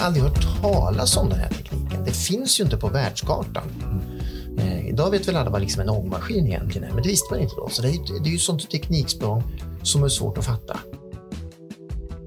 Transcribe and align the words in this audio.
aldrig 0.00 0.24
hört 0.24 0.62
talas 0.62 1.16
om 1.16 1.28
den 1.28 1.38
här 1.38 1.48
tekniken. 1.48 2.04
Det 2.04 2.12
finns 2.12 2.60
ju 2.60 2.64
inte 2.64 2.76
på 2.76 2.88
världskartan. 2.88 3.62
Eh, 4.58 4.88
idag 4.88 5.10
vet 5.10 5.28
väl 5.28 5.36
alla 5.36 5.50
vad 5.50 5.60
liksom 5.60 5.82
en 5.82 5.88
ångmaskin 5.88 6.46
egentligen 6.46 6.88
är, 6.88 6.92
men 6.92 7.02
det 7.02 7.08
visste 7.08 7.34
man 7.34 7.40
inte 7.40 7.54
då. 7.56 7.68
Så 7.68 7.82
det 7.82 7.88
är, 7.88 8.22
det 8.22 8.28
är 8.28 8.32
ju 8.32 8.38
sånt 8.38 8.70
tekniksprång 8.70 9.42
som 9.82 10.04
är 10.04 10.08
svårt 10.08 10.38
att 10.38 10.46
fatta. 10.46 10.78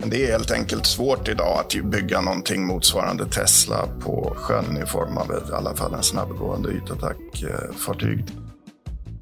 Det 0.05 0.25
är 0.25 0.31
helt 0.31 0.51
enkelt 0.51 0.85
svårt 0.85 1.27
idag 1.27 1.59
att 1.59 1.91
bygga 1.91 2.21
någonting 2.21 2.67
motsvarande 2.67 3.25
Tesla 3.25 3.87
på 3.99 4.33
sjön 4.35 4.83
i 4.83 4.85
form 4.85 5.17
av 5.17 5.31
i 5.31 5.53
alla 5.53 5.75
fall 5.75 5.93
en 5.93 6.03
snabbgående 6.03 6.69
ytattackfartyg. 6.69 8.25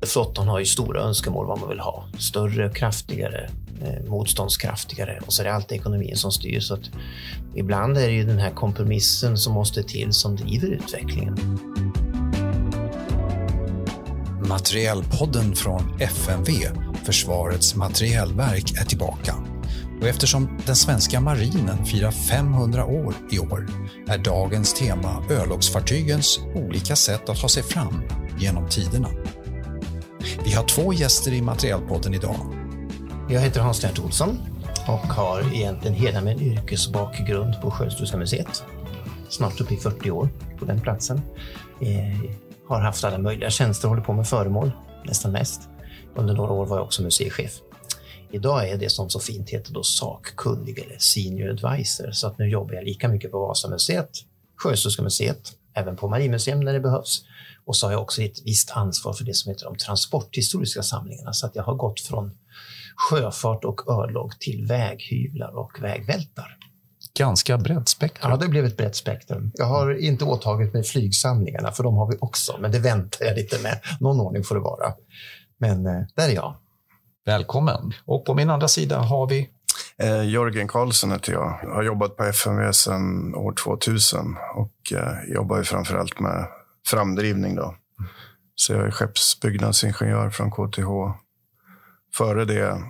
Flottan 0.05 0.47
har 0.47 0.59
ju 0.59 0.65
stora 0.65 1.01
önskemål 1.01 1.47
vad 1.47 1.59
man 1.59 1.69
vill 1.69 1.79
ha. 1.79 2.05
Större, 2.19 2.69
kraftigare, 2.69 3.49
Eh, 3.85 4.09
motståndskraftigare 4.09 5.19
och 5.25 5.33
så 5.33 5.41
är 5.41 5.45
det 5.45 5.53
alltid 5.53 5.77
ekonomin 5.77 6.17
som 6.17 6.31
styr. 6.31 6.59
Så 6.59 6.73
att 6.73 6.89
ibland 7.55 7.97
är 7.97 8.07
det 8.07 8.13
ju 8.13 8.23
den 8.23 8.39
här 8.39 8.51
kompromissen 8.51 9.37
som 9.37 9.53
måste 9.53 9.83
till 9.83 10.13
som 10.13 10.35
driver 10.35 10.67
utvecklingen. 10.67 11.37
Materielpodden 14.47 15.55
från 15.55 16.01
FMV, 16.01 16.51
Försvarets 17.05 17.75
materielverk, 17.75 18.71
är 18.81 18.85
tillbaka. 18.85 19.35
Och 20.01 20.07
eftersom 20.07 20.59
den 20.65 20.75
svenska 20.75 21.19
marinen 21.19 21.85
firar 21.85 22.11
500 22.11 22.85
år 22.85 23.15
i 23.31 23.39
år 23.39 23.67
är 24.07 24.17
dagens 24.17 24.73
tema 24.73 25.23
örlogsfartygens 25.29 26.39
olika 26.55 26.95
sätt 26.95 27.29
att 27.29 27.37
ta 27.37 27.49
sig 27.49 27.63
fram 27.63 28.03
genom 28.39 28.69
tiderna. 28.69 29.09
Vi 30.45 30.51
har 30.51 30.63
två 30.63 30.93
gäster 30.93 31.33
i 31.33 31.41
Materielpodden 31.41 32.13
idag. 32.13 32.60
Jag 33.31 33.41
heter 33.41 33.61
Hans 33.61 33.81
Lennart 33.81 33.99
Olsson 33.99 34.37
och 34.87 35.07
har 35.07 35.53
egentligen 35.53 35.95
hela 35.95 36.21
min 36.21 36.39
yrkesbakgrund 36.39 37.61
på 37.61 37.71
Sjöhistoriska 37.71 38.17
museet. 38.17 38.63
Snart 39.29 39.61
uppe 39.61 39.73
i 39.73 39.77
40 39.77 40.11
år 40.11 40.29
på 40.59 40.65
den 40.65 40.81
platsen. 40.81 41.21
Eh, 41.81 42.31
har 42.67 42.81
haft 42.81 43.03
alla 43.03 43.17
möjliga 43.17 43.49
tjänster 43.49 43.87
och 43.87 43.89
håller 43.89 44.03
på 44.03 44.13
med 44.13 44.27
föremål, 44.27 44.71
nästan 45.05 45.31
mest. 45.31 45.69
Under 46.15 46.33
några 46.33 46.53
år 46.53 46.65
var 46.65 46.77
jag 46.77 46.85
också 46.85 47.03
museichef. 47.03 47.59
Idag 48.31 48.69
är 48.69 48.77
det 48.77 48.89
som 48.89 49.09
så 49.09 49.19
fint 49.19 49.49
heter 49.49 49.73
då 49.73 49.83
sakkunnig 49.83 50.79
eller 50.79 50.97
senior 50.97 51.49
advisor, 51.49 52.11
så 52.11 52.27
att 52.27 52.37
nu 52.37 52.49
jobbar 52.49 52.73
jag 52.73 52.83
lika 52.83 53.07
mycket 53.07 53.31
på 53.31 53.39
Vasamuseet, 53.39 54.09
Sjöhistoriska 54.55 55.01
museet, 55.01 55.51
även 55.73 55.95
på 55.95 56.07
Marinmuseum 56.07 56.59
när 56.59 56.73
det 56.73 56.79
behövs. 56.79 57.23
Och 57.65 57.75
så 57.75 57.87
har 57.87 57.91
jag 57.91 58.01
också 58.01 58.21
ett 58.21 58.45
visst 58.45 58.71
ansvar 58.71 59.13
för 59.13 59.23
det 59.23 59.33
som 59.33 59.51
heter 59.51 59.65
de 59.65 59.75
transporthistoriska 59.75 60.83
samlingarna, 60.83 61.33
så 61.33 61.45
att 61.45 61.55
jag 61.55 61.63
har 61.63 61.75
gått 61.75 61.99
från 61.99 62.31
sjöfart 63.09 63.65
och 63.65 63.87
örlog 63.89 64.39
till 64.39 64.65
väghyvlar 64.65 65.57
och 65.57 65.71
vägvältar. 65.81 66.57
Ganska 67.17 67.57
brett 67.57 67.89
spektrum. 67.89 68.31
Ja, 68.31 68.37
det 68.37 68.47
blev 68.47 68.65
ett 68.65 68.77
brett 68.77 68.95
spektrum. 68.95 69.51
Jag 69.53 69.65
har 69.65 69.99
inte 69.99 70.25
åtagit 70.25 70.73
mig 70.73 70.83
flygsamlingarna, 70.83 71.71
för 71.71 71.83
de 71.83 71.95
har 71.95 72.11
vi 72.11 72.17
också, 72.21 72.57
men 72.59 72.71
det 72.71 72.79
väntar 72.79 73.25
jag 73.25 73.35
lite 73.35 73.61
med. 73.63 73.79
Någon 73.99 74.19
ordning 74.19 74.43
får 74.43 74.55
det 74.55 74.61
vara. 74.61 74.93
Men 75.57 75.85
eh, 75.85 76.01
där 76.15 76.29
är 76.29 76.33
jag. 76.33 76.55
Välkommen. 77.25 77.93
Och 78.05 78.25
på 78.25 78.33
min 78.33 78.49
andra 78.49 78.67
sida 78.67 78.99
har 78.99 79.27
vi 79.27 79.49
Eh, 79.97 80.29
Jörgen 80.29 80.67
Karlsson 80.67 81.11
heter 81.11 81.33
jag. 81.33 81.59
Jag 81.63 81.73
har 81.73 81.83
jobbat 81.83 82.17
på 82.17 82.23
FMV 82.23 82.71
sedan 82.71 83.35
år 83.35 83.53
2000 83.53 84.35
och 84.55 84.93
eh, 84.93 85.33
jobbar 85.33 85.57
ju 85.57 85.63
framförallt 85.63 86.19
med 86.19 86.47
framdrivning. 86.87 87.55
Då. 87.55 87.75
Så 88.55 88.73
jag 88.73 88.87
är 88.87 88.91
skeppsbyggnadsingenjör 88.91 90.29
från 90.29 90.51
KTH. 90.51 91.20
Före 92.13 92.45
det, 92.45 92.83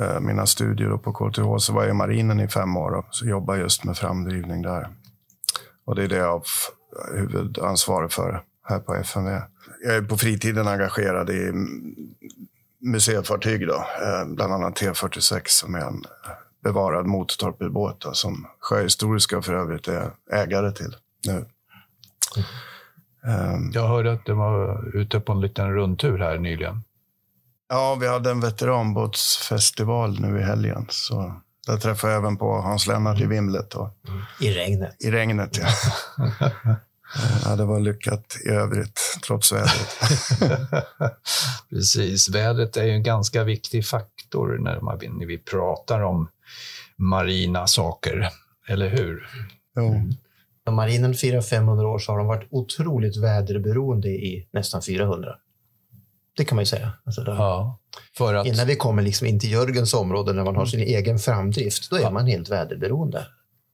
eh, 0.00 0.20
mina 0.20 0.46
studier 0.46 0.96
på 0.96 1.12
KTH, 1.12 1.58
så 1.58 1.72
var 1.72 1.82
jag 1.82 1.90
i 1.90 1.94
marinen 1.94 2.40
i 2.40 2.48
fem 2.48 2.76
år 2.76 2.90
och 2.90 3.06
så 3.10 3.26
jobbade 3.26 3.60
just 3.60 3.84
med 3.84 3.96
framdrivning 3.96 4.62
där. 4.62 4.88
Och 5.84 5.94
det 5.94 6.04
är 6.04 6.08
det 6.08 6.16
jag 6.16 6.32
har 6.32 6.42
huvudansvar 7.16 8.08
för 8.08 8.42
här 8.62 8.78
på 8.78 8.94
FMV. 8.94 9.42
Jag 9.84 9.96
är 9.96 10.02
på 10.02 10.16
fritiden 10.16 10.68
engagerad 10.68 11.30
i 11.30 11.52
museifartyg, 12.80 13.66
då, 13.66 13.74
eh, 13.74 14.26
bland 14.26 14.52
annat 14.52 14.80
T46 14.80 15.42
som 15.46 15.74
är 15.74 15.80
en 15.80 16.04
bevarad 16.62 17.06
motortorpedbåt 17.06 18.16
som 18.16 18.46
Sjöhistoriska 18.60 19.42
för 19.42 19.54
övrigt 19.54 19.88
är 19.88 20.10
ägare 20.32 20.72
till 20.72 20.96
nu. 21.26 21.44
Um, 23.22 23.70
jag 23.74 23.88
hörde 23.88 24.12
att 24.12 24.24
du 24.24 24.32
var 24.32 24.90
ute 24.96 25.20
på 25.20 25.32
en 25.32 25.40
liten 25.40 25.74
rundtur 25.74 26.18
här 26.18 26.38
nyligen. 26.38 26.82
Ja, 27.68 27.94
vi 28.00 28.08
hade 28.08 28.30
en 28.30 28.40
veteranbåtsfestival 28.40 30.20
nu 30.20 30.40
i 30.40 30.42
helgen. 30.42 30.86
Så 30.88 31.34
där 31.66 31.76
träffade 31.76 32.12
jag 32.12 32.22
även 32.22 32.36
på 32.36 32.52
Hans 32.52 32.86
Lennart 32.86 33.20
i 33.20 33.26
vimlet. 33.26 33.74
Och, 33.74 33.88
I 34.40 34.50
regnet? 34.50 34.96
I 35.04 35.10
regnet, 35.10 35.58
ja. 35.58 35.66
Ja, 37.44 37.56
det 37.56 37.64
var 37.64 37.80
lyckat 37.80 38.36
i 38.44 38.48
övrigt, 38.48 39.00
trots 39.26 39.52
vädret. 39.52 39.98
Precis. 41.70 42.28
Vädret 42.28 42.76
är 42.76 42.84
ju 42.84 42.92
en 42.92 43.02
ganska 43.02 43.44
viktig 43.44 43.86
faktor 43.86 44.58
när, 44.58 44.80
man, 44.80 44.98
när 45.18 45.26
vi 45.26 45.38
pratar 45.38 46.00
om 46.00 46.28
marina 46.96 47.66
saker, 47.66 48.28
eller 48.68 48.88
hur? 48.88 49.28
Jo. 49.76 49.94
Mm. 49.94 50.10
Om 50.66 50.74
marinen 50.74 51.14
firar 51.14 51.40
500 51.40 51.88
år 51.88 51.98
så 51.98 52.12
har 52.12 52.18
de 52.18 52.26
varit 52.26 52.48
otroligt 52.50 53.16
väderberoende 53.16 54.08
i 54.08 54.48
nästan 54.52 54.82
400. 54.82 55.34
Det 56.38 56.44
kan 56.44 56.56
man 56.56 56.62
ju 56.62 56.66
säga. 56.66 56.92
Alltså 57.04 57.24
då, 57.24 57.32
ja, 57.32 57.78
för 58.16 58.34
att... 58.34 58.46
Innan 58.46 58.66
vi 58.66 58.76
kommer 58.76 59.02
liksom 59.02 59.26
in 59.26 59.40
till 59.40 59.52
Jörgens 59.52 59.94
område, 59.94 60.32
när 60.32 60.44
man 60.44 60.56
har 60.56 60.66
sin 60.66 60.80
egen 60.80 61.18
framdrift, 61.18 61.90
då 61.90 61.96
är 61.96 62.00
ja. 62.00 62.10
man 62.10 62.26
helt 62.26 62.48
väderberoende. 62.48 63.26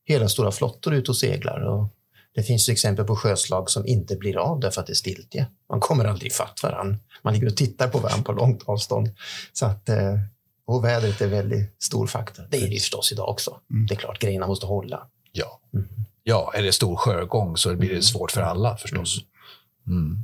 Hela 0.05 0.29
stora 0.29 0.51
flottor 0.51 0.93
är 0.93 0.97
ute 0.97 1.11
och 1.11 1.17
seglar. 1.17 1.61
Och 1.61 1.89
det 2.35 2.43
finns 2.43 2.69
exempel 2.69 3.05
på 3.05 3.17
sjöslag 3.17 3.71
som 3.71 3.87
inte 3.87 4.17
blir 4.17 4.37
av 4.37 4.61
därför 4.61 4.81
att 4.81 4.87
det 4.87 4.93
är 4.93 4.95
stiltje. 4.95 5.47
Man 5.71 5.81
kommer 5.81 6.05
aldrig 6.05 6.33
ifatt 6.33 6.63
varann. 6.63 6.97
Man 7.23 7.35
ligger 7.35 7.47
och 7.47 7.57
tittar 7.57 7.89
på 7.89 7.99
varandra 7.99 8.25
på 8.25 8.33
långt 8.33 8.63
avstånd. 8.67 9.11
Så 9.53 9.67
att, 9.67 9.89
eh, 9.89 10.19
och 10.67 10.85
vädret 10.85 11.21
är 11.21 11.25
en 11.25 11.31
väldigt 11.31 11.83
stor 11.83 12.07
faktor. 12.07 12.47
Det 12.51 12.57
är 12.57 12.69
det 12.71 12.79
förstås 12.81 13.13
idag 13.13 13.29
också. 13.29 13.61
Mm. 13.71 13.87
Det 13.87 13.95
är 13.95 13.99
klart, 13.99 14.19
grejerna 14.19 14.47
måste 14.47 14.67
hålla. 14.67 15.07
Ja. 15.33 15.61
Mm. 15.75 15.87
ja, 16.23 16.53
är 16.55 16.63
det 16.63 16.73
stor 16.73 16.97
sjögång 16.97 17.57
så 17.57 17.75
blir 17.75 17.89
det 17.89 17.95
mm. 17.95 18.03
svårt 18.03 18.31
för 18.31 18.41
alla 18.41 18.77
förstås. 18.77 19.19
Mm. 19.19 19.29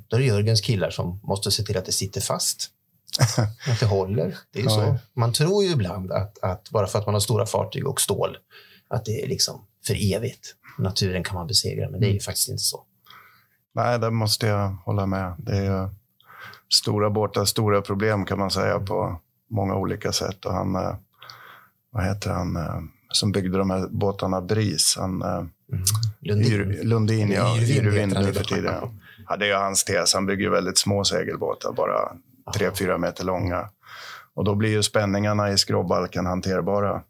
Då 0.09 0.17
är 0.17 0.21
det 0.21 0.27
Jörgens 0.27 0.61
killar 0.61 0.91
som 0.91 1.21
måste 1.23 1.51
se 1.51 1.63
till 1.63 1.77
att 1.77 1.85
det 1.85 1.93
sitter 1.93 2.21
fast. 2.21 2.71
att 3.69 3.81
det 3.81 3.87
håller. 3.87 4.37
Det 4.53 4.61
är 4.61 4.65
ja. 4.65 4.71
så. 4.71 4.99
Man 5.15 5.33
tror 5.33 5.65
ju 5.65 5.71
ibland 5.71 6.13
att, 6.13 6.39
att 6.43 6.71
bara 6.71 6.87
för 6.87 6.99
att 6.99 7.07
man 7.07 7.15
har 7.15 7.21
stora 7.21 7.47
fartyg 7.47 7.87
och 7.87 8.01
stål, 8.01 8.37
att 8.89 9.05
det 9.05 9.23
är 9.23 9.29
liksom 9.29 9.65
för 9.87 10.15
evigt 10.15 10.55
naturen 10.79 11.25
kan 11.25 11.35
man 11.35 11.47
besegra, 11.47 11.91
men 11.91 12.01
det 12.01 12.07
är 12.07 12.09
ju 12.09 12.13
mm. 12.13 12.21
faktiskt 12.21 12.49
inte 12.49 12.63
så. 12.63 12.85
Nej, 13.75 13.99
det 13.99 14.11
måste 14.11 14.47
jag 14.47 14.69
hålla 14.69 15.07
med. 15.07 15.35
Det 15.39 15.57
är 15.57 15.91
stora 16.73 17.11
båtar, 17.11 17.45
stora 17.45 17.83
problem 17.83 18.25
kan 18.25 18.39
man 18.39 18.51
säga 18.51 18.79
på 18.79 19.21
många 19.51 19.75
olika 19.75 20.13
sätt. 20.13 20.45
Och 20.45 20.53
han, 20.53 20.75
eh, 20.75 20.95
vad 21.91 22.05
heter 22.05 22.31
han, 22.31 22.57
eh, 22.57 22.81
som 23.13 23.33
byggde 23.33 23.59
de 23.59 23.71
här 23.71 23.89
båtarna, 23.91 24.41
Bris, 24.41 24.97
han, 24.99 25.23
eh, 25.23 25.29
mm. 25.29 25.85
Lundin. 26.21 26.53
Yr, 26.53 26.85
Lundin, 26.85 27.31
ja, 27.31 27.59
Yrvin 27.59 28.09
nu 28.09 28.33
för 28.33 28.45
tiden. 28.45 29.00
Ja, 29.31 29.37
det 29.37 29.51
är 29.51 29.57
hans 29.57 29.85
tes. 29.85 30.15
Han 30.15 30.27
bygger 30.27 30.51
väldigt 30.51 30.79
små 30.79 31.05
segelbåtar, 31.05 31.73
bara 31.73 32.13
3-4 32.57 32.99
meter 32.99 33.25
långa. 33.25 33.69
Och 34.35 34.45
då 34.45 34.55
blir 34.55 34.71
ju 34.71 34.83
spänningarna 34.83 35.51
i 35.51 35.59
skrovbalken 35.59 36.27
hanterbara. 36.27 37.03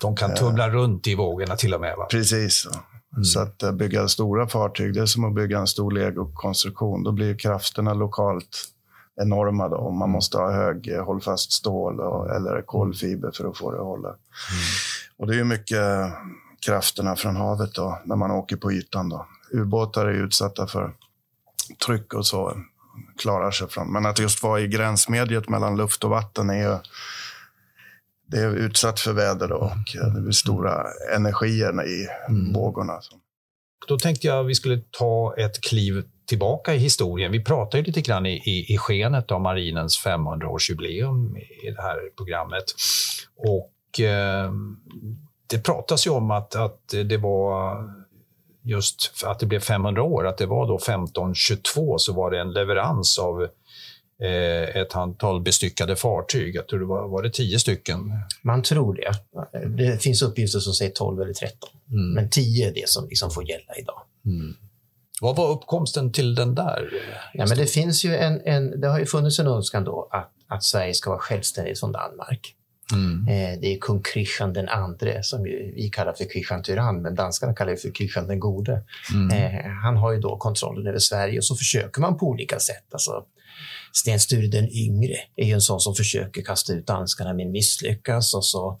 De 0.00 0.16
kan 0.16 0.34
tumla 0.34 0.66
eh, 0.66 0.72
runt 0.72 1.06
i 1.06 1.14
vågorna 1.14 1.56
till 1.56 1.74
och 1.74 1.80
med. 1.80 1.96
Va? 1.96 2.06
Precis. 2.10 2.66
Mm. 3.12 3.24
Så 3.24 3.40
att 3.40 3.62
uh, 3.62 3.72
bygga 3.72 4.08
stora 4.08 4.48
fartyg, 4.48 4.94
det 4.94 5.00
är 5.00 5.06
som 5.06 5.24
att 5.24 5.34
bygga 5.34 5.58
en 5.58 5.66
stor 5.66 5.90
legokonstruktion. 5.90 7.02
Då 7.02 7.12
blir 7.12 7.38
krafterna 7.38 7.94
lokalt 7.94 8.64
enorma. 9.20 9.68
Då. 9.68 9.90
Man 9.90 9.96
mm. 9.96 10.10
måste 10.10 10.38
ha 10.38 10.52
hög 10.52 10.88
uh, 10.88 11.04
hållfast 11.04 11.52
stål 11.52 12.00
och, 12.00 12.36
eller 12.36 12.62
kolfiber 12.62 13.30
för 13.34 13.50
att 13.50 13.58
få 13.58 13.70
det 13.70 13.78
att 13.78 13.84
hålla. 13.84 14.08
Mm. 14.08 14.18
Och 15.16 15.26
det 15.26 15.40
är 15.40 15.44
mycket 15.44 16.12
krafterna 16.66 17.16
från 17.16 17.36
havet 17.36 17.74
då, 17.74 17.98
när 18.04 18.16
man 18.16 18.30
åker 18.30 18.56
på 18.56 18.72
ytan. 18.72 19.08
Då. 19.08 19.26
Ubåtar 19.52 20.06
är 20.06 20.12
utsatta 20.12 20.66
för 20.66 20.92
tryck 21.86 22.14
och 22.14 22.26
så, 22.26 22.56
klarar 23.18 23.50
sig 23.50 23.68
från. 23.68 23.92
Men 23.92 24.06
att 24.06 24.18
just 24.18 24.42
vara 24.42 24.60
i 24.60 24.68
gränsmediet 24.68 25.48
mellan 25.48 25.76
luft 25.76 26.04
och 26.04 26.10
vatten 26.10 26.50
är 26.50 26.70
ju 26.70 26.78
det 28.26 28.38
är 28.38 28.54
utsatt 28.54 29.00
för 29.00 29.12
väder 29.12 29.52
och 29.52 29.70
det 30.14 30.20
blir 30.20 30.32
stora 30.32 30.84
energier 31.14 31.86
i 31.86 32.06
mm. 32.28 32.52
vågorna. 32.52 33.00
Då 33.88 33.98
tänkte 33.98 34.26
jag 34.26 34.40
att 34.40 34.46
vi 34.46 34.54
skulle 34.54 34.80
ta 34.90 35.34
ett 35.38 35.60
kliv 35.60 36.04
tillbaka 36.26 36.74
i 36.74 36.78
historien. 36.78 37.32
Vi 37.32 37.44
pratar 37.44 37.78
ju 37.78 37.84
lite 37.84 38.00
grann 38.00 38.26
i, 38.26 38.32
i, 38.32 38.74
i 38.74 38.78
skenet 38.78 39.30
av 39.30 39.40
marinens 39.40 40.04
500-årsjubileum 40.06 41.36
i 41.38 41.70
det 41.70 41.82
här 41.82 41.98
programmet. 42.16 42.64
Och 43.36 44.00
eh, 44.00 44.52
det 45.46 45.58
pratas 45.58 46.06
ju 46.06 46.10
om 46.10 46.30
att, 46.30 46.54
att 46.54 46.88
det 46.88 47.16
var 47.16 47.84
just 48.62 49.24
att 49.24 49.38
det 49.38 49.46
blev 49.46 49.60
500 49.60 50.02
år, 50.02 50.26
att 50.26 50.38
det 50.38 50.46
var 50.46 50.66
då 50.66 50.76
1522 50.76 51.98
så 51.98 52.12
var 52.12 52.30
det 52.30 52.40
en 52.40 52.52
leverans 52.52 53.18
av 53.18 53.42
eh, 54.22 54.76
ett 54.76 54.96
antal 54.96 55.40
bestyckade 55.40 55.96
fartyg. 55.96 56.54
Jag 56.54 56.68
tror 56.68 56.80
det 56.80 56.86
var, 56.86 57.08
var 57.08 57.22
det 57.22 57.30
tio 57.30 57.58
stycken. 57.58 58.12
Man 58.42 58.62
tror 58.62 58.94
det. 58.94 59.12
Det 59.68 60.02
finns 60.02 60.22
uppgifter 60.22 60.58
som 60.58 60.72
säger 60.72 60.92
12 60.92 61.22
eller 61.22 61.32
13. 61.32 61.70
Mm. 61.90 62.14
Men 62.14 62.30
10 62.30 62.68
är 62.68 62.74
det 62.74 62.88
som 62.88 63.08
liksom 63.08 63.30
får 63.30 63.48
gälla 63.48 63.74
idag. 63.78 64.02
Mm. 64.26 64.56
Vad 65.20 65.36
var 65.36 65.50
uppkomsten 65.50 66.12
till 66.12 66.34
den 66.34 66.54
där? 66.54 66.90
Ja, 67.34 67.46
men 67.48 67.58
det 67.58 67.66
finns 67.66 68.04
ju 68.04 68.16
en, 68.16 68.40
en, 68.44 68.80
det 68.80 68.88
har 68.88 68.98
ju 68.98 69.06
funnits 69.06 69.38
en 69.38 69.46
önskan 69.46 69.84
då 69.84 70.08
att, 70.10 70.30
att 70.48 70.64
Sverige 70.64 70.94
ska 70.94 71.10
vara 71.10 71.20
självständigt 71.20 71.80
från 71.80 71.92
Danmark. 71.92 72.54
Mm. 72.92 73.28
Eh, 73.28 73.60
det 73.60 73.74
är 73.74 73.78
kung 73.78 74.02
Kristian 74.02 74.52
den 74.52 74.68
andre 74.68 75.22
som 75.22 75.42
vi 75.42 75.90
kallar 75.92 76.12
för 76.12 76.24
Kristian 76.24 76.62
Tyrann, 76.62 77.02
men 77.02 77.14
danskarna 77.14 77.54
kallar 77.54 77.70
det 77.70 77.76
för 77.76 77.94
Kristian 77.94 78.26
den 78.26 78.40
gode. 78.40 78.82
Mm. 79.12 79.30
Eh, 79.30 79.70
han 79.70 79.96
har 79.96 80.12
ju 80.12 80.20
då 80.20 80.36
kontrollen 80.36 80.86
över 80.86 80.98
Sverige 80.98 81.38
och 81.38 81.44
så 81.44 81.56
försöker 81.56 82.00
man 82.00 82.18
på 82.18 82.26
olika 82.26 82.58
sätt. 82.58 82.84
Alltså, 82.92 83.24
Sten 83.92 84.20
Sture 84.20 84.46
den 84.46 84.68
yngre 84.72 85.16
är 85.36 85.46
ju 85.46 85.52
en 85.52 85.60
sån 85.60 85.80
som 85.80 85.94
försöker 85.94 86.42
kasta 86.42 86.72
ut 86.72 86.86
danskarna 86.86 87.34
men 87.34 87.50
misslyckas. 87.50 88.34
Och 88.34 88.44
så, 88.44 88.80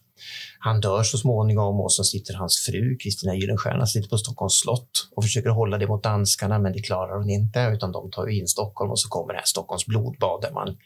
han 0.58 0.80
dör 0.80 1.02
så 1.02 1.18
småningom 1.18 1.80
och 1.80 1.92
så 1.92 2.04
sitter 2.04 2.34
hans 2.34 2.66
fru 2.66 2.96
Kristina 2.96 3.34
Gyllenstierna 3.34 3.86
sitter 3.86 4.08
på 4.08 4.18
Stockholms 4.18 4.60
slott 4.60 5.08
och 5.16 5.24
försöker 5.24 5.50
hålla 5.50 5.78
det 5.78 5.86
mot 5.86 6.02
danskarna 6.02 6.58
men 6.58 6.72
det 6.72 6.82
klarar 6.82 7.18
hon 7.18 7.30
inte 7.30 7.70
utan 7.74 7.92
de 7.92 8.10
tar 8.10 8.28
in 8.28 8.46
Stockholm 8.48 8.90
och 8.90 9.00
så 9.00 9.08
kommer 9.08 9.32
det 9.32 9.38
här 9.38 9.46
Stockholms 9.46 9.86
blodbad 9.86 10.42
där 10.42 10.50
man 10.50 10.76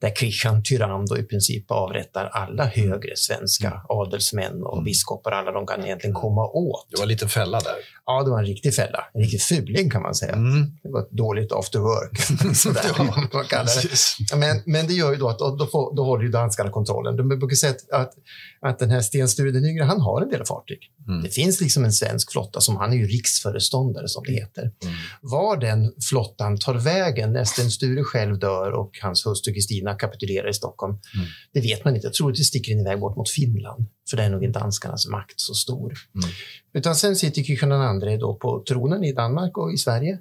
där 0.00 0.10
Christian 0.10 0.62
Tyrann 0.62 1.06
då 1.06 1.18
i 1.18 1.22
princip 1.22 1.70
avrättar 1.70 2.24
alla 2.24 2.64
högre 2.64 3.16
svenska 3.16 3.80
adelsmän 3.88 4.62
och 4.62 4.82
biskopar, 4.82 5.32
alla 5.32 5.52
de 5.52 5.66
kan 5.66 5.84
egentligen 5.84 6.14
komma 6.14 6.46
åt. 6.46 6.86
Det 6.90 6.96
var 6.96 7.02
en 7.02 7.08
liten 7.08 7.28
fälla 7.28 7.60
där. 7.60 7.74
Ja, 8.06 8.22
det 8.22 8.30
var 8.30 8.38
en 8.38 8.46
riktig 8.46 8.74
fälla. 8.74 9.04
En 9.14 9.20
riktig 9.20 9.42
fuling 9.42 9.90
kan 9.90 10.02
man 10.02 10.14
säga. 10.14 10.32
Mm. 10.32 10.66
Det 10.82 10.88
var 10.88 11.00
ett 11.00 11.10
dåligt 11.10 11.52
after 11.52 11.78
work. 11.78 12.56
Sådär, 12.56 12.82
Ja, 12.98 13.04
man 13.32 13.44
kallar 13.44 13.82
det. 13.82 14.36
Men, 14.36 14.62
men 14.66 14.86
det 14.86 14.92
gör 14.92 15.12
ju 15.12 15.16
då 15.16 15.28
att 15.28 15.38
då, 15.38 15.66
får, 15.72 15.96
då 15.96 16.04
håller 16.04 16.24
ju 16.24 16.30
danskarna 16.30 16.70
kontrollen. 16.70 17.16
De 17.16 17.28
brukar 17.28 17.54
säga 17.56 17.72
att, 17.72 18.00
att, 18.00 18.14
att 18.60 18.78
den 18.78 18.90
här 18.90 19.00
Sten 19.00 19.28
Sture 19.28 19.50
den 19.50 19.64
yngre, 19.64 19.84
han 19.84 20.00
har 20.00 20.22
en 20.22 20.28
del 20.28 20.44
fartyg. 20.44 20.78
Mm. 21.08 21.22
Det 21.22 21.28
finns 21.28 21.60
liksom 21.60 21.84
en 21.84 21.92
svensk 21.92 22.32
flotta 22.32 22.60
som 22.60 22.76
han 22.76 22.92
är 22.92 22.96
ju 22.96 23.06
riksföreståndare 23.06 24.08
som 24.08 24.24
det 24.26 24.32
heter. 24.32 24.62
Mm. 24.62 24.94
Var 25.20 25.56
den 25.56 25.92
flottan 26.08 26.58
tar 26.58 26.74
vägen 26.74 27.32
när 27.32 27.44
Sten 27.44 27.70
Sture 27.70 28.04
själv 28.04 28.38
dör 28.38 28.72
och 28.72 28.90
hans 29.02 29.26
hustru 29.26 29.52
Kristina 29.54 29.94
kapitulerar 29.94 30.48
i 30.48 30.54
Stockholm, 30.54 30.92
Mm. 30.92 31.26
det 31.52 31.60
vet 31.60 31.84
man 31.84 31.94
inte. 31.94 32.06
Jag 32.06 32.14
tror 32.14 32.30
att 32.30 32.36
det 32.36 32.44
sticker 32.44 32.72
den 32.72 32.86
iväg 32.86 33.00
bort 33.00 33.16
mot 33.16 33.30
Finland, 33.30 33.86
för 34.10 34.16
där 34.16 34.24
är 34.24 34.30
nog 34.30 34.44
inte 34.44 34.58
danskarnas 34.58 35.06
makt 35.08 35.40
så 35.40 35.54
stor. 35.54 35.94
Mm. 36.14 36.28
Utan 36.74 36.96
sen 36.96 37.16
sitter 37.16 37.42
Kristian 37.42 38.02
II 38.02 38.18
då 38.18 38.34
på 38.34 38.64
tronen 38.68 39.04
i 39.04 39.12
Danmark 39.12 39.58
och 39.58 39.72
i 39.72 39.76
Sverige. 39.76 40.18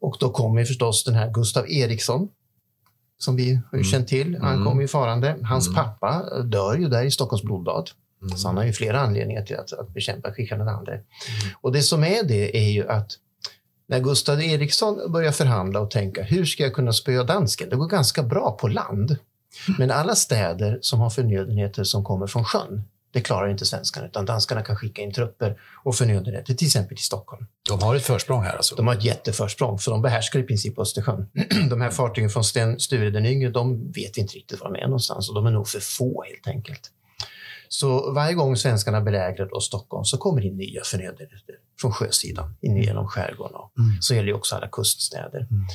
Och 0.00 0.16
då 0.20 0.30
kommer 0.30 0.64
förstås 0.64 1.04
den 1.04 1.14
här 1.14 1.30
Gustav 1.32 1.70
Eriksson, 1.70 2.28
som 3.18 3.36
vi 3.36 3.54
har 3.54 3.78
Mm. 3.78 3.84
känt 3.84 4.08
till. 4.08 4.36
Han 4.40 4.52
Mm. 4.54 4.64
kommer 4.66 4.82
ju 4.82 4.88
farande. 4.88 5.36
Hans 5.42 5.66
Mm. 5.68 5.76
pappa 5.84 6.40
dör 6.42 6.74
ju 6.74 6.88
där 6.88 7.04
i 7.04 7.10
Stockholms 7.10 7.42
blodbad. 7.42 7.90
Mm. 8.22 8.36
Så 8.38 8.48
han 8.48 8.56
har 8.56 8.64
ju 8.64 8.72
flera 8.72 9.00
anledningar 9.00 9.42
till 9.42 9.56
att, 9.56 9.72
att 9.72 9.94
bekämpa 9.94 10.30
Kristian 10.34 10.60
II. 10.60 11.00
Och 11.60 11.72
det 11.72 11.82
som 11.82 12.04
är 12.04 12.22
det 12.22 12.56
är 12.56 12.70
ju 12.70 12.88
att 12.88 13.12
när 13.88 14.00
Gustav 14.00 14.42
Eriksson 14.42 15.12
börjar 15.12 15.32
förhandla 15.32 15.80
och 15.80 15.90
tänka 15.90 16.22
hur 16.22 16.44
ska 16.44 16.62
jag 16.62 16.74
kunna 16.74 16.92
spöa 16.92 17.24
dansken? 17.24 17.68
Det 17.70 17.76
går 17.76 17.88
ganska 17.88 18.22
bra 18.22 18.56
på 18.60 18.68
land. 18.68 19.16
Men 19.78 19.90
alla 19.90 20.14
städer 20.14 20.78
som 20.82 21.00
har 21.00 21.10
förnödenheter 21.10 21.84
som 21.84 22.04
kommer 22.04 22.26
från 22.26 22.44
sjön, 22.44 22.82
det 23.12 23.20
klarar 23.20 23.48
inte 23.48 23.64
svenskarna 23.64 24.06
utan 24.06 24.24
danskarna 24.24 24.62
kan 24.62 24.76
skicka 24.76 25.02
in 25.02 25.12
trupper 25.12 25.60
och 25.84 25.94
förnödenheter 25.94 26.54
till 26.54 26.66
exempel 26.66 26.96
till 26.96 27.06
Stockholm. 27.06 27.46
De 27.68 27.82
har 27.82 27.96
ett 27.96 28.04
försprång 28.04 28.42
här 28.42 28.56
alltså. 28.56 28.74
De 28.74 28.86
har 28.86 28.94
ett 28.94 29.04
jätteförsprång 29.04 29.78
för 29.78 29.90
de 29.90 30.02
behärskar 30.02 30.40
i 30.40 30.42
princip 30.42 30.78
Östersjön. 30.78 31.30
De 31.70 31.80
här 31.80 31.90
fartygen 31.90 32.30
från 32.30 32.44
Sten 32.44 32.80
Sture 32.80 33.10
den 33.10 33.26
yngre, 33.26 33.50
de 33.50 33.92
vet 33.92 34.16
inte 34.16 34.34
riktigt 34.34 34.60
var 34.60 34.72
de 34.72 34.78
är 34.78 34.86
någonstans 34.86 35.28
och 35.28 35.34
de 35.34 35.46
är 35.46 35.50
nog 35.50 35.68
för 35.68 35.80
få 35.80 36.24
helt 36.28 36.48
enkelt. 36.48 36.90
Så 37.68 38.12
varje 38.12 38.34
gång 38.34 38.56
svenskarna 38.56 39.00
belägrar 39.00 39.48
då 39.48 39.60
Stockholm 39.60 40.04
så 40.04 40.18
kommer 40.18 40.40
det 40.40 40.46
in 40.46 40.56
nya 40.56 40.82
förnödenheter 40.84 41.54
från 41.80 41.92
sjösidan 41.92 42.54
in 42.60 42.76
genom 42.76 43.08
skärgården. 43.08 43.60
Mm. 43.78 44.02
Så 44.02 44.14
gäller 44.14 44.28
ju 44.28 44.34
också 44.34 44.56
alla 44.56 44.68
kuststäder. 44.68 45.40
Mm. 45.40 45.66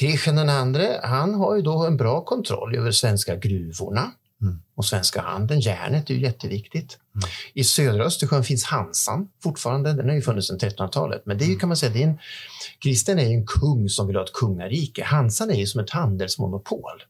Kristian 0.00 0.36
den 0.36 0.48
andre, 0.48 1.00
han 1.02 1.34
har 1.34 1.56
ju 1.56 1.62
då 1.62 1.86
en 1.86 1.96
bra 1.96 2.24
kontroll 2.24 2.76
över 2.76 2.90
svenska 2.90 3.36
gruvorna 3.36 4.12
Mm. 4.42 4.62
och 4.74 4.84
svenska 4.84 5.20
handeln. 5.22 5.60
Järnet 5.60 6.10
är 6.10 6.14
ju 6.14 6.20
jätteviktigt. 6.20 6.98
Mm. 7.14 7.28
I 7.54 7.64
södra 7.64 8.04
Östersjön 8.04 8.44
finns 8.44 8.64
Hansan 8.64 9.28
fortfarande. 9.42 9.92
Den 9.92 10.08
har 10.08 10.14
ju 10.16 10.22
funnits 10.22 10.46
sedan 10.48 10.58
1300-talet. 10.58 11.22
Men 11.26 11.38
det 11.38 11.44
är 11.44 11.46
Mm. 11.46 11.54
ju, 11.54 11.58
kan 11.60 11.68
man 11.68 11.76
säga, 11.76 11.92
det 11.92 12.02
är 12.02 12.06
en, 12.06 13.18
är 13.18 13.28
ju 13.28 13.34
en 13.34 13.46
kung 13.46 13.88
som 13.88 14.06
vill 14.06 14.16
ha 14.16 14.24
ett 14.24 14.32
kungarike. 14.32 15.04
Hansan 15.04 15.50
är 15.50 15.54
ju 15.54 15.66
som 15.66 15.80
ett 15.80 15.90
handelsmonopol. 15.90 17.02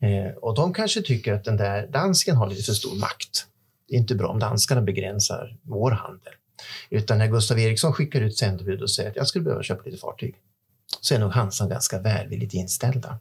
Mm. 0.00 0.26
Eh, 0.26 0.32
och 0.32 0.54
de 0.54 0.74
kanske 0.74 1.02
tycker 1.02 1.32
att 1.34 1.44
den 1.44 1.56
där 1.56 1.86
dansken 1.86 2.36
har 2.36 2.48
lite 2.50 2.62
för 2.62 2.72
stor 2.72 2.96
makt. 2.96 3.46
Det 3.88 3.94
är 3.94 3.98
inte 3.98 4.14
bra 4.14 4.28
om 4.28 4.38
danskarna 4.38 4.82
begränsar 4.82 5.56
vår 5.62 5.90
handel. 5.90 6.32
Utan 6.90 7.18
när 7.18 7.26
Gustav 7.26 7.58
Eriksson 7.58 7.92
skickar 7.92 8.20
ut 8.20 8.38
sändebud 8.38 8.82
och 8.82 8.90
säger 8.90 9.10
att 9.10 9.16
jag 9.16 9.26
skulle 9.26 9.44
behöva 9.44 9.62
köpa 9.62 9.82
lite 9.84 9.98
fartyg, 9.98 10.34
så 11.00 11.14
är 11.14 11.18
nog 11.18 11.30
Hansan 11.32 11.68
ganska 11.68 11.98
välvilligt 12.00 12.54
inställda. 12.54 13.18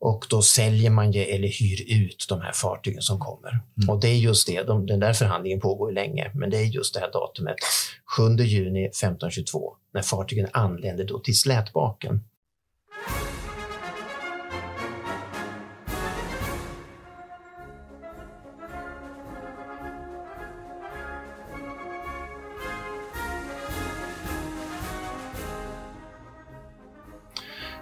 Och 0.00 0.26
då 0.30 0.42
säljer 0.42 0.90
man 0.90 1.12
ju 1.12 1.20
eller 1.20 1.48
hyr 1.48 2.06
ut 2.06 2.26
de 2.28 2.40
här 2.40 2.52
fartygen 2.52 3.02
som 3.02 3.18
kommer. 3.18 3.60
Och 3.88 4.00
det 4.00 4.08
är 4.08 4.16
just 4.16 4.46
det, 4.46 4.62
de, 4.62 4.86
den 4.86 5.00
där 5.00 5.12
förhandlingen 5.12 5.60
pågår 5.60 5.92
länge, 5.92 6.30
men 6.34 6.50
det 6.50 6.58
är 6.58 6.64
just 6.64 6.94
det 6.94 7.00
här 7.00 7.12
datumet, 7.12 7.56
7 8.16 8.44
juni 8.44 8.84
1522, 8.84 9.76
när 9.94 10.02
fartygen 10.02 10.48
anländer 10.52 11.04
då 11.04 11.18
till 11.18 11.38
Slätbaken. 11.38 12.20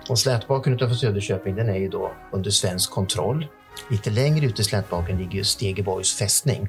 Och 0.08 0.18
Slätbaken 0.18 0.72
utanför 0.74 0.96
Söderköping 0.96 1.56
den 1.56 1.68
är 1.68 1.76
ju 1.78 1.88
då 1.88 2.12
under 2.32 2.50
svensk 2.50 2.90
kontroll. 2.90 3.46
Lite 3.90 4.10
längre 4.10 4.46
ut 4.46 4.60
i 4.60 4.64
Slätbaken 4.64 5.18
ligger 5.18 5.42
Stegeborgs 5.42 6.14
fästning. 6.14 6.68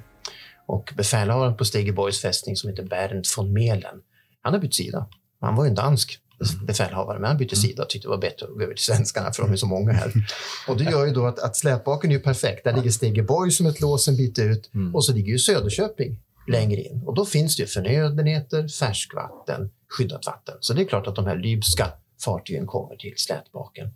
Och 0.65 0.93
befälhavaren 0.97 1.57
på 1.57 1.65
Stegeborgs 1.65 2.21
fästning 2.21 2.55
som 2.55 2.69
heter 2.69 2.83
Bernt 2.83 3.37
von 3.37 3.53
Melen, 3.53 4.01
han 4.41 4.53
har 4.53 4.59
bytt 4.59 4.73
sida. 4.73 5.07
Han 5.41 5.55
var 5.55 5.63
ju 5.63 5.69
en 5.69 5.75
dansk 5.75 6.19
befälhavare, 6.67 7.19
men 7.19 7.27
han 7.27 7.37
bytte 7.37 7.55
sida 7.55 7.83
och 7.83 7.89
tyckte 7.89 8.07
det 8.07 8.09
var 8.09 8.17
bättre 8.17 8.45
att 8.45 8.53
gå 8.53 8.61
över 8.61 8.73
till 8.73 8.83
svenskarna 8.83 9.31
för 9.31 9.43
de 9.43 9.51
är 9.51 9.55
så 9.55 9.65
många 9.65 9.91
här. 9.91 10.13
Och 10.67 10.77
det 10.77 10.83
gör 10.83 11.05
ju 11.05 11.11
då 11.11 11.25
att, 11.25 11.39
att 11.39 11.57
Slätbaken 11.57 12.11
är 12.11 12.15
ju 12.15 12.21
perfekt. 12.21 12.63
Där 12.63 12.73
ligger 12.75 12.91
Stegeborg 12.91 13.51
som 13.51 13.65
ett 13.65 13.81
lås 13.81 14.07
en 14.07 14.17
bit 14.17 14.39
ut 14.39 14.69
Mm. 14.73 14.95
och 14.95 15.05
så 15.05 15.13
ligger 15.13 15.31
ju 15.31 15.39
Söderköping 15.39 16.19
längre 16.47 16.81
in. 16.81 17.03
Och 17.05 17.15
då 17.15 17.25
finns 17.25 17.55
det 17.55 17.61
ju 17.61 17.67
förnödenheter, 17.67 18.67
färskvatten, 18.67 19.69
skyddat 19.97 20.25
vatten. 20.25 20.55
Så 20.59 20.73
det 20.73 20.81
är 20.81 20.85
klart 20.85 21.07
att 21.07 21.15
de 21.15 21.25
här 21.25 21.37
lybska 21.37 21.91
fartygen 22.25 22.67
kommer 22.67 22.95
till 22.95 23.13
Slätbaken. 23.17 23.87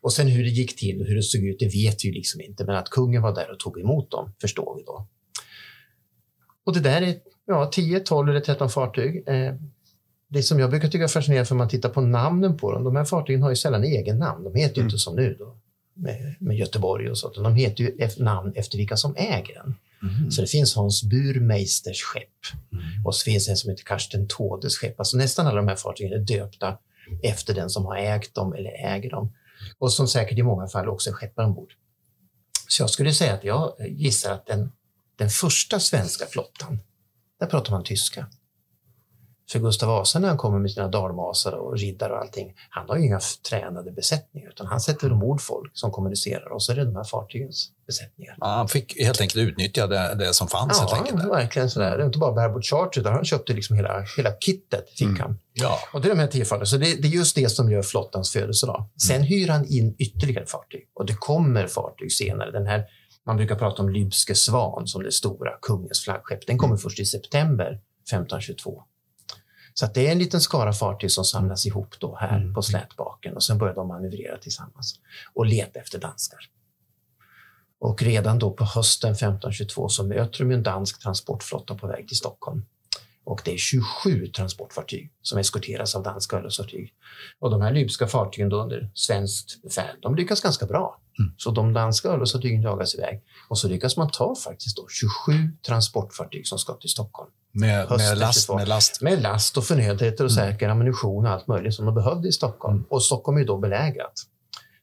Och 0.00 0.12
sen 0.12 0.26
hur 0.26 0.44
det 0.44 0.50
gick 0.50 0.76
till 0.76 1.00
och 1.00 1.06
hur 1.06 1.16
det 1.16 1.22
såg 1.22 1.44
ut, 1.44 1.58
det 1.58 1.66
vet 1.66 2.04
vi 2.04 2.12
liksom 2.12 2.40
inte. 2.40 2.64
Men 2.64 2.76
att 2.76 2.90
kungen 2.90 3.22
var 3.22 3.34
där 3.34 3.50
och 3.50 3.58
tog 3.58 3.80
emot 3.80 4.10
dem 4.10 4.32
förstår 4.40 4.76
vi 4.76 4.82
då. 4.82 5.06
Och 6.64 6.74
det 6.74 6.80
där 6.80 7.02
är 7.02 7.16
ja, 7.46 7.70
10, 7.72 8.00
12 8.00 8.28
eller 8.28 8.40
13 8.40 8.70
fartyg. 8.70 9.28
Eh, 9.28 9.54
det 10.28 10.42
som 10.42 10.58
jag 10.60 10.70
brukar 10.70 10.88
tycka 10.88 11.04
är 11.04 11.08
fascinerande 11.08 11.46
för 11.46 11.54
man 11.54 11.68
tittar 11.68 11.88
på 11.88 12.00
namnen 12.00 12.56
på 12.56 12.72
dem. 12.72 12.84
De 12.84 12.96
här 12.96 13.04
fartygen 13.04 13.42
har 13.42 13.50
ju 13.50 13.56
sällan 13.56 13.84
egen 13.84 14.18
namn. 14.18 14.44
De 14.44 14.54
heter 14.54 14.76
ju 14.76 14.82
inte 14.82 14.98
som 14.98 15.16
nu 15.16 15.36
då 15.38 15.56
med, 15.94 16.36
med 16.40 16.56
Göteborg 16.56 17.10
och 17.10 17.18
så. 17.18 17.28
De 17.28 17.54
heter 17.54 17.84
ju 17.84 17.96
efter, 17.98 18.22
namn 18.24 18.52
efter 18.56 18.78
vilka 18.78 18.96
som 18.96 19.16
äger 19.16 19.54
den. 19.54 19.74
Mm. 20.02 20.30
Så 20.30 20.40
det 20.40 20.46
finns 20.46 20.74
Hans 20.76 21.04
Burmeisters 21.04 22.02
skepp 22.02 22.22
Mm. 22.72 23.06
och 23.06 23.14
så 23.14 23.24
finns 23.24 23.48
en 23.48 23.56
som 23.56 23.70
heter 23.70 23.84
Karsten 23.84 24.26
Tådes 24.28 24.76
skepp. 24.78 25.00
Alltså 25.00 25.16
nästan 25.16 25.46
alla 25.46 25.56
de 25.56 25.68
här 25.68 25.76
fartygen 25.76 26.12
är 26.12 26.24
döpta 26.24 26.78
efter 27.22 27.54
den 27.54 27.70
som 27.70 27.84
har 27.84 27.96
ägt 27.96 28.34
dem 28.34 28.52
eller 28.52 28.70
äger 28.70 29.10
dem. 29.10 29.32
Och 29.78 29.92
som 29.92 30.08
säkert 30.08 30.38
i 30.38 30.42
många 30.42 30.66
fall 30.66 30.88
också 30.88 31.10
är 31.10 31.14
skeppare 31.14 31.46
ombord. 31.46 31.72
Så 32.68 32.82
jag 32.82 32.90
skulle 32.90 33.14
säga 33.14 33.34
att 33.34 33.44
jag 33.44 33.74
gissar 33.88 34.32
att 34.32 34.46
den, 34.46 34.72
den 35.16 35.30
första 35.30 35.80
svenska 35.80 36.26
flottan, 36.26 36.78
där 37.40 37.46
pratar 37.46 37.72
man 37.72 37.84
tyska. 37.84 38.26
För 39.52 39.58
Gustav 39.58 39.88
Vasa 39.88 40.18
när 40.18 40.28
han 40.28 40.36
kommer 40.36 40.58
med 40.58 40.70
sina 40.70 40.88
dalmasar 40.88 41.52
och 41.52 41.78
riddare 41.78 42.12
och 42.12 42.18
allting, 42.18 42.54
han 42.70 42.88
har 42.88 42.96
ju 42.96 43.04
inga 43.06 43.20
tränade 43.50 43.90
besättningar 43.92 44.48
utan 44.50 44.66
han 44.66 44.80
sätter 44.80 45.12
ombord 45.12 45.40
folk 45.40 45.70
som 45.74 45.90
kommunicerar 45.90 46.52
och 46.52 46.62
så 46.62 46.72
är 46.72 46.76
det 46.76 46.84
de 46.84 46.96
här 46.96 47.04
fartygens 47.04 47.68
besättningar. 47.86 48.36
Ja, 48.40 48.46
han 48.46 48.68
fick 48.68 49.00
helt 49.00 49.20
enkelt 49.20 49.48
utnyttja 49.48 49.86
det, 49.86 50.14
det 50.14 50.34
som 50.34 50.48
fanns. 50.48 50.78
helt 50.78 50.90
Ja, 50.90 50.98
enkelt. 50.98 51.18
där. 51.22 51.28
verkligen 51.30 51.70
sådär. 51.70 51.96
Det 51.96 52.02
är 52.02 52.06
inte 52.06 52.18
bara 52.18 52.32
Bareboat 52.32 52.64
Charter 52.64 53.00
utan 53.00 53.12
han 53.12 53.24
köpte 53.24 53.52
liksom 53.52 53.76
hela, 53.76 54.04
hela 54.16 54.32
kittet. 54.40 54.90
Fick 54.90 55.02
Mm. 55.06 55.20
han. 55.20 55.38
Ja. 55.52 55.78
Och 55.92 56.00
det 56.00 56.08
är 56.08 56.14
de 56.14 56.20
här 56.20 56.26
tillfallen. 56.28 56.66
Så 56.66 56.76
det, 56.76 57.02
det 57.02 57.08
är 57.08 57.12
just 57.12 57.36
det 57.36 57.48
som 57.48 57.70
gör 57.70 57.82
flottans 57.82 58.32
födelsedag. 58.32 58.88
Sen 59.08 59.22
hyr 59.22 59.48
han 59.48 59.66
in 59.66 59.94
ytterligare 59.98 60.46
fartyg 60.46 60.88
och 60.94 61.06
det 61.06 61.14
kommer 61.14 61.66
fartyg 61.66 62.12
senare. 62.12 62.50
Den 62.50 62.66
här, 62.66 62.84
man 63.26 63.36
brukar 63.36 63.54
prata 63.54 63.82
om 63.82 63.88
Lybske 63.88 64.34
Svan 64.34 64.86
som 64.86 65.02
det 65.02 65.12
stora 65.12 65.50
kungens 65.62 66.00
flaggskepp. 66.04 66.46
Den 66.46 66.58
kommer 66.58 66.76
först 66.76 67.00
i 67.00 67.04
september 67.04 67.80
1522. 68.10 68.82
Så 69.80 69.86
det 69.94 70.08
är 70.08 70.12
en 70.12 70.18
liten 70.18 70.40
skara 70.40 70.72
fartyg 70.72 71.10
som 71.10 71.24
samlas 71.24 71.66
ihop 71.66 71.94
då 72.00 72.16
här 72.16 72.36
Mm. 72.38 72.54
på 72.54 72.62
slätbaken 72.62 73.34
och 73.34 73.44
sen 73.44 73.58
börjar 73.58 73.74
de 73.74 73.88
manövrera 73.88 74.38
tillsammans 74.38 75.00
och 75.34 75.46
leta 75.46 75.78
efter 75.78 75.98
danskar. 75.98 76.38
Och 77.78 78.02
redan 78.02 78.38
då 78.38 78.50
på 78.50 78.64
hösten 78.64 79.12
1522 79.12 79.88
så 79.88 80.04
möter 80.04 80.44
de 80.44 80.50
en 80.54 80.62
dansk 80.62 81.02
transportflotta 81.02 81.74
på 81.74 81.86
väg 81.86 82.08
till 82.08 82.16
Stockholm. 82.16 82.64
Och 83.24 83.40
det 83.44 83.52
är 83.52 83.56
27 83.58 84.26
transportfartyg 84.26 85.12
som 85.22 85.38
eskorteras 85.38 85.94
av 85.94 86.02
danska 86.02 86.36
örlogsfartyg. 86.36 86.92
Och 87.38 87.50
de 87.50 87.60
här 87.60 87.72
libyska 87.72 88.06
fartygen 88.06 88.48
då 88.48 88.62
under 88.62 88.90
svenskt 88.94 89.62
befäl, 89.62 89.96
de 90.02 90.14
lyckas 90.14 90.40
ganska 90.40 90.66
bra. 90.66 91.00
Mm. 91.18 91.32
Så 91.36 91.50
de 91.50 91.72
danska 91.72 92.08
örlogsfartygen 92.08 92.62
jagas 92.62 92.94
iväg. 92.94 93.22
Och 93.48 93.58
så 93.58 93.68
lyckas 93.68 93.96
man 93.96 94.10
ta 94.10 94.34
faktiskt 94.44 94.76
då 94.76 94.86
27 94.88 95.56
transportfartyg 95.66 96.46
som 96.46 96.58
ska 96.58 96.74
till 96.74 96.90
Stockholm. 96.90 97.30
Med, 97.60 97.90
med, 97.90 98.18
last, 98.18 98.46
22. 98.46 98.56
med 98.58 98.68
last. 98.68 99.02
Med 99.02 99.22
last 99.22 99.56
och 99.56 99.64
förnödenheter 99.64 100.24
och 100.24 100.30
Mm. 100.30 100.52
säker 100.52 100.68
ammunition 100.68 101.26
och 101.26 101.32
allt 101.32 101.46
möjligt 101.46 101.74
som 101.74 101.86
de 101.86 101.94
behövde 101.94 102.28
i 102.28 102.32
Stockholm. 102.32 102.84
Och 102.90 103.02
Stockholm 103.02 103.36
är 103.36 103.40
ju 103.40 103.46
då 103.46 103.58
belägrat. 103.58 104.12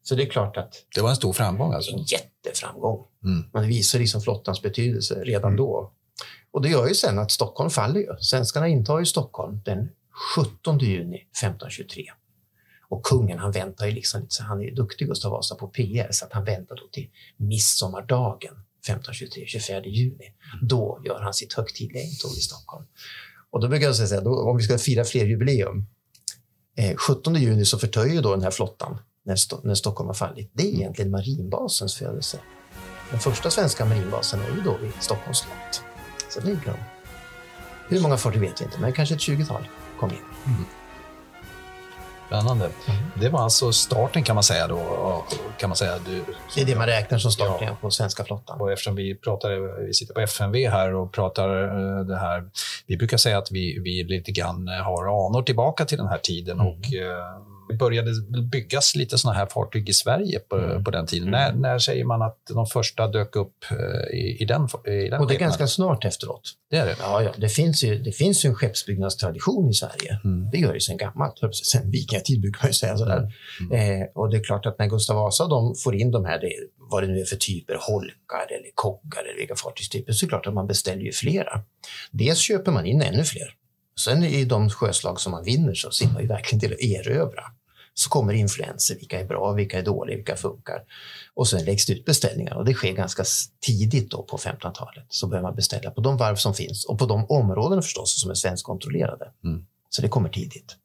Så 0.04 0.16
det 0.16 0.24
är 0.24 0.30
klart 0.30 0.58
att 0.58 0.74
Det 0.96 1.02
var 1.02 1.10
en 1.10 1.16
stor 1.16 1.34
framgång 1.34 1.74
alltså. 1.74 1.92
en 1.92 2.04
jätteframgång. 2.04 3.06
Mm. 3.24 3.46
Man 3.54 3.68
visar 3.68 4.00
liksom 4.00 4.22
flottans 4.22 4.62
betydelse 4.62 5.16
redan 5.24 5.44
Mm. 5.52 5.58
då. 5.58 5.92
Och 6.52 6.62
det 6.62 6.70
gör 6.70 6.88
ju 6.88 6.94
sen 6.96 7.20
att 7.20 7.32
Stockholm 7.32 7.70
faller 7.70 8.00
ju. 8.00 8.08
Svenskarna 8.20 8.68
intar 8.68 9.00
ju 9.00 9.06
Stockholm 9.06 9.62
den 9.66 9.90
17 10.36 10.80
juni 10.80 11.18
1523. 11.42 12.06
Och 12.90 13.04
kungen 13.06 13.40
han 13.40 13.52
väntar 13.52 13.86
ju 13.86 13.92
liksom 13.92 14.28
han 14.40 14.60
är 14.60 14.64
ju 14.64 14.72
duktig 14.72 15.08
Gustav 15.08 15.32
Vasa 15.32 15.56
på 15.56 15.68
PR, 15.68 16.08
så 16.12 16.26
att 16.26 16.34
han 16.34 16.44
väntar 16.46 16.76
då 16.76 16.88
till 16.92 17.10
midsommardagen 17.38 18.54
1523, 18.84 19.44
24 19.48 19.82
juni. 19.86 20.34
Då 20.62 21.02
gör 21.06 21.20
han 21.22 21.34
sitt 21.34 21.54
högtidliga 21.54 22.04
intåg 22.04 22.32
i 22.32 22.42
Stockholm. 22.42 22.86
Och 23.52 23.62
då 23.62 23.68
brukar 23.68 23.86
jag 23.88 23.96
säga, 23.96 24.22
då, 24.22 24.50
om 24.50 24.58
vi 24.58 24.64
ska 24.64 24.78
fira 24.78 25.04
fler 25.04 25.26
jubileum, 25.26 25.86
eh, 26.78 26.96
17 26.96 27.36
juni 27.36 27.66
så 27.66 27.80
förtöjer 27.80 28.22
då 28.22 28.32
den 28.32 28.44
här 28.44 28.52
flottan 28.52 29.00
när, 29.26 29.36
Sto- 29.36 29.62
när 29.64 29.76
Stockholm 29.76 30.08
har 30.08 30.14
fallit. 30.14 30.52
Det 30.54 30.64
är 30.64 30.74
egentligen 30.74 31.12
marinbasens 31.12 31.96
födelse. 31.96 32.40
Den 33.12 33.20
första 33.20 33.50
svenska 33.52 33.86
marinbasen 33.86 34.40
är 34.42 34.56
ju 34.56 34.62
då 34.62 34.78
vid 34.78 34.92
Stockholms 35.00 35.38
slott. 35.38 35.82
Så 36.30 36.40
det 36.40 36.52
är 36.52 36.56
bra. 36.56 36.74
Hur 37.90 38.02
många 38.02 38.18
fartyg 38.18 38.42
vet 38.42 38.62
vi 38.62 38.66
inte, 38.66 38.80
men 38.80 38.94
kanske 38.94 39.16
ett 39.16 39.22
20-tal 39.22 39.68
kom 40.00 40.10
in. 40.10 40.18
Spännande. 42.34 42.66
Mm. 42.66 43.04
Det 43.20 43.30
var 43.30 43.40
alltså 43.44 43.72
starten 43.72 44.24
kan 44.24 44.36
man 44.36 44.44
säga 44.44 44.68
då. 44.68 45.24
Kan 45.58 45.70
man 45.70 45.76
säga. 45.76 46.00
Du, 46.06 46.24
Det 46.56 46.62
är 46.62 46.66
det 46.66 46.76
man 46.76 46.88
räknar 46.88 47.18
som 47.18 47.32
starten 47.32 47.76
på 47.82 47.92
svenska 47.92 48.24
flottan. 48.24 48.62
Och 48.62 48.72
eftersom 48.72 48.96
vi, 48.96 49.16
pratar, 49.16 49.86
vi 49.86 49.94
sitter 49.94 50.14
på 50.14 50.20
FMV 50.20 50.70
här 50.70 50.94
och 50.94 51.12
pratar 51.12 51.64
eh, 51.64 52.06
det 52.06 52.18
här. 52.18 52.50
Vi 52.88 52.98
brukar 52.98 53.18
säga 53.18 53.38
att 53.38 53.52
vi, 53.52 53.80
vi 53.80 54.04
lite 54.04 54.32
grann 54.32 54.68
har 54.68 55.28
anor 55.28 55.44
tillbaka 55.44 55.86
till 55.86 55.98
den 55.98 56.08
här 56.08 56.18
tiden. 56.18 56.60
Mm. 56.60 56.68
Och, 56.68 56.94
eh, 56.94 57.53
det 57.70 57.76
började 57.76 58.12
byggas 58.52 58.96
lite 58.96 59.18
sådana 59.18 59.40
här 59.40 59.46
fartyg 59.46 59.90
i 59.90 59.94
Sverige 59.94 60.40
på, 60.40 60.56
Mm. 60.58 60.84
på 60.84 60.92
den 60.92 61.08
tiden. 61.08 61.28
Mm. 61.28 61.40
När, 61.40 61.70
när 61.70 61.80
säger 61.80 62.06
man 62.06 62.22
att 62.22 62.38
de 62.54 62.66
första 62.66 63.08
dök 63.08 63.36
upp 63.36 63.56
eh, 63.72 64.18
i, 64.18 64.38
i 64.40 64.46
den, 64.46 64.68
i 64.86 65.10
den 65.10 65.20
Och 65.22 65.28
det 65.28 65.36
är 65.36 65.40
ganska 65.40 65.68
snart 65.68 66.06
efteråt. 66.06 66.42
Det 66.70 66.78
är 66.78 66.86
det? 66.86 66.96
Ja, 67.00 67.24
ja. 67.24 67.32
Det, 67.38 67.50
finns 67.50 67.84
ju, 67.84 68.00
det 68.00 68.12
finns 68.12 68.46
ju 68.46 68.50
en 68.50 68.56
skeppsbyggnadstradition 68.56 69.70
i 69.70 69.74
Sverige. 69.74 70.20
Mm. 70.24 70.50
Det 70.52 70.58
gör 70.58 70.74
ju 70.74 70.80
sedan 70.80 70.98
gammalt. 70.98 71.40
Sen 71.66 71.92
vikingatid 71.92 72.42
brukar 72.42 72.62
man 72.62 72.70
ju 72.70 72.74
säga 72.74 72.98
sådär. 72.98 73.34
Eh, 73.74 74.08
och 74.16 74.30
det 74.30 74.38
är 74.38 74.44
klart 74.44 74.66
att 74.66 74.80
när 74.80 74.88
Gustav 74.88 75.16
Vasa 75.16 75.48
de 75.48 75.76
får 75.76 75.96
in 75.96 76.12
de 76.12 76.26
här, 76.26 76.40
det, 76.40 76.52
vad 76.92 77.04
det 77.04 77.08
nu 77.08 77.20
är 77.20 77.26
för 77.26 77.36
typer, 77.36 77.78
holkar 77.80 78.46
eller 78.56 78.70
koggar 78.76 79.22
eller 79.22 79.40
vilka 79.40 79.56
fartygstyper, 79.56 80.14
så 80.14 80.26
är 80.26 80.28
det 80.28 80.30
klart 80.30 80.48
att 80.48 80.54
man 80.54 80.68
beställer 80.68 81.02
ju 81.02 81.12
flera. 81.12 81.62
Dels 82.12 82.40
köper 82.40 82.72
man 82.72 82.86
in 82.86 83.02
ännu 83.02 83.24
fler. 83.24 83.54
Sen 84.00 84.24
i 84.24 84.46
de 84.46 84.70
sjöslag 84.70 85.20
som 85.20 85.32
man 85.32 85.44
vinner 85.44 85.74
så 85.74 85.92
ser 85.92 86.08
man 86.08 86.22
ju 86.22 86.28
verkligen 86.28 86.60
till 86.60 86.74
att 86.74 86.80
erövra. 86.80 87.44
Så 87.94 88.10
kommer 88.10 88.34
influenser, 88.34 88.96
vilka 88.96 89.20
är 89.20 89.26
bra, 89.26 89.52
vilka 89.52 89.80
är 89.80 89.84
dåliga, 89.84 90.16
vilka 90.16 90.36
funkar. 90.36 90.84
Och 91.34 91.48
sen 91.48 91.66
läggs 91.66 91.86
det 91.86 91.94
ut 91.94 92.06
beställningar 92.06 92.56
och 92.56 92.66
det 92.66 92.74
sker 92.74 92.94
ganska 92.94 93.24
tidigt 93.66 94.12
då 94.12 94.24
på 94.24 94.38
1500-talet. 94.38 95.06
Så 95.10 95.28
börjar 95.28 95.44
man 95.44 95.56
beställa 95.56 95.92
på 95.92 96.02
de 96.02 96.18
varv 96.18 96.36
som 96.36 96.54
finns 96.54 96.86
och 96.86 97.00
på 97.00 97.06
de 97.06 97.26
områden 97.26 97.82
förstås 97.82 98.22
som 98.22 98.32
är 98.32 98.36
svenskkontrollerade. 98.36 99.32
Mm. 99.44 99.66
Så 99.90 100.02
det 100.02 100.08
kommer 100.08 100.30
tidigt. 100.30 100.78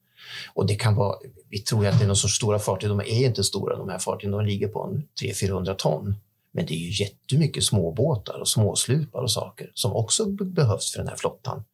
Och 0.55 0.67
det 0.67 0.75
kan 0.75 0.95
vara, 0.95 1.17
vi 1.51 1.59
tror 1.59 1.85
ju 1.85 1.91
att 1.91 1.99
det 1.99 2.05
är 2.05 2.07
någon 2.07 2.17
sorts 2.17 2.35
stora 2.37 2.59
fartyg, 2.59 2.89
de 2.89 3.01
är 3.01 3.27
inte 3.27 3.45
stora 3.45 3.77
de 3.77 3.89
här 3.89 3.99
fartygen, 3.99 4.33
de 4.33 4.45
ligger 4.45 4.69
på 4.69 4.83
en 4.83 5.09
300-400 5.23 5.75
ton. 5.75 6.15
Men 6.53 6.67
det 6.67 6.75
är 6.75 6.79
ju 6.79 7.05
jättemycket 7.05 7.65
småbåtar 7.65 8.41
och 8.41 8.49
småslupar 8.49 9.23
och 9.23 9.31
saker 9.31 9.71
som 9.75 9.93
också 9.93 10.27
be- 10.27 10.45
behövs 10.45 10.93
för 10.93 10.99
den 10.99 11.09
här 11.09 11.17
flottan. 11.17 11.65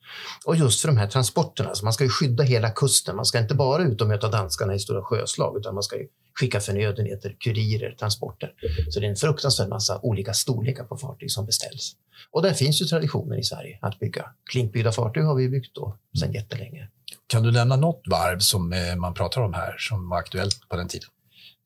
Och 0.47 0.57
just 0.57 0.81
för 0.81 0.89
de 0.89 0.97
här 0.97 1.07
transporterna, 1.09 1.75
så 1.75 1.85
man 1.85 1.93
ska 1.93 2.05
ju 2.05 2.11
skydda 2.11 2.45
hela 2.45 2.71
kusten. 2.71 3.17
Man 3.17 3.25
ska 3.25 3.39
inte 3.39 3.55
bara 3.55 3.83
ut 3.83 4.01
och 4.01 4.09
möta 4.09 4.29
danskarna 4.29 4.75
i 4.75 4.79
stora 4.79 5.03
sjöslag, 5.03 5.57
utan 5.59 5.75
man 5.75 5.83
ska 5.83 5.97
ju 5.97 6.07
skicka 6.41 6.61
förnödenheter, 6.61 7.37
kurirer, 7.45 7.97
transporter. 7.99 8.53
Så 8.91 9.01
det 9.01 9.07
är 9.07 9.11
en 9.11 9.17
fruktansvärd 9.17 9.69
massa 9.69 10.01
olika 10.03 10.35
storlekar 10.35 10.85
på 10.85 10.97
fartyg 10.97 11.31
som 11.31 11.47
beställs. 11.47 11.93
Och 12.31 12.43
där 12.43 12.53
finns 12.53 12.83
ju 12.83 12.85
traditionen 12.87 13.39
i 13.39 13.43
Sverige 13.43 13.79
att 13.83 13.99
bygga. 13.99 14.25
Klinkbyggda 14.51 14.93
fartyg 14.93 15.25
har 15.25 15.35
vi 15.35 15.49
byggt 15.49 15.75
då 15.75 15.99
sedan 16.21 16.33
jättelänge. 16.33 16.89
Kan 17.27 17.43
du 17.43 17.53
nämna 17.53 17.77
något 17.77 18.03
varv 18.11 18.39
som 18.39 18.73
eh, 18.73 18.97
man 18.97 19.15
pratar 19.15 19.41
om 19.41 19.55
här 19.55 19.77
som 19.79 20.09
var 20.09 20.19
aktuellt 20.19 20.69
på 20.69 20.77
den 20.77 20.89
tiden? 20.89 21.09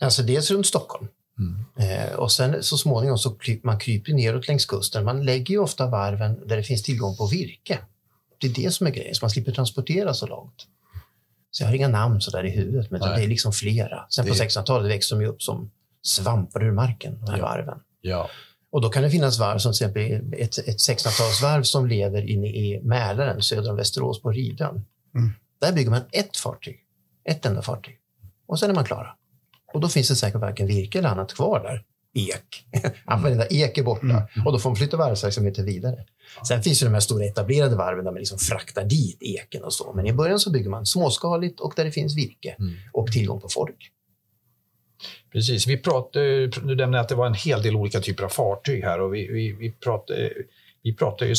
Alltså 0.00 0.22
dels 0.22 0.50
runt 0.50 0.66
Stockholm. 0.66 1.08
Mm. 1.38 1.64
Eh, 1.90 2.12
och 2.14 2.32
sen 2.32 2.62
så 2.62 2.78
småningom 2.78 3.18
så 3.18 3.30
kryp, 3.30 3.64
man 3.64 3.78
kryper 3.78 4.12
neråt 4.12 4.48
längs 4.48 4.66
kusten. 4.66 5.04
Man 5.04 5.24
lägger 5.24 5.54
ju 5.54 5.58
ofta 5.58 5.86
varven 5.86 6.48
där 6.48 6.56
det 6.56 6.62
finns 6.62 6.82
tillgång 6.82 7.16
på 7.16 7.26
virke. 7.26 7.78
Det 8.40 8.46
är 8.46 8.54
det 8.64 8.70
som 8.74 8.86
är 8.86 8.90
grejen, 8.90 9.14
så 9.14 9.24
man 9.24 9.30
slipper 9.30 9.52
transportera 9.52 10.14
så 10.14 10.26
långt. 10.26 10.66
Så 11.50 11.62
jag 11.62 11.68
har 11.68 11.74
inga 11.74 11.88
namn 11.88 12.20
så 12.20 12.30
där 12.30 12.44
i 12.46 12.50
huvudet, 12.50 12.90
men 12.90 13.00
det 13.00 13.06
är 13.06 13.26
liksom 13.28 13.52
flera. 13.52 14.06
Sen 14.10 14.24
på 14.26 14.32
Det- 14.32 14.38
1600-talet 14.38 14.90
växte 14.90 15.14
de 15.14 15.20
ju 15.20 15.26
upp 15.28 15.42
som 15.42 15.70
svampar 16.02 16.64
ur 16.64 16.72
marken, 16.72 17.18
de 17.20 17.30
här 17.30 17.38
Ja. 17.38 17.44
varven. 17.44 17.78
Ja. 18.00 18.30
Och 18.70 18.80
då 18.80 18.88
kan 18.90 19.02
det 19.02 19.10
finnas 19.10 19.38
varv 19.38 19.58
som 19.58 19.72
till 19.72 19.86
exempel 19.86 20.34
ett, 20.42 20.58
ett 20.58 20.78
1600-talsvarv 20.80 21.62
som 21.62 21.86
lever 21.86 22.22
inne 22.30 22.46
i 22.46 22.80
Mälaren 22.82 23.42
söder 23.42 23.70
om 23.70 23.76
Västerås 23.76 24.22
på 24.22 24.30
Rivön. 24.30 24.84
Mm. 25.14 25.30
Där 25.60 25.72
bygger 25.72 25.90
man 25.90 26.00
ett 26.12 26.36
fartyg, 26.36 26.78
ett 27.24 27.46
enda 27.46 27.62
fartyg. 27.62 27.96
Och 28.46 28.58
sen 28.58 28.70
är 28.70 28.74
man 28.74 28.84
klara. 28.84 29.14
Och 29.72 29.80
då 29.80 29.88
finns 29.88 30.08
det 30.08 30.16
säkert 30.16 30.40
varken 30.40 30.66
virke 30.66 30.98
eller 30.98 31.08
annat 31.08 31.34
kvar 31.34 31.60
där. 31.60 31.82
Ek. 32.14 32.66
Varenda 33.22 33.46
ek 33.46 33.78
är 33.78 33.82
borta. 33.82 34.06
Mm. 34.06 34.46
Och 34.46 34.52
då 34.52 34.58
får 34.58 34.70
man 34.70 34.76
flytta 34.76 34.96
varvsverksamheten 34.96 35.64
vidare. 35.64 36.04
Sen 36.48 36.62
finns 36.62 36.82
ju 36.82 36.86
de 36.86 36.92
här 36.92 37.00
stora 37.00 37.24
etablerade 37.24 37.76
varven 37.76 38.04
där 38.04 38.12
man 38.12 38.18
liksom 38.18 38.38
fraktar 38.38 38.84
dit 38.84 39.18
eken 39.22 39.64
och 39.64 39.72
så. 39.72 39.92
Men 39.92 40.06
i 40.06 40.12
början 40.12 40.38
så 40.38 40.50
bygger 40.50 40.70
man 40.70 40.86
småskaligt 40.86 41.60
och 41.60 41.72
där 41.76 41.84
det 41.84 41.92
finns 41.92 42.16
virke 42.16 42.56
Mm. 42.58 42.74
och 42.92 43.12
tillgång 43.12 43.40
på 43.40 43.48
folk. 43.48 43.90
Precis. 45.32 45.66
Vi 45.66 45.76
pratade, 45.78 46.46
du 46.46 46.74
nämnde 46.74 47.00
att 47.00 47.08
det 47.08 47.14
var 47.14 47.26
en 47.26 47.34
hel 47.34 47.62
del 47.62 47.76
olika 47.76 48.00
typer 48.00 48.24
av 48.24 48.28
fartyg 48.28 48.84
här 48.84 49.00
och 49.00 49.14
vi, 49.14 49.26
vi, 49.32 49.52
vi 49.52 49.70
pratade 49.70 50.30
vi 50.82 50.96
pratar 50.96 51.26
ju 51.26 51.34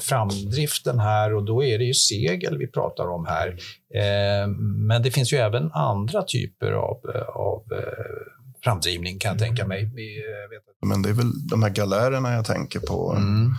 framdriften 0.00 0.98
här 0.98 1.34
och 1.34 1.44
då 1.44 1.64
är 1.64 1.78
det 1.78 1.84
ju 1.84 1.94
segel 1.94 2.58
vi 2.58 2.66
pratar 2.66 3.08
om 3.08 3.26
här. 3.26 3.48
Eh, 3.94 4.48
men 4.88 5.02
det 5.02 5.10
finns 5.10 5.32
ju 5.32 5.36
även 5.36 5.72
andra 5.72 6.22
typer 6.22 6.72
av, 6.72 7.00
av 7.34 7.62
eh, 7.72 7.78
framdrivning 8.64 9.18
kan 9.18 9.28
jag 9.30 9.38
tänka 9.38 9.66
mig. 9.66 9.82
Eh. 9.82 10.88
Men 10.88 11.02
det 11.02 11.08
är 11.08 11.14
väl 11.14 11.48
de 11.50 11.62
här 11.62 11.70
galärerna 11.70 12.32
jag 12.34 12.44
tänker 12.44 12.80
på. 12.80 13.12
Mm. 13.16 13.50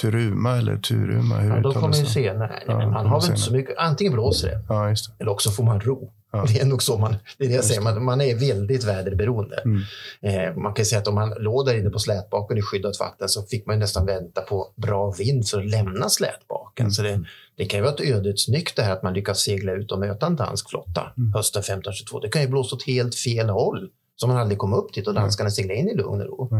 Turuma 0.00 0.56
eller 0.56 0.76
Turuma, 0.76 1.36
hur 1.38 1.50
Ja, 1.50 1.72
får 1.72 1.80
man 1.80 1.92
ju 1.92 2.02
det? 2.04 2.10
se. 2.10 2.32
Nej, 2.32 2.64
Ja, 2.66 2.78
får 2.78 3.06
har 3.06 3.20
väl 3.20 3.30
inte 3.30 3.40
så 3.42 3.52
mycket. 3.52 3.74
Antingen 3.78 4.12
blåser 4.12 4.48
det 4.48 4.64
Ja, 4.68 4.88
just 4.88 5.08
det. 5.08 5.22
eller 5.22 5.32
också 5.32 5.50
får 5.50 5.64
man 5.64 5.80
ro. 5.80 6.12
Ja. 6.36 6.44
Det 6.48 6.60
är 6.60 6.64
nog 6.66 6.82
så 6.82 6.98
man, 6.98 7.16
det 7.38 7.44
är 7.44 7.48
det 7.48 7.54
jag 7.54 7.64
säger, 7.64 7.80
man, 7.80 8.04
man 8.04 8.20
är 8.20 8.34
väldigt 8.34 8.84
väderberoende. 8.84 9.62
Mm. 9.64 9.82
Eh, 10.22 10.56
man 10.56 10.74
kan 10.74 10.84
säga 10.84 10.98
att 11.00 11.08
om 11.08 11.14
man 11.14 11.34
låg 11.38 11.66
där 11.66 11.78
inne 11.78 11.90
på 11.90 11.98
slätbaken 11.98 12.58
i 12.58 12.62
skyddat 12.62 13.00
vatten 13.00 13.28
så 13.28 13.42
fick 13.42 13.66
man 13.66 13.78
nästan 13.78 14.06
vänta 14.06 14.40
på 14.40 14.72
bra 14.76 15.10
vind 15.18 15.48
för 15.48 15.58
att 15.58 15.70
lämna 15.70 16.08
slätbaken. 16.08 16.84
Mm. 16.84 16.90
Så 16.90 17.02
det, 17.02 17.24
det 17.56 17.64
kan 17.64 17.78
ju 17.78 17.84
vara 17.84 17.94
ett 17.94 18.00
ödets 18.00 18.48
nyck 18.48 18.76
det 18.76 18.82
här 18.82 18.92
att 18.92 19.02
man 19.02 19.14
lyckas 19.14 19.40
segla 19.40 19.72
ut 19.72 19.92
och 19.92 19.98
möta 19.98 20.26
en 20.26 20.36
dansk 20.36 20.70
flotta 20.70 21.12
Mm. 21.16 21.32
hösten 21.32 21.60
1522. 21.60 22.20
Det 22.20 22.28
kan 22.28 22.42
ju 22.42 22.48
blåsa 22.48 22.76
åt 22.76 22.86
helt 22.86 23.14
fel 23.14 23.48
håll 23.50 23.88
som 24.16 24.28
man 24.28 24.38
aldrig 24.38 24.58
kom 24.58 24.74
upp 24.74 24.92
till 24.92 25.06
och 25.08 25.14
danskarna 25.14 25.50
seglade 25.50 25.80
in 25.80 25.88
i 25.88 25.94
lugn 25.94 26.20
och 26.20 26.26
ro. 26.26 26.48
Ja. 26.50 26.56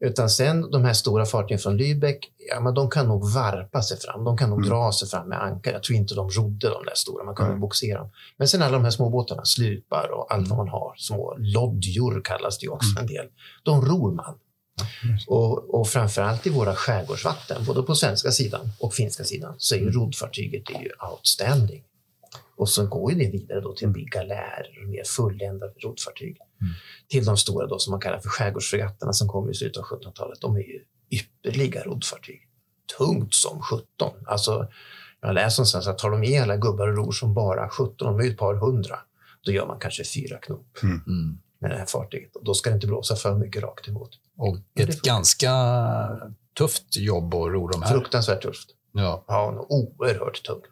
Utan 0.00 0.30
sen 0.30 0.70
de 0.70 0.84
här 0.84 0.92
stora 0.92 1.24
fartygen 1.26 1.58
från 1.58 1.78
Lübeck, 1.80 2.18
ja, 2.50 2.60
men 2.60 2.74
de 2.74 2.90
kan 2.90 3.08
nog 3.08 3.32
varpa 3.32 3.82
sig 3.82 4.00
fram. 4.00 4.24
De 4.24 4.36
kan 4.36 4.50
nog 4.50 4.58
Mm. 4.58 4.70
dra 4.70 4.92
sig 4.92 5.08
fram 5.08 5.28
med 5.28 5.42
ankar. 5.42 5.72
Jag 5.72 5.82
tror 5.82 5.96
inte 5.98 6.14
de 6.14 6.30
rodde 6.30 6.68
de 6.68 6.84
där 6.84 6.94
stora, 6.94 7.24
man 7.24 7.34
kunde 7.34 7.50
Nej. 7.52 7.60
boxera 7.60 7.98
dem. 7.98 8.10
Men 8.36 8.48
sen 8.48 8.62
alla 8.62 8.72
de 8.72 8.84
här 8.84 8.90
små 8.90 9.10
båtarna, 9.10 9.44
slupar 9.44 10.08
och 10.12 10.34
allt 10.34 10.48
vad 10.48 10.58
man 10.58 10.68
har, 10.68 10.94
små 10.96 11.34
lodjor 11.38 12.20
kallas 12.24 12.58
det 12.58 12.64
ju 12.64 12.70
också 12.70 13.00
en 13.00 13.06
del. 13.06 13.26
De 13.62 13.84
ror 13.84 14.12
man. 14.12 14.34
Och, 15.26 15.74
och 15.80 15.88
framförallt 15.88 16.46
i 16.46 16.50
våra 16.50 16.74
skärgårdsvatten, 16.74 17.64
både 17.64 17.82
på 17.82 17.94
svenska 17.94 18.30
sidan 18.30 18.68
och 18.80 18.94
finska 18.94 19.24
sidan, 19.24 19.54
så 19.58 19.74
är 19.74 19.78
ju 19.78 19.90
roddfartyget 19.90 20.66
det 20.66 20.74
är 20.74 20.82
ju 20.82 20.90
outstanding. 21.10 21.82
Och 22.56 22.68
så 22.68 22.86
går 22.86 23.12
ju 23.12 23.18
det 23.18 23.30
vidare 23.30 23.60
då 23.60 23.72
till 23.74 23.86
att 23.86 23.92
bli 23.92 24.04
galärer, 24.04 24.86
mer 24.86 25.02
fulländade 25.04 25.72
roddfartyg. 25.84 26.38
Till 27.08 27.24
de 27.24 27.36
stora 27.36 27.66
då 27.66 27.78
som 27.78 27.90
man 27.90 28.00
kallar 28.00 28.18
för 28.18 28.28
skärgårdsfregatterna 28.28 29.12
som 29.12 29.28
kommer 29.28 29.50
i 29.50 29.54
slutet 29.54 29.76
av 29.76 29.84
1700-talet. 29.84 30.40
De 30.40 30.56
är 30.56 30.60
ju 30.60 30.80
ypperliga 31.10 31.82
roddfartyg. 31.82 32.48
Tungt 32.98 33.34
som 33.34 33.62
17. 33.62 34.12
Alltså, 34.26 34.68
Jag 35.20 35.34
läst 35.34 35.58
någonstans 35.58 35.86
att 35.86 35.98
tar 35.98 36.10
de 36.10 36.20
med 36.20 36.42
alla 36.42 36.56
gubbar 36.56 36.88
och 36.88 36.96
ror 36.96 37.12
som 37.12 37.34
bara 37.34 37.68
17, 37.68 37.94
de 37.98 38.20
är 38.26 38.30
ett 38.30 38.38
par 38.38 38.54
hundra, 38.54 38.98
då 39.44 39.52
gör 39.52 39.66
man 39.66 39.78
kanske 39.78 40.04
fyra 40.04 40.38
knop 40.38 40.78
Mm. 40.82 41.38
med 41.58 41.70
det 41.70 41.76
här 41.76 41.86
fartyget. 41.86 42.36
Och 42.36 42.44
då 42.44 42.54
ska 42.54 42.70
det 42.70 42.74
inte 42.74 42.86
blåsa 42.86 43.16
för 43.16 43.34
mycket 43.34 43.62
rakt 43.62 43.88
emot. 43.88 44.10
Och 44.36 44.58
ett 44.74 45.02
ganska 45.02 45.50
tufft 46.58 46.96
jobb 46.96 47.34
att 47.34 47.52
ro 47.52 47.68
de 47.68 47.82
här. 47.82 47.90
Fruktansvärt 47.92 48.42
tufft. 48.42 48.68
Ja. 48.92 49.24
Ja, 49.28 49.66
oerhört 49.68 50.42
tungt. 50.42 50.70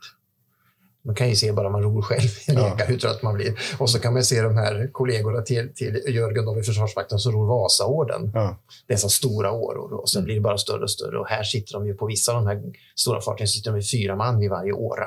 Man 1.05 1.15
kan 1.15 1.29
ju 1.29 1.37
se 1.37 1.53
bara 1.53 1.71
man 1.71 1.83
ror 1.83 2.03
själv 2.03 2.23
i 2.23 2.29
Ja. 2.47 2.53
lekar 2.69 2.87
hur 2.87 2.99
trött 2.99 3.23
man 3.23 3.35
blir. 3.35 3.59
Och 3.79 3.91
så 3.91 3.99
kan 3.99 4.13
man 4.13 4.25
se 4.25 4.43
de 4.43 4.57
här 4.57 4.89
kollegorna 4.93 5.43
till, 5.43 5.75
till 5.75 6.03
Jörgen 6.09 6.45
då 6.45 6.59
i 6.61 6.63
Försvarsmakten 6.63 7.19
som 7.19 7.33
ror 7.33 7.47
Vasaorden. 7.47 8.31
Ja. 8.35 8.57
Dessa 8.89 9.09
stora 9.09 9.53
åror. 9.53 9.93
Och 10.01 10.11
sen 10.11 10.25
blir 10.25 10.35
det 10.35 10.41
bara 10.41 10.59
större 10.59 10.83
och 10.83 10.91
större. 10.91 11.19
Och 11.19 11.27
här 11.29 11.43
sitter 11.43 11.73
de 11.73 11.87
ju 11.87 11.95
på 11.95 12.07
vissa 12.07 12.33
av 12.33 12.45
de 12.45 12.47
här 12.47 12.63
stora 12.97 13.21
fartygen 13.21 13.49
sitter 13.49 13.71
de 13.71 13.75
med 13.77 13.91
fyra 13.91 14.17
man 14.17 14.39
vid 14.41 14.51
varje 14.51 14.73
åra. 14.73 15.05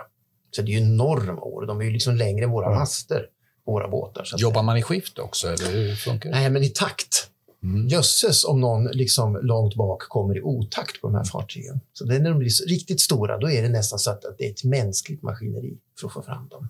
Så 0.52 0.62
det 0.62 0.72
är 0.72 0.80
ju 0.80 0.86
enorma 0.86 1.42
år. 1.42 1.66
De 1.66 1.82
är 1.82 1.86
ju 1.86 1.92
liksom 1.92 2.16
längre 2.16 2.44
än 2.46 2.52
våra 2.52 2.66
Ja. 2.72 2.80
master, 2.80 3.26
våra 3.66 3.88
båtar. 3.88 4.24
Så 4.24 4.36
att 4.36 4.42
Jobbar 4.42 4.64
man 4.64 4.78
i 4.78 4.82
skift 4.82 5.20
också, 5.20 5.48
eller 5.48 5.72
hur 5.72 5.96
funkar 5.96 6.30
det? 6.30 6.36
Nej, 6.36 6.50
men 6.50 6.64
i 6.64 6.70
takt. 6.70 7.30
Mm. 7.66 7.88
Jösses 7.88 8.46
om 8.46 8.62
någon 8.62 8.84
liksom 8.84 9.40
långt 9.42 9.76
bak 9.76 10.02
kommer 10.02 10.38
i 10.38 10.42
otakt 10.42 11.02
på 11.02 11.08
de 11.08 11.16
här 11.16 11.24
fartygen. 11.24 11.80
Så 11.94 12.06
det 12.06 12.16
är 12.16 12.20
när 12.20 12.30
de 12.30 12.40
blir 12.40 12.68
riktigt 12.68 13.02
stora, 13.02 13.38
då 13.38 13.52
är 13.52 13.62
det 13.62 13.70
nästan 13.70 14.00
så 14.00 14.12
att, 14.12 14.26
att 14.26 14.38
det 14.38 14.46
är 14.46 14.52
ett 14.52 14.64
mänskligt 14.64 15.24
maskineri 15.24 15.78
för 16.00 16.08
att 16.08 16.14
få 16.14 16.22
fram 16.22 16.48
dem. 16.48 16.68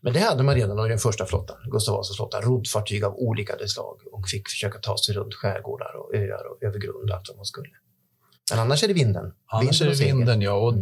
Men 0.00 0.12
det 0.12 0.20
hade 0.20 0.42
man 0.42 0.54
redan 0.54 0.86
i 0.86 0.88
den 0.88 0.98
första 0.98 1.26
flottan, 1.26 1.56
Gustav 1.70 1.96
Vasas 1.96 2.16
flotta, 2.16 2.40
roddfartyg 2.40 3.04
av 3.04 3.14
olika 3.16 3.54
slag 3.66 3.96
och 4.12 4.28
fick 4.28 4.48
försöka 4.48 4.78
ta 4.78 4.96
sig 4.96 5.14
runt 5.14 5.34
skärgårdar 5.34 5.96
och 5.96 6.14
öar 6.14 6.46
och 6.50 6.62
över 6.62 6.78
grund 6.78 7.10
och 7.10 7.16
allt 7.16 7.28
vad 7.28 7.36
man 7.36 7.46
skulle. 7.46 7.68
Men 8.52 8.60
annars 8.60 8.84
är 8.84 8.88
det 8.88 8.94
vinden. 8.94 9.32
Annars 9.46 9.82
är 9.82 9.86
det 9.86 10.04
vinden, 10.04 10.40
ja. 10.42 10.52
Och 10.52 10.74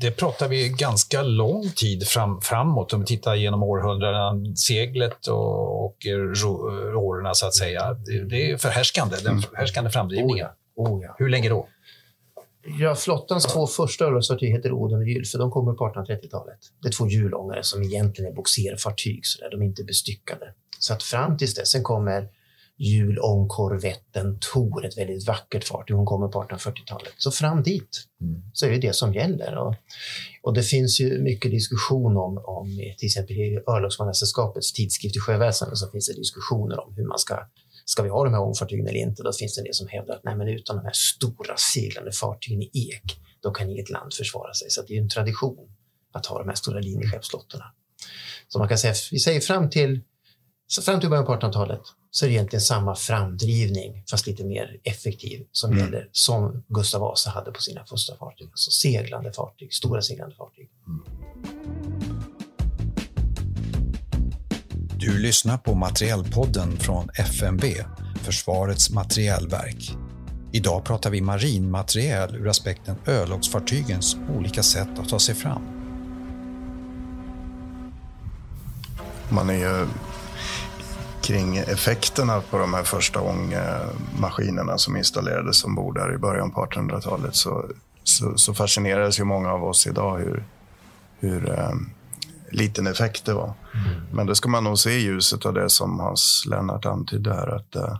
det 0.00 0.10
pratar 0.10 0.48
vi 0.48 0.68
ganska 0.68 1.22
lång 1.22 1.70
tid 1.76 2.08
fram, 2.08 2.40
framåt. 2.40 2.92
Om 2.92 3.00
vi 3.00 3.06
tittar 3.06 3.34
genom 3.34 3.62
århundradena, 3.62 4.54
seglet 4.56 5.26
och, 5.26 5.84
och 5.84 5.96
rårorna 6.06 7.34
så 7.34 7.46
att 7.46 7.54
säga. 7.54 7.94
Det, 7.94 8.24
det 8.24 8.50
är 8.50 8.56
förhärskande, 8.56 9.16
den 9.24 9.42
förhärskande 9.42 9.90
framdrivningen. 9.90 10.46
Oh, 10.76 11.04
ja. 11.04 11.14
Hur 11.18 11.28
länge 11.28 11.48
då? 11.48 11.68
Ja, 12.78 12.94
flottans 12.94 13.46
två 13.46 13.66
första 13.66 14.04
örlogsfartyg 14.04 14.50
heter 14.50 14.72
Oden 14.72 14.98
och 14.98 15.08
Gylfe. 15.08 15.38
De 15.38 15.50
kommer 15.50 15.72
på 15.72 15.84
1830-talet. 15.88 16.58
Det 16.82 16.88
är 16.88 16.92
två 16.92 17.06
hjulångare 17.06 17.62
som 17.62 17.82
egentligen 17.82 18.30
är 18.32 18.36
bogserfartyg, 18.36 19.26
så 19.26 19.40
där. 19.40 19.50
de 19.50 19.62
är 19.62 19.66
inte 19.66 19.84
bestyckade. 19.84 20.54
Så 20.78 20.92
att 20.92 21.02
fram 21.02 21.38
tills 21.38 21.54
dess, 21.54 21.70
sen 21.70 21.82
kommer 21.82 22.28
hjulångkorvetten 22.80 24.38
Tor, 24.52 24.86
ett 24.86 24.98
väldigt 24.98 25.26
vackert 25.26 25.64
fartyg. 25.64 25.96
Hon 25.96 26.06
kommer 26.06 26.28
på 26.28 26.42
1840-talet. 26.42 27.12
Så 27.18 27.30
fram 27.30 27.62
dit 27.62 28.06
Mm. 28.22 28.42
så 28.52 28.66
är 28.66 28.70
det 28.70 28.78
det 28.78 28.92
som 28.92 29.14
gäller. 29.14 29.56
Och, 29.56 29.74
och 30.42 30.54
det 30.54 30.62
finns 30.62 31.00
ju 31.00 31.22
mycket 31.22 31.50
diskussion 31.50 32.16
om, 32.16 32.38
om 32.46 32.66
till 32.98 33.06
exempel 33.06 33.36
i 33.36 33.60
Örlogsmannasällskapets 33.66 34.72
tidskrift 34.72 35.16
i 35.16 35.20
sjöväsendet 35.20 35.78
så 35.78 35.90
finns 35.90 36.06
det 36.08 36.14
diskussioner 36.14 36.80
om 36.86 36.94
hur 36.94 37.06
man 37.06 37.18
ska 37.18 37.38
Ska 37.84 38.02
vi 38.02 38.08
ha 38.08 38.24
de 38.24 38.34
här 38.34 38.40
ångfartygen 38.40 38.88
eller 38.88 38.98
inte? 38.98 39.22
Då 39.22 39.32
finns 39.32 39.54
det 39.54 39.60
en 39.60 39.64
del 39.64 39.74
som 39.74 39.88
hävdar 39.88 40.14
att 40.14 40.24
nej, 40.24 40.36
men 40.36 40.48
utan 40.48 40.76
de 40.76 40.84
här 40.84 40.92
stora 40.92 41.56
seglande 41.56 42.12
fartygen 42.12 42.62
i 42.62 42.70
ek, 42.74 43.20
då 43.42 43.50
kan 43.50 43.70
inget 43.70 43.90
land 43.90 44.14
försvara 44.14 44.54
sig. 44.54 44.70
Så 44.70 44.82
det 44.82 44.96
är 44.96 45.00
en 45.00 45.08
tradition 45.08 45.68
att 46.12 46.26
ha 46.26 46.38
de 46.38 46.48
här 46.48 46.54
stora 46.54 46.80
linjeskeppsflottorna. 46.80 47.64
Så 48.48 48.58
man 48.58 48.68
kan 48.68 48.78
säga, 48.78 48.94
vi 49.10 49.18
säger 49.18 49.40
fram 49.40 49.70
till, 49.70 50.00
fram 50.82 51.00
till 51.00 51.08
början 51.08 51.26
på 51.26 51.32
1800-talet 51.32 51.80
så 52.10 52.24
är 52.24 52.28
det 52.28 52.34
egentligen 52.34 52.60
samma 52.60 52.94
framdrivning, 52.96 54.04
fast 54.10 54.26
lite 54.26 54.44
mer 54.44 54.80
effektiv, 54.84 55.46
som 55.52 55.70
Mm. 55.72 55.84
gäller 55.84 56.08
som 56.12 56.64
Gustav 56.68 57.00
Vasa 57.00 57.30
hade 57.30 57.52
på 57.52 57.60
sina 57.60 57.84
första 57.84 58.16
fartyg. 58.16 58.48
Alltså 58.50 58.70
seglande 58.70 59.32
fartyg, 59.32 59.74
stora 59.74 60.02
seglande 60.02 60.34
fartyg. 60.36 60.68
Du 64.96 65.18
lyssnar 65.18 65.58
på 65.58 65.74
Materielpodden 65.74 66.76
från 66.76 67.08
FMV, 67.14 67.64
Försvarets 68.22 68.90
materielverk. 68.90 69.90
Idag 70.52 70.84
pratar 70.84 71.10
vi 71.10 71.20
marinmateriel 71.20 72.36
ur 72.36 72.48
aspekten 72.48 72.96
örlogsfartygens 73.06 74.16
olika 74.36 74.62
sätt 74.62 74.88
att 74.98 75.08
ta 75.08 75.18
sig 75.18 75.34
fram. 75.34 75.62
Man 79.30 79.50
är 79.50 79.54
ju 79.54 79.86
kring 81.30 81.56
effekterna 81.56 82.40
på 82.40 82.58
de 82.58 82.74
här 82.74 82.82
första 82.82 83.20
ångmaskinerna 83.20 84.78
som 84.78 84.96
installerades 84.96 85.64
ombord 85.64 85.94
där 85.94 86.14
i 86.14 86.18
början 86.18 86.50
på 86.50 86.66
1800-talet 86.66 87.36
så, 87.36 87.64
så, 88.04 88.36
så 88.36 88.54
fascineras 88.54 89.20
ju 89.20 89.24
många 89.24 89.52
av 89.52 89.64
oss 89.64 89.86
idag 89.86 90.18
hur, 90.18 90.44
hur 91.18 91.50
eh, 91.50 91.72
liten 92.50 92.86
effekt 92.86 93.24
det 93.24 93.34
var. 93.34 93.52
Men 94.12 94.26
det 94.26 94.34
ska 94.34 94.48
man 94.48 94.64
nog 94.64 94.78
se 94.78 94.90
i 94.90 95.02
ljuset 95.02 95.46
av 95.46 95.54
det 95.54 95.70
som 95.70 96.00
Hans 96.00 96.44
Lennart 96.50 96.86
antydde 96.86 97.34
här. 97.34 97.48
Att, 97.48 97.76
eh, 97.76 97.98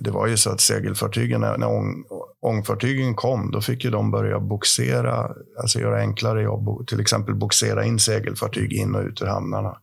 det 0.00 0.10
var 0.10 0.26
ju 0.26 0.36
så 0.36 0.50
att 0.50 0.60
segelfartygen, 0.60 1.40
när 1.40 1.58
när 1.58 1.68
ång, 1.68 2.04
ångfartygen 2.40 3.14
kom, 3.14 3.50
då 3.50 3.60
fick 3.60 3.84
ju 3.84 3.90
de 3.90 4.10
börja 4.10 4.40
boxera, 4.40 5.30
alltså 5.60 5.80
göra 5.80 6.00
enklare 6.00 6.42
jobb, 6.42 6.86
till 6.86 7.00
exempel 7.00 7.34
boxera 7.34 7.84
in 7.84 7.98
segelfartyg 7.98 8.72
in 8.72 8.94
och 8.94 9.04
ut 9.04 9.22
ur 9.22 9.26
hamnarna. 9.26 9.76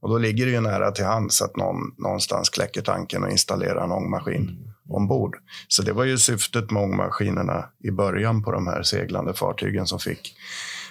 Och 0.00 0.08
då 0.08 0.18
ligger 0.18 0.46
det 0.46 0.52
ju 0.52 0.60
nära 0.60 0.90
till 0.90 1.04
hands 1.04 1.42
att 1.42 1.56
någon 1.56 1.76
någonstans 1.98 2.48
kläcker 2.48 2.82
tanken 2.82 3.24
och 3.24 3.30
installerar 3.30 3.84
en 3.84 3.92
ångmaskin 3.92 4.70
ombord. 4.88 5.36
Så 5.68 5.82
det 5.82 5.92
var 5.92 6.04
ju 6.04 6.18
syftet 6.18 6.70
med 6.70 6.82
ångmaskinerna 6.82 7.64
i 7.84 7.90
början 7.90 8.42
på 8.42 8.52
de 8.52 8.66
här 8.66 8.82
seglande 8.82 9.34
fartygen 9.34 9.86
som 9.86 9.98
fick 9.98 10.34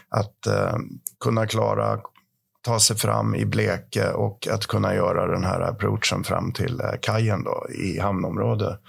att 0.10 0.48
eh, 0.48 0.76
kunna 1.20 1.48
klara 1.48 2.00
ta 2.62 2.80
sig 2.80 2.96
fram 2.96 3.36
i 3.36 3.46
bleke 3.46 4.12
och 4.12 4.48
att 4.52 4.68
kunna 4.68 4.96
göra 4.96 5.28
den 5.28 5.44
här 5.44 5.62
approachen 5.62 6.24
fram 6.24 6.52
till 6.52 6.80
eh, 6.80 7.00
kajen 7.02 7.44
då, 7.44 7.68
i 7.70 8.00
hamnområdet. 8.00 8.80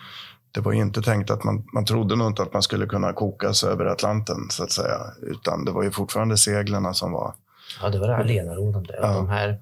Det 0.52 0.60
var 0.60 0.72
inte 0.72 1.02
tänkt 1.02 1.30
att 1.30 1.44
man, 1.44 1.66
man 1.74 1.84
trodde 1.84 2.16
nog 2.16 2.26
inte 2.26 2.42
att 2.42 2.52
man 2.52 2.62
skulle 2.62 2.86
kunna 2.86 3.12
koka 3.12 3.52
sig 3.52 3.70
över 3.70 3.86
Atlanten 3.86 4.36
så 4.50 4.64
att 4.64 4.72
säga, 4.72 4.98
utan 5.22 5.64
det 5.64 5.72
var 5.72 5.82
ju 5.82 5.90
fortfarande 5.90 6.36
seglen 6.36 6.94
som 6.94 7.12
var 7.12 7.34
Ja, 7.82 7.88
det 7.88 7.98
var 7.98 8.08
det 8.08 8.16
allenarådande. 8.16 8.94
Ja. 9.00 9.14
De 9.14 9.28
här, 9.28 9.60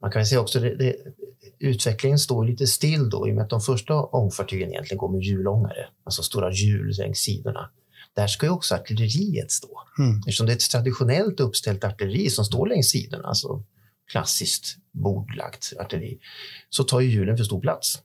man 0.00 0.10
kan 0.10 0.22
ju 0.22 0.26
säga 0.26 0.40
också 0.40 0.60
det, 0.60 0.74
det, 0.74 0.96
utvecklingen 1.58 2.18
står 2.18 2.44
lite 2.44 2.66
still 2.66 3.10
då 3.10 3.28
i 3.28 3.30
och 3.30 3.34
med 3.34 3.44
att 3.44 3.50
de 3.50 3.60
första 3.60 3.94
ångfartygen 4.02 4.68
egentligen 4.68 4.98
går 4.98 5.08
med 5.08 5.20
hjulångare, 5.20 5.86
alltså 6.04 6.22
stora 6.22 6.52
hjul 6.52 6.94
längs 6.98 7.18
sidorna. 7.18 7.70
Där 8.16 8.26
ska 8.26 8.46
ju 8.46 8.52
också 8.52 8.74
artilleriet 8.74 9.50
stå. 9.50 9.80
Mm. 9.98 10.18
Eftersom 10.18 10.46
det 10.46 10.52
är 10.52 10.56
ett 10.56 10.70
traditionellt 10.70 11.40
uppställt 11.40 11.84
artilleri 11.84 12.30
som 12.30 12.44
står 12.44 12.66
längs 12.66 12.90
sidorna, 12.90 13.28
alltså 13.28 13.62
klassiskt 14.10 14.76
bordlagt 14.92 15.72
artilleri, 15.80 16.18
så 16.70 16.84
tar 16.84 17.00
ju 17.00 17.10
hjulen 17.10 17.36
för 17.36 17.44
stor 17.44 17.60
plats. 17.60 17.98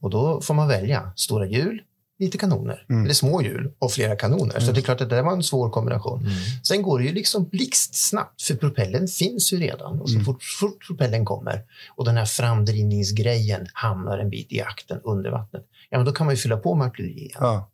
Och 0.00 0.10
då 0.10 0.40
får 0.40 0.54
man 0.54 0.68
välja 0.68 1.12
stora 1.16 1.46
hjul, 1.46 1.82
lite 2.18 2.38
kanoner, 2.38 2.86
Mm. 2.88 3.04
eller 3.04 3.14
små 3.14 3.42
hjul 3.42 3.72
och 3.78 3.92
flera 3.92 4.16
kanoner. 4.16 4.60
Så 4.60 4.72
det 4.72 4.80
är 4.80 4.82
klart 4.82 5.00
att 5.00 5.08
det 5.10 5.16
där 5.16 5.22
var 5.22 5.32
en 5.32 5.42
svår 5.42 5.70
kombination. 5.70 6.26
Sen 6.62 6.82
går 6.82 6.98
det 6.98 7.04
ju 7.04 7.12
liksom 7.12 7.48
blixtsnabbt, 7.48 8.42
för 8.42 8.54
propellen 8.54 9.08
finns 9.08 9.52
ju 9.52 9.56
redan. 9.58 10.00
Och 10.00 10.08
så 10.08 10.14
Mm. 10.14 10.24
fort, 10.24 10.42
fort 10.60 10.86
propellen 10.86 11.24
kommer 11.24 11.62
och 11.96 12.04
den 12.04 12.16
här 12.16 12.24
framdrivningsgrejen 12.24 13.66
hamnar 13.72 14.18
en 14.18 14.30
bit 14.30 14.52
i 14.52 14.60
akten 14.60 15.00
under 15.04 15.30
vattnet, 15.30 15.66
ja, 15.90 15.98
men 15.98 16.04
då 16.06 16.12
kan 16.12 16.26
man 16.26 16.34
ju 16.34 16.40
fylla 16.40 16.56
på 16.56 16.74
med 16.74 16.86
artilleri 16.86 17.18
igen. 17.18 17.38
Ja, 17.40 17.70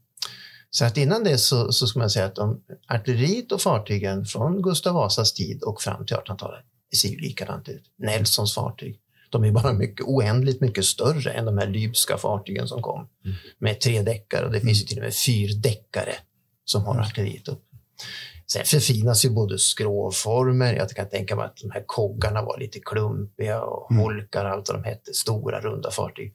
Så 0.71 0.85
att 0.85 0.97
innan 0.97 1.25
det 1.25 1.39
så, 1.39 1.73
så 1.73 1.87
ska 1.87 1.99
man 1.99 2.11
säga 2.11 2.27
att 2.27 2.35
de, 2.35 2.61
artilleriet 2.89 3.53
och 3.53 3.61
fartygen 3.61 4.25
från 4.25 4.63
Gustav 4.63 4.95
Vasas 4.95 5.33
tid 5.33 5.63
och 5.63 5.83
fram 5.83 6.07
till 6.07 6.17
1800-talet, 6.17 6.65
det 6.91 6.97
ser 6.97 7.09
ju 7.09 7.17
likadant 7.21 7.69
ut. 7.69 7.83
Nelsons 7.99 8.55
fartyg, 8.55 8.99
de 9.31 9.45
är 9.45 9.53
bara 9.53 9.73
mycket, 9.73 10.07
oändligt 10.07 10.61
mycket 10.61 10.85
större 10.85 11.31
än 11.33 11.45
de 11.45 11.59
här 11.59 11.67
lybska 11.67 12.19
fartygen 12.19 12.69
som 12.69 12.83
kom 12.83 13.09
med 13.59 13.81
tre 13.81 14.03
däckare 14.03 14.47
och 14.47 14.53
det 14.53 14.61
finns 14.61 14.83
ju 14.83 14.87
till 14.87 14.99
och 14.99 15.05
med 15.05 15.15
fyrdäckare 15.15 16.15
som 16.65 16.85
har 16.85 17.01
artilleriet 17.01 17.49
upp. 17.49 17.63
Sen 18.53 18.65
förfinas 18.65 19.25
ju 19.25 19.31
både 19.31 19.59
skrovformer, 19.59 20.75
jag 20.75 20.91
kan 20.91 21.09
tänka 21.09 21.37
mig 21.37 21.45
att 21.45 21.57
de 21.57 21.71
här 21.71 21.85
koggarna 21.87 22.43
var 22.43 22.59
lite 22.59 22.81
klumpiga 22.81 23.63
och 23.63 23.91
Mm. 23.91 24.03
holkar, 24.03 24.45
allt 24.45 24.69
vad 24.69 24.83
de 24.83 24.85
hette, 24.85 25.15
stora 25.15 25.61
runda 25.61 25.91
fartyg. 25.91 26.35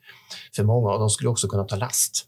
För 0.55 0.63
många 0.63 0.89
av 0.89 0.99
dem 0.99 1.09
skulle 1.09 1.29
också 1.29 1.47
kunna 1.47 1.63
ta 1.63 1.75
last. 1.75 2.25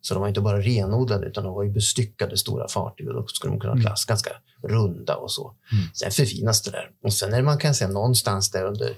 Så 0.00 0.14
de 0.14 0.20
var 0.20 0.28
inte 0.28 0.40
bara 0.40 0.60
renodlade 0.60 1.26
utan 1.26 1.44
de 1.44 1.54
var 1.54 1.62
ju 1.62 1.70
bestyckade 1.70 2.36
stora 2.36 2.68
fartyg 2.68 3.08
och 3.08 3.14
då 3.14 3.26
skulle 3.26 3.52
de 3.52 3.60
kunna 3.60 3.72
ha 3.72 3.80
klass 3.80 4.04
ganska 4.04 4.30
runda 4.62 5.16
och 5.16 5.32
så. 5.32 5.54
Mm. 5.72 5.84
Sen 5.94 6.10
förfinas 6.10 6.62
det 6.62 6.70
där. 6.70 6.90
Och 7.02 7.12
sen 7.12 7.30
när 7.30 7.42
man 7.42 7.58
kan 7.58 7.74
säga 7.74 7.90
någonstans 7.90 8.50
där 8.50 8.64
under 8.64 8.96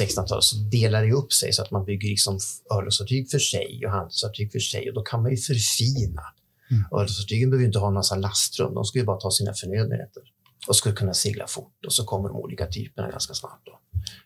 1600-talet 0.00 0.44
så 0.44 0.56
delar 0.56 1.02
det 1.04 1.12
upp 1.12 1.32
sig 1.32 1.52
så 1.52 1.62
att 1.62 1.70
man 1.70 1.84
bygger 1.84 2.08
liksom 2.08 2.38
örlogsfartyg 2.74 3.30
för 3.30 3.38
sig 3.38 3.82
och 3.86 3.92
handelsfartyg 3.92 4.52
för 4.52 4.58
sig 4.58 4.88
och 4.88 4.94
då 4.94 5.02
kan 5.02 5.22
man 5.22 5.30
ju 5.30 5.36
förfina. 5.36 6.22
Mm. 6.70 6.84
Örlogsfartygen 6.92 7.50
behöver 7.50 7.66
inte 7.66 7.78
ha 7.78 7.88
en 7.88 7.94
massa 7.94 8.16
lastrum, 8.16 8.74
de 8.74 8.84
ska 8.84 8.98
ju 8.98 9.04
bara 9.04 9.20
ta 9.20 9.30
sina 9.30 9.54
förnödenheter 9.54 10.22
och 10.68 10.76
skulle 10.76 10.94
kunna 10.94 11.14
segla 11.14 11.46
fort 11.46 11.84
och 11.86 11.92
så 11.92 12.04
kommer 12.04 12.28
de 12.28 12.36
olika 12.36 12.66
typerna 12.66 13.10
ganska 13.10 13.34
snart. 13.34 13.60
Då. 13.64 13.78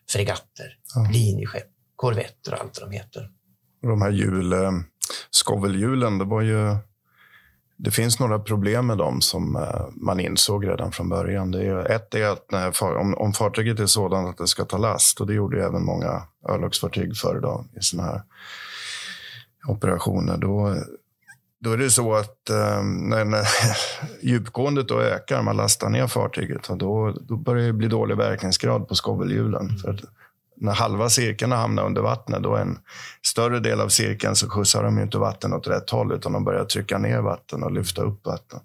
Fregatter, 0.09 0.77
Ja. 0.95 1.09
linjeskepp, 1.13 1.67
korvetter 1.95 2.53
och 2.53 2.59
allt 2.59 2.81
vad 2.81 2.89
de 2.89 2.95
heter. 2.95 3.29
de 3.81 4.01
här 4.01 4.11
hjul, 4.11 4.53
eh, 4.53 4.71
skovelhjulen, 5.31 6.17
det 6.17 6.25
var 6.25 6.41
ju 6.41 6.75
det 7.77 7.91
finns 7.91 8.19
några 8.19 8.39
problem 8.39 8.87
med 8.87 8.97
dem 8.97 9.21
som 9.21 9.55
eh, 9.55 9.85
man 9.93 10.19
insåg 10.19 10.67
redan 10.67 10.91
från 10.91 11.09
början. 11.09 11.51
Det 11.51 11.65
är, 11.65 11.91
ett 11.91 12.15
är 12.15 12.27
att 12.27 12.53
eh, 12.53 12.59
när, 12.59 12.97
om, 12.97 13.13
om 13.13 13.33
fartyget 13.33 13.79
är 13.79 13.85
sådant 13.85 14.29
att 14.29 14.37
det 14.37 14.47
ska 14.47 14.65
ta 14.65 14.77
last, 14.77 15.21
och 15.21 15.27
det 15.27 15.33
gjorde 15.33 15.65
även 15.65 15.85
många 15.85 16.21
örlogsfartyg 16.49 17.17
förr 17.17 17.39
då, 17.41 17.65
i 17.79 17.81
sådana 17.81 18.09
här 18.09 18.21
operationer, 19.67 20.37
då, 20.37 20.75
då 21.59 21.71
är 21.71 21.77
det 21.77 21.89
så 21.89 22.15
att 22.15 22.49
eh, 22.49 22.83
när, 22.83 23.25
när 23.25 23.47
djupgåendet 24.21 24.87
då 24.87 25.01
ökar, 25.01 25.41
man 25.41 25.57
lastar 25.57 25.89
ner 25.89 26.07
fartyget, 26.07 26.69
då, 26.69 27.15
då 27.21 27.35
börjar 27.35 27.67
det 27.67 27.73
bli 27.73 27.87
dålig 27.87 28.17
verkningsgrad 28.17 28.87
på 28.87 28.95
skovelhjulen. 28.95 29.61
Mm. 29.61 29.77
För 29.77 29.99
när 30.55 30.73
halva 30.73 31.09
cirkeln 31.09 31.51
hamnar 31.51 31.85
under 31.85 32.01
vattnet, 32.01 32.43
då 32.43 32.55
en 32.55 32.77
större 33.25 33.59
del 33.59 33.81
av 33.81 33.89
cirkeln 33.89 34.35
så 34.35 34.49
skjutsar 34.49 34.83
de 34.83 34.99
inte 34.99 35.17
vatten 35.17 35.53
åt 35.53 35.67
rätt 35.67 35.89
håll, 35.89 36.11
utan 36.11 36.31
de 36.31 36.43
börjar 36.43 36.65
trycka 36.65 36.97
ner 36.97 37.21
vatten 37.21 37.63
och 37.63 37.71
lyfta 37.71 38.01
upp 38.01 38.25
vatten. 38.25 38.59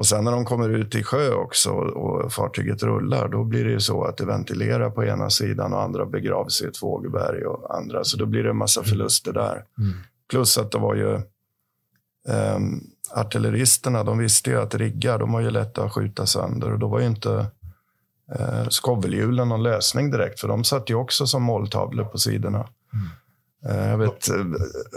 Och 0.00 0.06
sen 0.06 0.24
när 0.24 0.32
de 0.32 0.44
kommer 0.44 0.68
ut 0.68 0.94
i 0.94 1.02
sjö 1.02 1.34
också 1.34 1.70
och 1.70 2.32
fartyget 2.32 2.82
rullar, 2.82 3.28
då 3.28 3.44
blir 3.44 3.64
det 3.64 3.70
ju 3.70 3.80
så 3.80 4.04
att 4.04 4.16
det 4.16 4.26
ventilerar 4.26 4.90
på 4.90 5.04
ena 5.04 5.30
sidan 5.30 5.72
och 5.72 5.82
andra 5.82 6.06
begravs 6.06 6.62
i 6.62 6.66
ett 6.66 6.82
vågberg 6.82 7.44
och 7.44 7.76
andra. 7.76 8.04
Så 8.04 8.16
då 8.16 8.26
blir 8.26 8.42
det 8.42 8.50
en 8.50 8.56
massa 8.56 8.80
mm. 8.80 8.88
förluster 8.90 9.32
där. 9.32 9.64
Mm. 9.78 9.92
Plus 10.30 10.58
att 10.58 10.70
det 10.70 10.78
var 10.78 10.94
ju 10.94 11.14
um, 12.56 12.80
artilleristerna, 13.14 14.04
de 14.04 14.18
visste 14.18 14.50
ju 14.50 14.60
att 14.60 14.74
riggar, 14.74 15.18
de 15.18 15.32
var 15.32 15.40
ju 15.40 15.50
lätta 15.50 15.84
att 15.84 15.92
skjuta 15.92 16.26
sönder 16.26 16.72
och 16.72 16.78
då 16.78 16.88
var 16.88 17.00
ju 17.00 17.06
inte 17.06 17.46
eh, 18.38 18.68
skovelhjulen 18.68 19.48
någon 19.48 19.62
lösning 19.62 20.10
direkt, 20.10 20.40
för 20.40 20.48
de 20.48 20.64
satt 20.64 20.90
ju 20.90 20.94
också 20.94 21.26
som 21.26 21.42
måltavlor 21.42 22.04
på 22.04 22.18
sidorna. 22.18 22.68
Mm. 22.92 23.08
Eh, 23.68 23.88
jag 23.90 23.98
vet, 23.98 24.28
eh, 24.28 24.36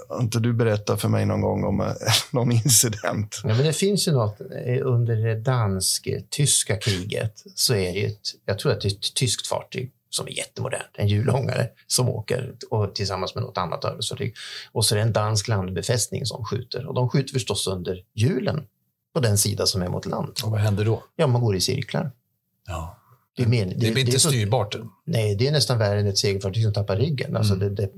har 0.10 0.22
inte 0.22 0.40
du 0.40 0.54
berättat 0.54 1.02
för 1.02 1.10
mig 1.10 1.26
någon 1.26 1.42
gång 1.42 1.64
om 1.64 1.82
eh, 1.82 1.94
någon 2.32 2.52
incident? 2.52 3.42
Ja, 3.44 3.56
men 3.56 3.66
det 3.66 3.74
finns 3.74 4.08
ju 4.08 4.12
något. 4.12 4.42
Under 4.84 5.16
det 5.16 5.36
dansk-tyska 5.36 6.78
kriget 6.78 7.44
så 7.56 7.74
är 7.74 7.94
det 7.94 8.06
ett, 8.06 8.22
jag 8.46 8.60
tror 8.60 8.72
att 8.72 8.82
det 8.82 8.88
är 8.88 8.92
ett 8.92 9.14
tyskt 9.16 9.48
fartyg 9.48 9.92
som 10.10 10.28
är 10.28 10.32
jättemodernt, 10.32 10.90
en 10.94 11.08
hjulångare 11.08 11.70
som 11.88 12.10
åker 12.10 12.54
och, 12.70 12.96
tillsammans 12.96 13.36
med 13.36 13.44
något 13.44 13.58
annat 13.58 13.86
örlogsfartyg. 13.86 14.36
Och 14.72 14.86
så 14.86 14.96
är 14.96 14.98
det 14.98 15.04
en 15.04 15.14
dansk 15.14 15.48
landbefästning 15.48 16.26
som 16.26 16.46
skjuter 16.46 16.86
och 16.86 16.94
de 16.94 17.10
skjuter 17.10 17.34
förstås 17.34 17.68
under 17.68 18.04
hjulen 18.14 18.68
på 19.14 19.20
den 19.20 19.38
sida 19.38 19.66
som 19.66 19.82
är 19.82 19.88
mot 19.88 20.06
land. 20.06 20.40
Och 20.44 20.52
vad 20.52 20.60
händer 20.60 20.86
då? 20.86 21.04
Ja, 21.16 21.28
man 21.28 21.42
går 21.42 21.56
i 21.56 21.62
cirklar. 21.62 22.12
Ja. 22.68 22.98
Det, 23.36 23.44
är 23.44 23.48
men, 23.48 23.70
det, 23.70 23.76
det 23.76 23.92
blir 23.92 24.00
inte 24.00 24.12
det 24.12 24.20
styrbart? 24.20 24.76
Nej, 25.06 25.36
det 25.36 25.48
är 25.48 25.52
nästan 25.52 25.78
värre 25.78 26.00
än 26.00 26.08
ett 26.08 26.18
segelfartyg 26.18 26.64
som 26.64 26.74
tappar 26.74 26.98
riggen. 26.98 27.38
Alltså 27.38 27.54
mm. 27.54 27.76
det, 27.76 27.90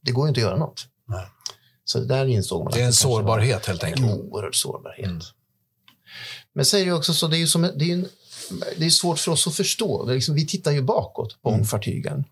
det, 0.00 0.12
går 0.12 0.28
inte 0.28 0.40
att 0.40 0.42
göra 0.42 0.56
något. 0.56 0.86
Nej. 1.08 1.26
Så 1.84 2.00
där 2.00 2.26
insåg 2.26 2.64
man. 2.64 2.72
Det 2.72 2.80
är 2.80 2.86
en 2.86 2.92
sårbarhet 2.92 3.66
helt 3.66 3.84
enkelt? 3.84 4.06
En 4.06 4.20
oerhörd 4.20 4.54
sårbarhet. 4.54 5.06
Mm. 5.06 5.20
Men 6.52 6.64
säger 6.64 6.94
också 6.94 7.14
så, 7.14 7.28
det 7.28 7.42
är 7.42 7.46
som, 7.46 7.62
det 7.62 7.90
är 7.90 7.92
en, 7.92 8.08
det 8.76 8.86
är 8.86 8.90
svårt 8.90 9.18
för 9.18 9.32
oss 9.32 9.46
att 9.46 9.54
förstå. 9.54 10.10
Liksom, 10.10 10.34
vi 10.34 10.46
tittar 10.46 10.72
ju 10.72 10.82
bakåt 10.82 11.42
på 11.42 11.48
mm. 11.48 11.60
ångfartygen. 11.60 12.24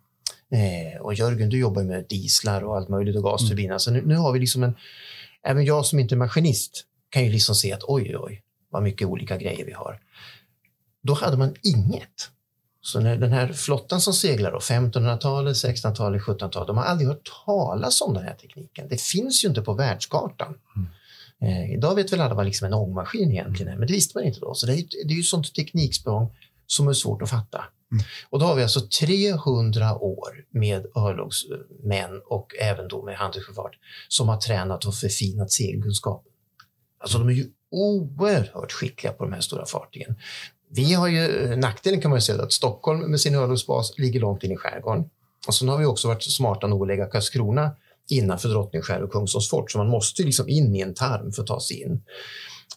Eh, 0.50 1.00
och 1.00 1.14
Jörgen, 1.14 1.48
du 1.48 1.58
jobbar 1.58 1.82
med 1.82 2.04
dieslar 2.08 2.64
och 2.64 2.76
allt 2.76 2.88
möjligt 2.88 3.16
och 3.16 3.22
gasturbiner. 3.22 3.68
Mm. 3.68 3.78
Så 3.78 3.90
nu, 3.90 4.02
nu, 4.06 4.16
har 4.16 4.32
vi 4.32 4.38
liksom 4.38 4.62
en... 4.62 4.74
Även 5.42 5.64
jag 5.64 5.86
som 5.86 5.98
inte 5.98 6.14
är 6.14 6.16
maskinist 6.16 6.84
kan 7.10 7.24
ju 7.24 7.30
liksom 7.30 7.54
se 7.54 7.72
att 7.72 7.82
oj, 7.82 8.16
oj, 8.18 8.42
vad 8.70 8.82
mycket 8.82 9.08
olika 9.08 9.36
grejer 9.36 9.64
vi 9.64 9.72
har. 9.72 10.00
Då 11.02 11.14
hade 11.14 11.36
man 11.36 11.54
inget. 11.62 12.30
Så 12.84 13.00
när 13.00 13.16
den 13.16 13.32
här 13.32 13.52
flottan 13.52 14.00
som 14.00 14.12
seglar, 14.12 14.52
1500-talet, 14.52 15.56
1600-talet, 15.56 16.22
1700-talet, 16.22 16.66
de 16.66 16.76
har 16.76 16.84
aldrig 16.84 17.08
hört 17.08 17.30
talas 17.46 18.00
om 18.00 18.14
den 18.14 18.24
här 18.24 18.34
tekniken. 18.34 18.88
Det 18.88 19.00
finns 19.00 19.44
ju 19.44 19.48
inte 19.48 19.62
på 19.62 19.74
världskartan. 19.74 20.54
Mm. 20.76 20.88
Eh, 21.42 21.74
idag 21.74 21.94
vet 21.94 22.12
väl 22.12 22.20
alla 22.20 22.34
vad 22.34 22.46
liksom 22.46 22.66
en 22.66 22.74
ångmaskin 22.74 23.32
egentligen 23.32 23.72
är, 23.72 23.76
men 23.76 23.86
det 23.86 23.92
visste 23.92 24.18
man 24.18 24.24
inte 24.24 24.40
då. 24.40 24.54
Så 24.54 24.66
det 24.66 24.72
är, 24.72 24.84
det 25.06 25.14
är 25.14 25.16
ju 25.16 25.22
sånt 25.22 25.54
tekniksprång 25.54 26.36
som 26.66 26.88
är 26.88 26.92
svårt 26.92 27.22
att 27.22 27.30
fatta. 27.30 27.64
Mm. 27.92 28.04
Och 28.30 28.38
då 28.38 28.46
har 28.46 28.54
vi 28.54 28.62
alltså 28.62 28.80
300 28.80 29.98
år 29.98 30.44
med 30.50 30.86
örlogsmän 30.96 32.22
och 32.26 32.54
även 32.60 32.88
då 32.88 33.04
med 33.04 33.16
handelssjöfart 33.16 33.78
som 34.08 34.28
har 34.28 34.36
tränat 34.36 34.84
och 34.84 34.94
förfinat 34.94 35.52
segelkunskapen. 35.52 36.32
Alltså 37.00 37.18
de 37.18 37.28
är 37.28 37.32
ju 37.32 37.50
oerhört 37.70 38.72
skickliga 38.72 39.12
på 39.12 39.24
de 39.24 39.32
här 39.32 39.40
stora 39.40 39.66
fartygen. 39.66 40.16
Vi 40.74 40.94
har 40.94 41.08
ju 41.08 41.56
nackdelen 41.56 42.00
kan 42.00 42.10
man 42.10 42.16
ju 42.16 42.20
säga 42.20 42.42
att 42.42 42.52
Stockholm 42.52 43.10
med 43.10 43.20
sin 43.20 43.34
örlogsbas 43.34 43.98
ligger 43.98 44.20
långt 44.20 44.42
in 44.42 44.52
i 44.52 44.56
skärgården. 44.56 45.04
Och 45.46 45.54
sen 45.54 45.68
har 45.68 45.78
vi 45.78 45.84
också 45.84 46.08
varit 46.08 46.22
smarta 46.22 46.66
nog 46.66 46.82
att 46.82 46.88
lägga 46.88 47.06
Karlskrona 47.06 47.70
innanför 48.08 48.48
Drottningskär 48.48 49.02
och 49.02 49.12
Kungsholms 49.12 49.48
fort, 49.48 49.70
så 49.70 49.78
man 49.78 49.88
måste 49.88 50.22
liksom 50.22 50.48
in 50.48 50.76
i 50.76 50.80
en 50.80 50.94
tarm 50.94 51.32
för 51.32 51.42
att 51.42 51.48
ta 51.48 51.60
sig 51.60 51.82
in. 51.82 52.02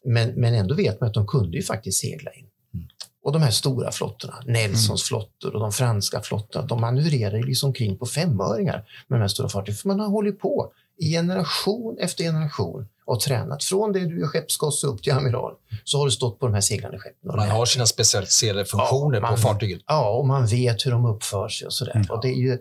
Men, 0.04 0.30
men 0.30 0.54
ändå 0.54 0.76
vet 0.76 1.02
man 1.02 1.08
att 1.08 1.14
de 1.14 1.28
kunde 1.28 1.58
ju 1.58 1.64
faktiskt 1.64 2.00
segla 2.00 2.32
in. 2.34 2.46
Mm. 2.74 2.88
Och 3.24 3.32
de 3.32 3.42
här 3.42 3.52
stora 3.52 3.92
flottorna, 3.92 4.36
Nelsons 4.46 4.90
mm. 4.90 4.98
flottor 4.98 5.54
och 5.54 5.60
de 5.60 5.72
franska 5.72 6.22
flottorna, 6.22 6.66
de 6.66 6.82
manövrerar 6.82 7.44
liksom 7.44 7.74
kring 7.74 7.98
på 7.98 8.06
femöringar 8.06 8.86
med 9.08 9.20
de 9.20 9.22
här 9.22 9.28
stora 9.28 9.50
fartygen. 9.50 9.78
För 9.78 9.88
man 9.88 10.00
har 10.00 10.08
hållit 10.08 10.40
på 10.40 10.72
i 10.98 11.12
generation 11.12 11.98
efter 12.00 12.24
generation 12.24 12.88
och 13.06 13.20
tränat. 13.20 13.64
Från 13.64 13.94
det 13.94 14.00
du 14.00 14.22
är 14.22 14.28
skeppskosse 14.28 14.88
upp 14.88 15.04
till 15.04 15.14
amiral 15.14 15.54
så 15.84 15.98
har 15.98 16.06
du 16.06 16.12
stått 16.12 16.40
på 16.40 16.46
de 16.46 16.54
här 16.54 16.62
seglande 16.62 17.00
skeppen. 17.00 17.38
Man 17.38 17.50
har 17.50 17.66
sina 17.66 17.86
specialiserade 17.86 18.66
funktioner 18.66 19.16
ja, 19.18 19.22
man, 19.22 19.36
på 19.36 19.38
fartyget. 19.38 19.82
Ja, 19.88 20.10
och 20.10 20.28
man 20.28 20.46
vet 20.46 20.86
hur 20.86 20.92
de 20.92 21.06
uppför 21.06 21.50
sig 21.50 21.66
och 21.66 21.74
sådär. 21.74 21.96
Mm. 21.96 22.08
Och 22.10 22.22
det 22.22 22.28
är 22.28 22.38
ju 22.38 22.58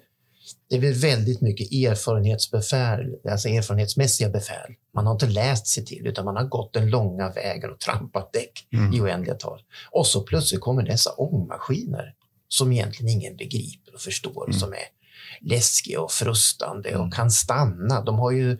det 0.69 0.77
är 0.77 1.01
väldigt 1.01 1.41
mycket 1.41 1.73
erfarenhetsbefäl, 1.73 3.17
alltså 3.31 3.49
erfarenhetsmässiga 3.49 4.29
befäl. 4.29 4.75
Man 4.95 5.07
har 5.07 5.13
inte 5.13 5.27
läst 5.27 5.67
sig 5.67 5.85
till, 5.85 6.07
utan 6.07 6.25
man 6.25 6.37
har 6.37 6.45
gått 6.45 6.73
den 6.73 6.91
långa 6.91 7.33
vägen 7.33 7.71
och 7.71 7.81
trampat 7.81 8.33
däck 8.33 8.67
mm. 8.73 8.93
i 8.93 9.01
oändliga 9.01 9.35
tal. 9.35 9.63
Och 9.91 10.07
så 10.07 10.21
plötsligt 10.21 10.61
kommer 10.61 10.83
dessa 10.83 11.11
ångmaskiner 11.11 12.15
som 12.49 12.73
egentligen 12.73 13.13
ingen 13.13 13.37
begriper 13.37 13.95
och 13.95 14.01
förstår, 14.01 14.45
mm. 14.45 14.59
som 14.59 14.73
är 14.73 14.96
läskiga 15.41 16.01
och 16.01 16.11
frustande 16.11 16.89
och 16.89 17.01
mm. 17.01 17.11
kan 17.11 17.31
stanna. 17.31 18.01
De 18.01 18.19
har 18.19 18.31
ju 18.31 18.59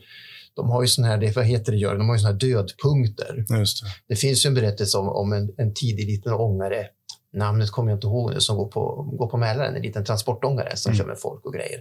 de 0.57 0.71
har 0.71 0.83
ju 0.83 0.89
sån 0.89 1.05
här, 1.05 1.33
vad 1.37 1.45
heter 1.45 1.73
det, 1.73 1.79
de 1.79 2.09
har 2.09 2.17
ju 2.17 2.21
såna 2.21 2.33
här 2.33 2.39
dödpunkter. 2.39 3.45
Det. 3.49 3.67
det. 4.09 4.17
finns 4.17 4.47
ju 4.47 4.49
en 4.49 4.55
berättelse 4.55 4.99
om, 4.99 5.09
om 5.09 5.33
en, 5.33 5.55
en 5.57 5.75
tidig 5.75 6.07
liten 6.07 6.33
ångare 6.33 6.87
namnet 7.37 7.71
kommer 7.71 7.91
jag 7.91 7.97
inte 7.97 8.07
ihåg, 8.07 8.43
som 8.43 8.57
går 8.57 8.69
på, 8.69 9.03
går 9.19 9.29
på 9.29 9.37
Mälaren, 9.37 9.77
en 9.77 9.83
liten 9.83 10.05
transportångare 10.05 10.77
som 10.77 10.91
mm. 10.91 10.99
kör 10.99 11.07
med 11.07 11.19
folk 11.19 11.45
och 11.45 11.53
grejer. 11.53 11.81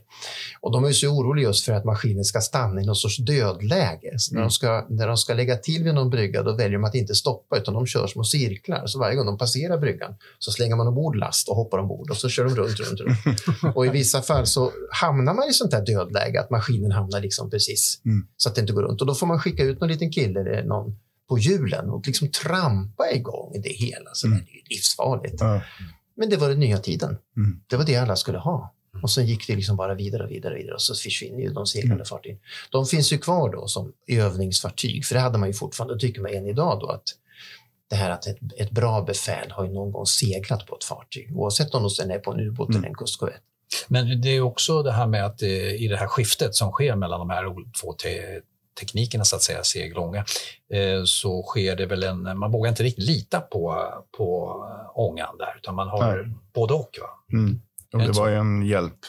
Och 0.62 0.72
de 0.72 0.86
är 0.86 0.92
så 0.92 1.08
oroliga 1.08 1.48
just 1.48 1.66
för 1.66 1.74
att 1.74 1.86
maskinen 1.86 2.24
ska 2.24 2.42
stanna 2.42 2.82
i 2.82 2.86
någon 2.86 2.96
sorts 2.96 3.18
dödläge. 3.18 4.14
Så 4.18 4.32
mm. 4.32 4.40
när, 4.40 4.42
de 4.42 4.52
ska, 4.52 4.86
när 4.90 5.08
de 5.08 5.18
ska 5.18 5.34
lägga 5.34 5.58
till 5.58 5.84
vid 5.84 5.94
någon 5.94 6.10
brygga, 6.10 6.44
då 6.44 6.56
väljer 6.56 6.80
de 6.80 6.84
att 6.84 6.96
inte 6.96 7.16
stoppa, 7.16 7.58
utan 7.58 7.74
de 7.74 7.86
kör 7.86 8.08
små 8.08 8.24
cirklar. 8.24 8.88
Så 8.88 9.00
varje 9.00 9.16
gång 9.16 9.26
de 9.26 9.38
passerar 9.38 9.78
bryggan 9.78 10.16
så 10.40 10.52
slänger 10.52 10.76
man 10.76 10.88
ombord 10.88 11.16
last 11.16 11.50
och 11.50 11.56
hoppar 11.56 11.78
ombord 11.78 12.10
och 12.10 12.18
så 12.18 12.30
kör 12.30 12.46
de 12.46 12.56
runt, 12.56 12.80
runt, 12.80 13.00
runt. 13.00 13.76
och 13.76 13.86
i 13.86 13.90
vissa 13.90 14.22
fall 14.22 14.46
så 14.46 14.72
hamnar 14.92 15.34
man 15.34 15.50
i 15.50 15.54
sånt 15.54 15.72
där 15.72 15.86
dödläge, 15.86 16.40
att 16.40 16.50
maskinen 16.50 16.92
hamnar 16.92 17.22
liksom 17.22 17.50
precis 17.50 18.02
mm. 18.06 18.28
så 18.38 18.50
att 18.50 18.56
det 18.56 18.62
inte 18.62 18.74
går 18.74 18.82
runt. 18.82 19.02
Och 19.02 19.08
då 19.08 19.16
får 19.16 19.28
man 19.28 19.40
skicka 19.40 19.64
ut 19.64 19.80
någon 19.80 19.90
liten 19.90 20.12
kille 20.12 20.40
eller 20.40 20.64
någon 20.64 20.96
på 21.30 21.40
hjulen 21.40 21.90
och 21.90 22.08
liksom 22.08 22.32
trampa 22.32 23.12
igång 23.12 23.62
det 23.64 23.70
hela. 23.70 24.10
Så 24.14 24.28
mm. 24.28 24.40
Det 24.40 24.52
är 24.52 24.70
livsfarligt. 24.70 25.36
Ja. 25.40 25.62
Men 26.18 26.30
det 26.30 26.38
var 26.38 26.50
den 26.50 26.60
nya 26.60 26.78
tiden. 26.78 27.18
Mm. 27.38 27.62
Det 27.68 27.78
var 27.78 27.86
det 27.86 27.96
alla 27.96 28.16
skulle 28.16 28.38
ha. 28.38 28.76
Och 29.04 29.12
sen 29.12 29.26
gick 29.26 29.48
det 29.48 29.56
liksom 29.56 29.76
bara 29.76 29.94
vidare 29.94 30.24
och 30.24 30.32
vidare, 30.32 30.56
vidare 30.56 30.74
och 30.74 30.82
så 30.82 30.96
försvinner 30.96 31.40
ju 31.40 31.54
de 31.54 31.68
seglande 31.68 31.96
mm. 31.96 32.06
fartygen. 32.06 32.40
De 32.72 32.86
finns 32.86 33.14
ju 33.14 33.18
kvar 33.18 33.52
då 33.52 33.68
som 33.68 33.94
övningsfartyg, 34.08 35.06
för 35.06 35.16
det 35.16 35.22
hade 35.22 35.38
man 35.38 35.50
ju 35.50 35.54
fortfarande, 35.54 36.00
tycker 36.00 36.22
man 36.22 36.34
än 36.34 36.48
idag 36.48 36.80
då, 36.82 36.88
att 36.88 37.04
det 37.90 37.96
här 37.96 38.10
att 38.10 38.28
ett, 38.28 38.38
ett, 38.58 38.72
bra 38.72 39.02
befäl 39.02 39.52
har 39.52 39.66
ju 39.66 39.72
någon 39.72 39.92
gång 39.92 40.06
seglat 40.06 40.66
på 40.66 40.76
ett 40.76 40.84
fartyg, 40.84 41.38
oavsett 41.38 41.74
om 41.74 41.84
de 41.84 41.90
sen 41.90 42.12
är 42.12 42.20
på 42.20 42.32
en 42.32 42.40
ubåt 42.40 42.70
mm. 42.70 42.80
eller 42.80 42.90
en 42.90 42.96
kustkorvett. 42.96 43.42
Men 43.88 44.22
det 44.22 44.30
är 44.30 44.42
också 44.42 44.84
det 44.84 44.92
här 44.92 45.08
med 45.08 45.26
att 45.26 45.38
det, 45.38 45.76
i 45.76 45.88
det 45.88 45.98
här 45.98 46.08
skiftet 46.08 46.56
som 46.56 46.72
sker 46.72 46.96
mellan 46.96 47.20
de 47.20 47.30
här 47.30 47.44
två 47.82 47.94
teknikerna 48.80 49.24
så 49.24 49.36
att 49.36 49.42
säga, 49.42 49.64
seglånga, 49.64 50.26
eh, 50.74 51.04
så 51.06 51.44
sker 51.44 51.76
det 51.76 51.86
väl 51.86 52.04
en, 52.04 52.38
man 52.38 52.52
vågar 52.52 52.70
inte 52.70 52.84
riktigt 52.84 53.06
lita 53.06 53.42
på, 53.42 53.88
på 54.18 54.56
ångan 54.96 55.38
där, 55.38 55.58
utan 55.58 55.76
man 55.76 55.88
har 55.88 56.16
Nej. 56.16 56.36
både 56.54 56.74
och. 56.74 56.98
Va? 57.02 57.38
Mm. 57.38 57.62
det 57.92 58.12
var 58.12 58.30
ju 58.30 58.36
en 58.36 58.66
hjälp 58.66 59.00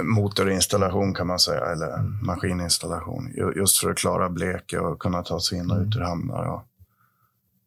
motorinstallation 0.00 1.14
kan 1.14 1.26
man 1.26 1.38
säga, 1.38 1.64
eller 1.66 1.94
mm. 1.94 2.26
maskininstallation. 2.26 3.34
Just 3.56 3.78
för 3.78 3.90
att 3.90 3.96
klara 3.96 4.28
bleke 4.28 4.78
och 4.78 4.98
kunna 4.98 5.22
ta 5.22 5.40
sig 5.40 5.58
in 5.58 5.70
och 5.70 5.80
ut 5.80 5.96
ur 5.96 6.00
hamnar. 6.00 6.44
Och, 6.44 6.62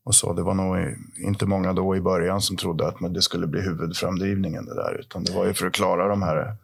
och 0.03 0.15
så. 0.15 0.33
Det 0.33 0.43
var 0.43 0.53
nog 0.53 0.97
inte 1.17 1.45
många 1.45 1.73
då 1.73 1.95
i 1.95 2.01
början 2.01 2.41
som 2.41 2.57
trodde 2.57 2.87
att 2.87 3.13
det 3.13 3.21
skulle 3.21 3.47
bli 3.47 3.61
huvudframdrivningen 3.61 4.65
det 4.65 4.75
där, 4.75 4.99
utan 4.99 5.23
det 5.23 5.31
var 5.35 5.45
ju 5.45 5.53
för 5.53 5.67
att 5.67 5.73
klara 5.73 6.07
de 6.07 6.21
här 6.21 6.55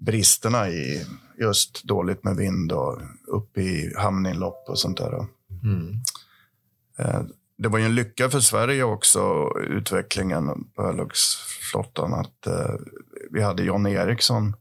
bristerna 0.00 0.68
i 0.68 1.06
just 1.38 1.84
dåligt 1.84 2.24
med 2.24 2.36
vind 2.36 2.72
och 2.72 3.00
upp 3.26 3.58
i 3.58 3.94
hamninlopp 3.96 4.64
och 4.68 4.78
sånt 4.78 4.98
där. 4.98 5.26
Mm. 5.62 5.94
Eh, 6.98 7.22
det 7.58 7.68
var 7.68 7.78
ju 7.78 7.84
en 7.84 7.94
lycka 7.94 8.30
för 8.30 8.40
Sverige 8.40 8.84
också, 8.84 9.50
utvecklingen 9.68 10.64
på 10.74 10.82
örlogsflottan, 10.82 12.14
att 12.14 12.46
eh, 12.46 12.74
vi 13.30 13.42
hade 13.42 13.62
John 13.62 13.86
Eriksson 13.86 14.56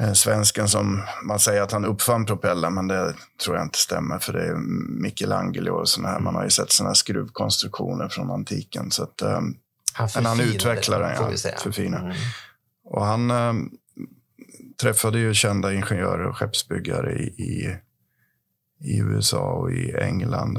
eh, 0.00 0.12
svensken 0.12 0.68
som 0.68 1.02
man 1.24 1.40
säger 1.40 1.62
att 1.62 1.72
han 1.72 1.84
uppfann 1.84 2.26
propellern, 2.26 2.74
men 2.74 2.88
det 2.88 3.14
tror 3.44 3.56
jag 3.56 3.66
inte 3.66 3.78
stämmer 3.78 4.18
för 4.18 4.32
det 4.32 4.46
är 4.46 4.56
Michelangelo 5.02 5.72
och 5.72 5.88
sådana 5.88 6.08
här. 6.08 6.20
Man 6.20 6.34
har 6.34 6.44
ju 6.44 6.50
sett 6.50 6.72
sådana 6.72 6.94
skruvkonstruktioner 6.94 8.08
från 8.08 8.30
antiken. 8.30 8.90
Så 8.90 9.02
att, 9.02 9.20
Han 9.22 9.54
men 10.14 10.26
han 10.26 10.36
förfinade 10.36 10.56
utvecklar 10.56 11.00
den, 11.00 11.32
ja. 11.44 11.52
Förfinar. 11.62 12.00
Mm. 12.00 12.16
Och 12.84 13.04
han 13.04 13.30
träffade 14.80 15.18
ju 15.18 15.34
kända 15.34 15.74
ingenjörer 15.74 16.26
och 16.26 16.36
skeppsbyggare 16.36 17.12
i, 17.12 17.26
i, 17.26 17.76
i 18.80 18.98
USA 18.98 19.52
och 19.52 19.72
i 19.72 19.92
England. 19.92 20.58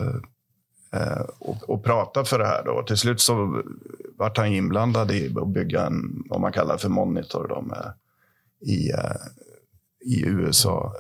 Eh, 0.94 1.22
och, 1.40 1.70
och 1.70 1.84
pratade 1.84 2.26
för 2.26 2.40
det 2.40 2.46
här. 2.46 2.64
Då. 2.66 2.84
Till 2.84 2.98
slut 2.98 3.22
så 3.22 3.64
vart 4.18 4.38
han 4.38 4.48
inblandad 4.48 5.12
i 5.12 5.36
att 5.42 5.48
bygga 5.48 5.86
en, 5.86 6.24
vad 6.30 6.42
man 6.42 6.52
kallar 6.52 6.78
för 6.78 6.90
monitor 6.90 7.48
då, 7.48 7.62
med, 7.62 7.94
i, 8.62 8.92
eh, 8.92 9.16
i 10.06 10.26
USA. 10.26 10.94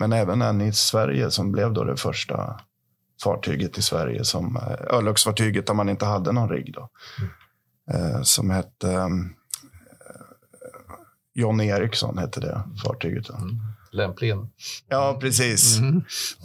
Men 0.00 0.12
även 0.12 0.42
en 0.42 0.60
i 0.60 0.72
Sverige 0.72 1.30
som 1.30 1.52
blev 1.52 1.72
då 1.72 1.84
det 1.84 1.96
första 1.96 2.60
fartyget 3.24 3.78
i 3.78 3.82
Sverige 3.82 4.24
som 4.24 4.56
eh, 4.56 4.96
örlogsfartyget 4.96 5.66
där 5.66 5.74
man 5.74 5.88
inte 5.88 6.04
hade 6.04 6.32
någon 6.32 6.48
rigg. 6.48 6.74
Då. 6.74 6.88
Eh, 7.94 8.22
som 8.22 8.50
hette 8.50 8.92
eh, 8.92 9.08
John 11.36 11.60
Eriksson 11.60 12.18
hette 12.18 12.40
det 12.40 12.62
fartyget. 12.84 13.26
Då. 13.26 13.34
Lämpligen. 13.90 14.48
Ja, 14.88 15.18
precis. 15.20 15.78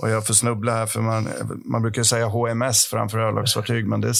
Och 0.01 0.09
jag 0.09 0.27
får 0.27 0.33
snubbla 0.33 0.71
här, 0.71 0.85
för 0.85 1.01
man, 1.01 1.27
man 1.65 1.81
brukar 1.81 2.03
säga 2.03 2.25
HMS 2.25 2.85
framför 2.85 3.19
örlogsfartyg, 3.19 3.87
men 3.87 4.01
det, 4.01 4.13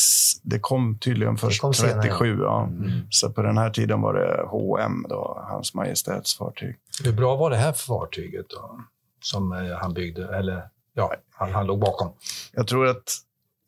det 0.43 0.59
kom 0.59 0.97
tydligen 0.97 1.37
först 1.37 1.61
kom 1.61 1.73
senare. 1.73 2.01
37. 2.01 2.39
Ja. 2.41 2.69
Så 3.09 3.29
på 3.29 3.41
den 3.41 3.57
här 3.57 3.69
tiden 3.69 4.01
var 4.01 4.13
det 4.13 4.43
HM, 4.47 5.05
då, 5.09 5.45
Hans 5.49 5.73
Majestäts 5.73 6.37
fartyg. 6.37 6.75
Hur 7.03 7.11
bra 7.13 7.35
var 7.35 7.49
det 7.49 7.57
här 7.57 7.73
fartyget 7.73 8.45
då? 8.49 8.79
Som 9.21 9.51
eh, 9.51 9.77
han 9.81 9.93
byggde, 9.93 10.37
eller 10.37 10.63
ja, 10.93 11.13
han, 11.31 11.51
han 11.53 11.65
låg 11.67 11.79
bakom. 11.79 12.13
Jag 12.51 12.67
tror 12.67 12.87
att 12.87 13.17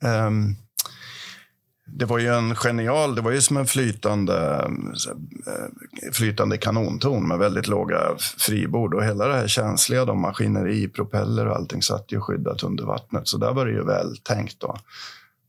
ehm, 0.03 0.55
det 1.86 2.06
var 2.06 2.19
ju 2.19 2.28
en 2.28 2.56
genial, 2.56 3.15
det 3.15 3.22
var 3.22 3.32
ju 3.32 3.41
som 3.41 3.58
en 3.58 3.65
flytande, 3.65 4.69
eh, 5.48 6.12
flytande 6.13 6.58
kanontorn 6.58 7.28
med 7.28 7.39
väldigt 7.39 7.67
låga 7.67 8.00
fribord 8.17 8.93
och 8.93 9.04
hela 9.04 9.28
det 9.28 9.36
här 9.36 9.48
känsliga, 9.48 10.06
de 10.06 10.22
maskineri, 10.22 10.88
propeller 10.88 11.48
och 11.48 11.56
allting 11.56 11.82
satt 11.82 12.12
ju 12.12 12.22
skyddat 12.22 12.63
under 12.63 12.86
vattnet. 12.86 13.28
Så 13.28 13.38
där 13.38 13.54
var 13.54 13.65
det 13.65 13.72
ju 13.72 13.84
väl 13.84 14.17
tänkt 14.17 14.60
då. 14.60 14.78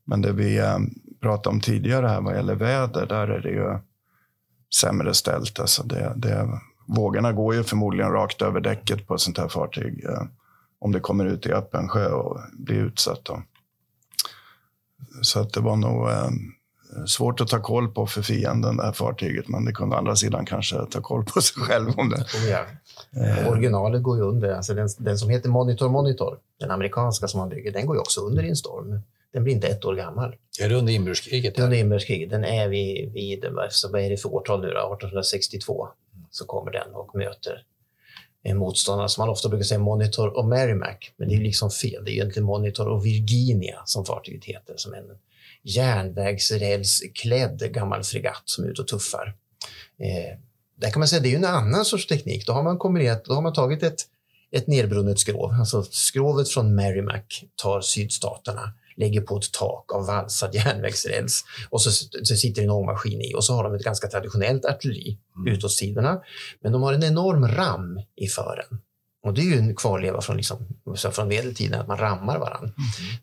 Men 0.05 0.21
det 0.21 0.31
vi 0.31 0.57
eh, 0.57 0.77
pratade 1.21 1.53
om 1.53 1.61
tidigare 1.61 2.07
här 2.07 2.21
vad 2.21 2.35
gäller 2.35 2.55
väder, 2.55 3.05
där 3.05 3.27
är 3.27 3.41
det 3.41 3.49
ju 3.49 3.77
sämre 4.75 5.13
ställt. 5.13 5.59
Alltså 5.59 5.83
det, 5.83 6.13
det, 6.15 6.59
vågorna 6.87 7.33
går 7.33 7.55
ju 7.55 7.63
förmodligen 7.63 8.11
rakt 8.11 8.41
över 8.41 8.61
däcket 8.61 9.07
på 9.07 9.15
ett 9.15 9.21
sånt 9.21 9.37
här 9.37 9.47
fartyg. 9.47 10.05
Eh, 10.05 10.23
om 10.79 10.91
det 10.91 10.99
kommer 10.99 11.25
ut 11.25 11.45
i 11.45 11.51
öppen 11.51 11.89
sjö 11.89 12.07
och 12.07 12.39
blir 12.53 12.77
utsatt. 12.77 13.21
Då. 13.23 13.43
Så 15.21 15.39
att 15.39 15.53
det 15.53 15.59
var 15.59 15.75
nog 15.75 16.09
eh, 16.09 16.29
svårt 17.05 17.41
att 17.41 17.47
ta 17.47 17.61
koll 17.61 17.87
på 17.87 18.07
för 18.07 18.21
fienden, 18.21 18.77
det 18.77 18.83
här 18.83 18.91
fartyget. 18.91 19.47
Men 19.47 19.65
det 19.65 19.71
kunde 19.71 19.95
å 19.95 19.99
andra 19.99 20.15
sidan 20.15 20.45
kanske 20.45 20.85
ta 20.91 21.01
koll 21.01 21.25
på 21.25 21.41
sig 21.41 21.63
själv 21.63 21.89
om 21.97 22.09
det. 22.09 22.17
Oh, 22.17 22.49
ja. 22.49 22.65
Originalet 23.49 24.03
går 24.03 24.17
ju 24.17 24.23
under. 24.23 24.53
Alltså 24.53 24.73
den, 24.73 24.89
den 24.97 25.17
som 25.17 25.29
heter 25.29 25.49
Monitor 25.49 25.89
Monitor, 25.89 26.37
den 26.59 26.71
amerikanska 26.71 27.27
som 27.27 27.39
man 27.39 27.49
bygger, 27.49 27.71
den 27.71 27.85
går 27.85 27.95
ju 27.95 27.99
också 27.99 28.21
under 28.21 28.43
i 28.43 28.49
en 28.49 28.55
storm. 28.55 28.99
Den 29.33 29.43
blir 29.43 29.53
inte 29.53 29.67
ett 29.67 29.85
år 29.85 29.95
gammal. 29.95 30.35
Är 30.61 30.69
det 30.69 30.75
under 30.75 30.93
inbördeskriget? 30.93 31.55
Den 31.55 31.65
under 31.65 31.77
inbördeskriget, 31.77 32.29
den 32.29 32.45
är 32.45 32.67
vid, 32.67 33.13
vid 33.13 33.45
så 33.69 33.91
vad 33.91 34.01
är 34.01 34.09
det 34.09 34.17
för 34.17 34.33
årtal 34.33 34.61
nu 34.61 34.67
då? 34.67 34.73
1862 34.73 35.87
så 36.31 36.45
kommer 36.45 36.71
den 36.71 36.93
och 36.93 37.15
möter 37.15 37.63
motståndare 38.53 39.09
som 39.09 39.21
man 39.21 39.29
ofta 39.29 39.49
brukar 39.49 39.63
säga 39.63 39.79
Monitor 39.79 40.37
och 40.37 40.45
Merrimack. 40.45 41.13
Men 41.17 41.29
det 41.29 41.35
är 41.35 41.39
liksom 41.39 41.71
fel. 41.71 42.05
Det 42.05 42.11
är 42.11 42.13
egentligen 42.13 42.45
Monitor 42.45 42.87
och 42.87 43.05
Virginia 43.05 43.81
som 43.85 44.05
fartyget 44.05 44.45
heter, 44.45 44.73
som 44.77 44.93
en 44.93 45.05
järnvägsrälsklädd 45.63 47.73
gammal 47.73 48.03
fregatt 48.03 48.43
som 48.45 48.63
är 48.63 48.69
ute 48.69 48.81
och 48.81 48.87
tuffar. 48.87 49.35
Eh, 49.99 50.37
där 50.75 50.89
kan 50.89 50.99
man 50.99 51.07
säga 51.07 51.21
det 51.21 51.27
är 51.27 51.31
ju 51.31 51.35
en 51.35 51.45
annan 51.45 51.85
sorts 51.85 52.07
teknik. 52.07 52.47
Då 52.47 52.53
har 52.53 52.63
man 52.63 52.77
kombinerat, 52.77 53.25
då 53.25 53.33
har 53.33 53.41
man 53.41 53.53
tagit 53.53 53.83
ett, 53.83 54.01
ett 54.51 54.67
nedbrunnet 54.67 55.19
skrov, 55.19 55.51
alltså 55.51 55.83
skrovet 55.83 56.49
från 56.49 56.75
Merrimack 56.75 57.45
tar 57.55 57.81
sydstaterna, 57.81 58.73
lägger 58.97 59.21
på 59.21 59.37
ett 59.37 59.51
tak 59.51 59.93
av 59.93 60.05
valsad 60.05 60.55
järnvägsräls 60.55 61.45
och 61.69 61.81
så, 61.81 61.91
så 62.23 62.35
sitter 62.35 62.63
en 62.63 62.69
ångmaskin 62.69 63.21
i 63.21 63.35
och 63.35 63.43
så 63.43 63.53
har 63.53 63.63
de 63.63 63.75
ett 63.75 63.83
ganska 63.83 64.07
traditionellt 64.07 64.65
artilleri 64.65 65.17
utåt 65.47 65.71
sidorna. 65.71 66.21
Men 66.61 66.71
de 66.71 66.83
har 66.83 66.93
en 66.93 67.03
enorm 67.03 67.47
ram 67.47 67.99
i 68.15 68.27
fören. 68.27 68.81
Och 69.23 69.33
det 69.33 69.41
är 69.41 69.45
ju 69.45 69.57
en 69.57 69.75
kvarleva 69.75 70.21
från, 70.21 70.37
liksom, 70.37 70.67
från 71.11 71.27
medeltiden, 71.27 71.81
att 71.81 71.87
man 71.87 71.97
rammar 71.97 72.39
varandra. 72.39 72.71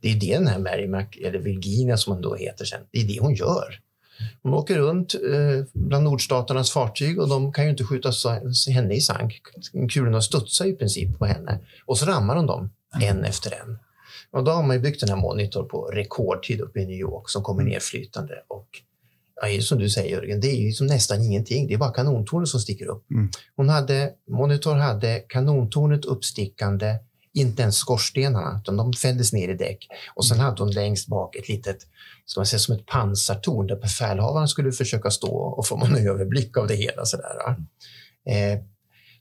Det 0.00 0.12
är 0.12 0.14
det 0.14 0.35
den 0.35 0.46
här 0.46 0.58
Merrimack, 0.58 1.16
eller 1.16 1.38
Virginia 1.38 1.96
som 1.96 2.12
hon 2.12 2.22
då 2.22 2.35
heter 2.35 2.64
sen, 2.64 2.80
det 2.90 3.00
är 3.00 3.04
det 3.04 3.20
hon 3.20 3.35
gör. 3.35 3.80
Hon 4.42 4.54
åker 4.54 4.78
runt 4.78 5.14
eh, 5.14 5.64
bland 5.72 6.04
nordstaternas 6.04 6.70
fartyg 6.70 7.20
och 7.20 7.28
de 7.28 7.52
kan 7.52 7.64
ju 7.64 7.70
inte 7.70 7.85
skjuta 7.85 8.12
henne 8.74 8.94
i 8.94 9.00
sank. 9.00 9.40
Kulorna 9.90 10.22
studsar 10.22 10.64
i 10.64 10.72
princip 10.72 11.18
på 11.18 11.26
henne 11.26 11.58
och 11.87 11.98
så 11.98 12.06
rammar 12.06 12.37
hon 12.37 12.46
dem 12.46 12.70
en 13.00 13.24
efter 13.24 13.54
en. 13.62 13.78
Och 14.30 14.44
då 14.44 14.50
har 14.50 14.62
man 14.62 14.82
byggt 14.82 15.00
den 15.00 15.08
här 15.08 15.16
monitor 15.16 15.64
på 15.64 15.85
rekordtid 15.85 16.61
uppe 16.61 16.80
i 16.80 16.87
New 16.87 16.98
York 16.98 17.28
som 17.28 17.42
kommer 17.42 17.62
ner 17.62 17.80
flytande. 17.80 18.35
Och 18.48 18.68
ja, 19.42 19.62
som 19.62 19.78
du 19.78 19.90
säger 19.90 20.16
Jörgen, 20.16 20.40
det 20.40 20.48
är 20.48 20.61
ju 20.61 20.72
som 20.72 20.87
nästan 20.87 21.22
ingenting. 21.22 21.66
Det 21.66 21.74
är 21.74 21.78
bara 21.78 21.92
kanontornet 21.92 22.48
som 22.48 22.61
sticker 22.61 22.87
upp. 22.87 23.11
Mm. 23.11 23.30
Hon 23.56 23.68
hade, 23.68 24.12
monitor 24.30 24.74
hade 24.74 25.24
kanontornet 25.28 26.04
uppstickande, 26.04 26.98
inte 27.35 27.62
ens 27.62 27.76
skorstenarna, 27.76 28.61
utan 28.62 28.76
de 28.76 28.92
fälldes 28.92 29.32
ner 29.32 29.48
i 29.48 29.54
däck. 29.54 29.88
Och 30.14 30.26
sen 30.26 30.40
hade 30.40 30.62
hon 30.62 30.70
längst 30.70 31.08
bak 31.08 31.37
ett 31.37 31.48
litet, 31.48 31.78
ska 32.26 32.40
man 32.40 32.46
säga, 32.46 32.61
som 32.61 32.74
ett 32.74 32.87
pansartorn 32.87 33.66
där 33.66 33.76
befälhavaren 33.76 34.48
skulle 34.48 34.72
försöka 34.72 35.11
stå 35.11 35.37
och 35.37 35.66
få 35.66 35.85
en 35.85 35.96
överblick 36.08 36.56
av 36.56 36.66
det 36.66 36.74
hela. 36.74 37.04
Sådär. 37.04 37.56
Eh, 38.26 38.58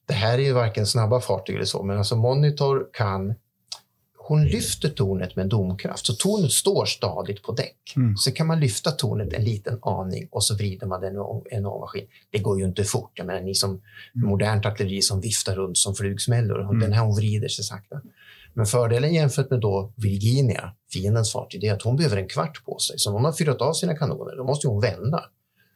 det 0.06 0.14
här 0.14 0.34
är 0.34 0.44
ju 0.44 0.54
varken 0.54 0.88
snabba 0.88 1.22
fartyg 1.22 1.56
eller 1.56 1.66
så, 1.66 1.84
men 1.84 1.98
alltså 1.98 2.16
Monitor 2.16 2.88
kan 2.94 3.36
hon 4.32 4.46
lyfter 4.46 4.90
tornet 4.90 5.36
med 5.36 5.44
en 5.44 5.50
domkraft, 5.50 6.06
så 6.06 6.14
tornet 6.14 6.52
står 6.52 6.86
stadigt 6.86 7.44
på 7.44 7.52
däck. 7.52 7.94
Mm. 7.96 8.18
Så 8.18 8.32
kan 8.32 8.48
man 8.48 8.60
lyfta 8.60 8.92
tornet 8.92 9.34
en 9.34 9.44
liten 9.44 9.80
aning 9.82 10.28
och 10.32 10.44
så 10.44 10.56
vrider 10.56 10.88
man 10.88 11.02
den 11.02 11.18
om- 11.18 11.46
en 11.52 11.66
ångmaskin. 11.66 12.06
Det 12.32 12.40
går 12.40 12.60
ju 12.60 12.66
inte 12.66 12.84
fort. 12.84 13.12
Jag 13.16 13.28
menar, 13.28 13.42
ni 13.42 13.56
som 13.56 13.82
modernt 14.14 14.66
artilleri 14.66 15.02
som 15.02 15.22
viftar 15.22 15.56
runt 15.56 15.78
som 15.78 15.96
flugsmällor, 15.96 16.62
Mm. 16.62 16.80
den 16.80 16.94
här 16.94 17.02
hon 17.06 17.16
vrider 17.16 17.48
sig 17.48 17.66
sakta. 17.66 18.02
Men 18.54 18.66
fördelen 18.66 19.14
jämfört 19.14 19.50
med 19.50 19.60
då 19.60 19.94
Virginia, 19.96 20.74
fiendens 20.94 21.32
fartyg, 21.32 21.62
det 21.62 21.68
är 21.68 21.74
att 21.74 21.82
hon 21.82 21.96
behöver 21.96 22.18
en 22.18 22.28
kvart 22.28 22.66
på 22.66 22.80
sig. 22.80 23.00
Så 23.00 23.10
om 23.10 23.14
hon 23.16 23.26
har 23.26 23.34
fyrat 23.34 23.62
av 23.62 23.74
sina 23.74 23.98
kanoner, 23.98 24.36
då 24.38 24.44
måste 24.44 24.68
hon 24.68 24.82
vända. 24.82 25.24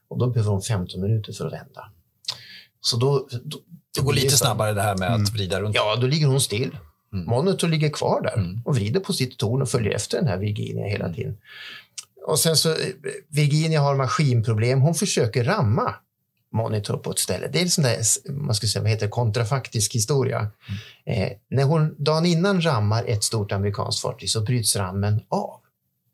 Och 0.07 0.17
då 0.17 0.27
behöver 0.29 0.51
hon 0.51 0.61
15 0.61 1.01
minuter 1.01 1.33
för 1.33 1.45
att 1.47 1.53
vända. 1.53 1.91
Så 2.81 2.97
då, 2.97 3.27
då, 3.43 3.57
Det 3.97 4.01
går 4.01 4.13
lite 4.13 4.37
snabbare 4.37 4.73
det 4.73 4.81
här 4.81 4.97
med 4.97 5.13
att 5.13 5.29
vrida 5.33 5.61
runt. 5.61 5.75
Ja, 5.75 5.95
då 6.01 6.07
ligger 6.07 6.27
hon 6.27 6.41
still. 6.41 6.77
Mm. 7.15 7.25
Monitor 7.29 7.67
ligger 7.67 7.89
kvar 7.89 8.21
där 8.21 8.37
Mm. 8.37 8.61
och 8.65 8.75
vrider 8.75 8.99
på 8.99 9.13
sitt 9.13 9.37
torn 9.37 9.61
och 9.61 9.69
följer 9.69 9.93
efter 9.95 10.17
den 10.17 10.27
här 10.27 10.37
Virginia 10.37 10.87
hela 10.87 11.13
tiden. 11.13 11.37
Och 12.25 12.39
sen 12.39 12.55
så, 12.57 12.69
eh, 12.69 12.75
Virginia 13.27 13.81
har 13.81 13.95
maskinproblem. 13.95 14.81
Hon 14.81 14.95
försöker 14.95 15.43
ramma 15.43 15.95
Monitor 16.53 16.97
på 16.97 17.11
ett 17.11 17.19
ställe. 17.19 17.47
Det 17.47 17.59
är 17.59 17.63
en 17.63 17.69
sån 17.69 17.83
där, 17.83 17.97
man 18.31 18.55
ska 18.55 18.67
säga, 18.67 18.81
vad 18.81 18.91
heter 18.91 19.07
kontrafaktisk 19.07 19.95
historia. 19.95 20.51
Eh, 21.05 21.29
när 21.49 21.63
hon 21.63 21.95
dagen 21.97 22.25
innan 22.25 22.61
rammar 22.61 23.03
ett 23.07 23.23
stort 23.23 23.51
amerikanskt 23.51 24.01
fartyg 24.01 24.29
så 24.29 24.41
bryts 24.41 24.75
rammen 24.75 25.21
av. 25.29 25.59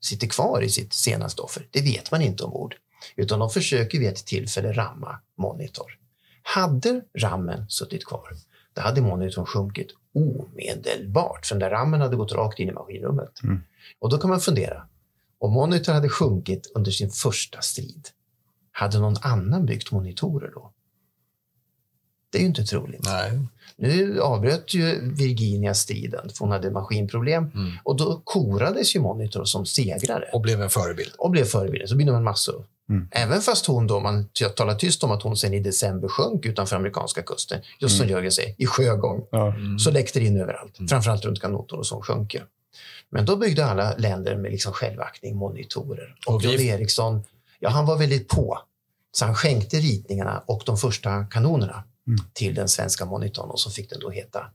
Sitter 0.01 0.27
kvar 0.27 0.61
i 0.61 0.69
sitt 0.69 0.93
senaste 0.93 1.41
offer. 1.41 1.67
Det 1.71 1.81
vet 1.81 2.11
man 2.11 2.21
inte 2.21 2.43
ombord. 2.43 2.75
Utan 3.15 3.39
de 3.39 3.49
försöker 3.49 3.99
vid 3.99 4.09
ett 4.09 4.25
tillfälle 4.25 4.71
ramma 4.73 5.19
Monitor. 5.37 5.97
Hade 6.43 7.01
rammen 7.17 7.65
suttit 7.69 8.05
kvar, 8.05 8.29
då 8.73 8.81
hade 8.81 9.01
monitorn 9.01 9.45
sjunkit 9.45 9.87
omedelbart. 10.13 11.45
För 11.45 11.55
den 11.55 11.59
där 11.59 11.69
rammen 11.69 12.01
hade 12.01 12.15
gått 12.15 12.31
rakt 12.31 12.59
in 12.59 12.69
i 12.69 12.71
maskinrummet. 12.71 13.43
Mm. 13.43 13.61
Och 13.99 14.09
då 14.09 14.17
kan 14.17 14.29
man 14.29 14.39
fundera, 14.39 14.87
om 15.39 15.53
monitor 15.53 15.93
hade 15.93 16.09
sjunkit 16.09 16.71
under 16.75 16.91
sin 16.91 17.09
första 17.09 17.61
strid, 17.61 18.07
hade 18.71 18.99
någon 18.99 19.15
annan 19.21 19.65
byggt 19.65 19.91
monitorer 19.91 20.51
då? 20.53 20.73
Det 22.29 22.37
är 22.37 22.41
ju 22.41 22.47
inte 22.47 22.63
troligt. 22.63 23.05
Nej. 23.05 23.39
Nu 23.81 24.21
avbröt 24.21 24.73
ju 24.73 25.11
Virginia 25.13 25.73
striden, 25.73 26.29
för 26.29 26.39
hon 26.39 26.51
hade 26.51 26.71
maskinproblem. 26.71 27.43
Mm. 27.43 27.71
Och 27.83 27.95
då 27.97 28.21
korades 28.23 28.95
ju 28.95 28.99
Monitor 28.99 29.43
som 29.45 29.65
segrare 29.65 30.29
Och 30.33 30.41
blev 30.41 30.61
en 30.61 30.69
förebild. 30.69 31.11
och 31.17 31.31
blev 31.31 31.43
förebilden. 31.45 31.87
Så 31.87 31.95
bildade 31.95 32.15
man 32.17 32.23
massor. 32.23 32.65
Mm. 32.89 33.07
Även 33.11 33.41
fast 33.41 33.65
hon 33.65 33.87
då, 33.87 33.99
man 33.99 34.27
talar 34.55 34.75
tyst 34.75 35.03
om 35.03 35.11
att 35.11 35.21
hon 35.23 35.37
sen 35.37 35.53
i 35.53 35.59
december 35.59 36.07
sjönk 36.07 36.45
utanför 36.45 36.75
amerikanska 36.75 37.21
kusten, 37.21 37.61
just 37.79 37.97
som 37.97 38.07
Jörgen 38.07 38.31
säger, 38.31 38.55
i 38.57 38.65
sjögång, 38.65 39.21
Ja. 39.31 39.53
så 39.79 39.91
läckte 39.91 40.19
det 40.19 40.25
in 40.25 40.37
överallt. 40.41 40.79
Mm. 40.79 40.87
Framförallt 40.87 41.25
runt 41.25 41.41
kanotor 41.41 41.77
och 41.77 41.85
så 41.87 42.01
sjönk 42.01 42.33
ju. 42.33 42.39
Men 43.09 43.25
då 43.25 43.35
byggde 43.35 43.65
alla 43.65 43.95
länder 43.97 44.35
med 44.35 44.51
liksom 44.51 44.73
självaktning 44.73 45.35
monitorer. 45.35 46.15
Och, 46.27 46.33
Och 46.35 46.43
vi- 46.43 46.47
John 46.51 46.61
Eriksson, 46.61 47.23
ja 47.59 47.69
han 47.69 47.85
var 47.85 47.97
väldigt 47.97 48.27
på. 48.27 48.59
Så 49.11 49.25
han 49.25 49.35
skänkte 49.35 49.77
ritningarna 49.77 50.43
och 50.45 50.63
de 50.65 50.77
första 50.77 51.23
kanonerna 51.25 51.83
till 52.33 52.55
den 52.55 52.69
svenska 52.69 53.05
monitorn 53.05 53.49
och 53.49 53.59
så 53.59 53.71
fick 53.71 53.89
den 53.89 53.99
då 53.99 54.09
heta 54.09 54.45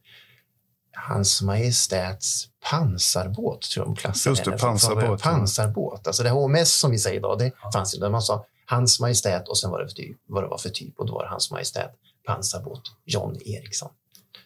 Hans 0.96 1.42
Majestäts 1.42 2.48
pansarbåt, 2.70 3.62
tror 3.62 3.86
jag 3.86 3.94
de 3.94 4.00
klassade 4.00 4.32
Just 4.32 4.44
det, 4.44 4.50
henne. 4.50 4.60
pansarbåt, 4.60 5.04
ja. 5.04 5.30
Pansarbåt. 5.30 6.06
Alltså 6.06 6.22
det 6.22 6.30
HMS 6.30 6.72
som 6.72 6.90
vi 6.90 6.98
säger 6.98 7.16
idag, 7.16 7.38
det 7.38 7.52
fanns 7.72 7.94
inte. 7.94 8.08
Man 8.08 8.22
sa 8.22 8.46
Hans 8.66 9.00
Majestät 9.00 9.48
och 9.48 9.58
sen 9.58 9.70
var 9.70 9.80
det 9.80 9.88
för 9.88 9.94
typ, 9.94 10.16
vad 10.26 10.42
det 10.44 10.48
var 10.48 10.58
för 10.58 10.68
typ 10.70 10.98
och 10.98 11.06
då 11.06 11.12
var 11.14 11.22
det 11.22 11.28
Hans 11.28 11.50
Majestät 11.50 11.90
pansarbåt 12.26 12.82
John 13.04 13.36
Eriksson. 13.44 13.90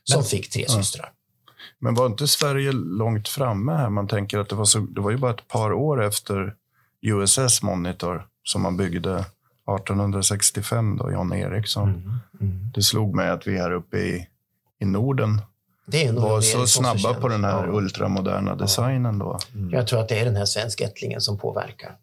Som 0.04 0.24
fick 0.24 0.50
tre 0.50 0.68
systrar. 0.68 1.12
Men 1.78 1.94
var 1.94 2.06
inte 2.06 2.28
Sverige 2.28 2.72
långt 2.72 3.28
framme 3.28 3.72
här? 3.72 3.90
Man 3.90 4.08
tänker 4.08 4.38
att 4.38 4.48
det 4.48 4.54
var, 4.54 4.64
så, 4.64 4.78
det 4.78 5.00
var 5.00 5.10
ju 5.10 5.16
bara 5.16 5.30
ett 5.30 5.48
par 5.48 5.72
år 5.72 6.04
efter 6.04 6.54
USS 7.02 7.62
Monitor 7.62 8.26
som 8.42 8.62
man 8.62 8.76
byggde 8.76 9.24
1865, 9.76 10.96
då, 10.96 11.10
John 11.12 11.32
Eriksson. 11.32 11.88
Mm. 12.40 12.70
Det 12.74 12.82
slog 12.82 13.14
mig 13.14 13.28
att 13.30 13.46
vi 13.46 13.58
här 13.58 13.72
uppe 13.72 13.96
i, 13.98 14.26
i 14.80 14.84
Norden 14.84 15.40
var 16.14 16.40
så 16.40 16.66
snabba 16.66 17.14
på 17.14 17.28
den 17.28 17.44
här 17.44 17.66
Ja. 17.66 17.72
ultramoderna 17.72 18.56
designen 18.56 19.18
då. 19.18 19.38
Jag 19.72 19.86
tror 19.86 20.00
att 20.00 20.08
det 20.08 20.18
är 20.20 20.24
den 20.24 20.36
här 20.36 20.44
svenskättlingen 20.44 21.20
som 21.20 21.38
påverkar 21.38 21.96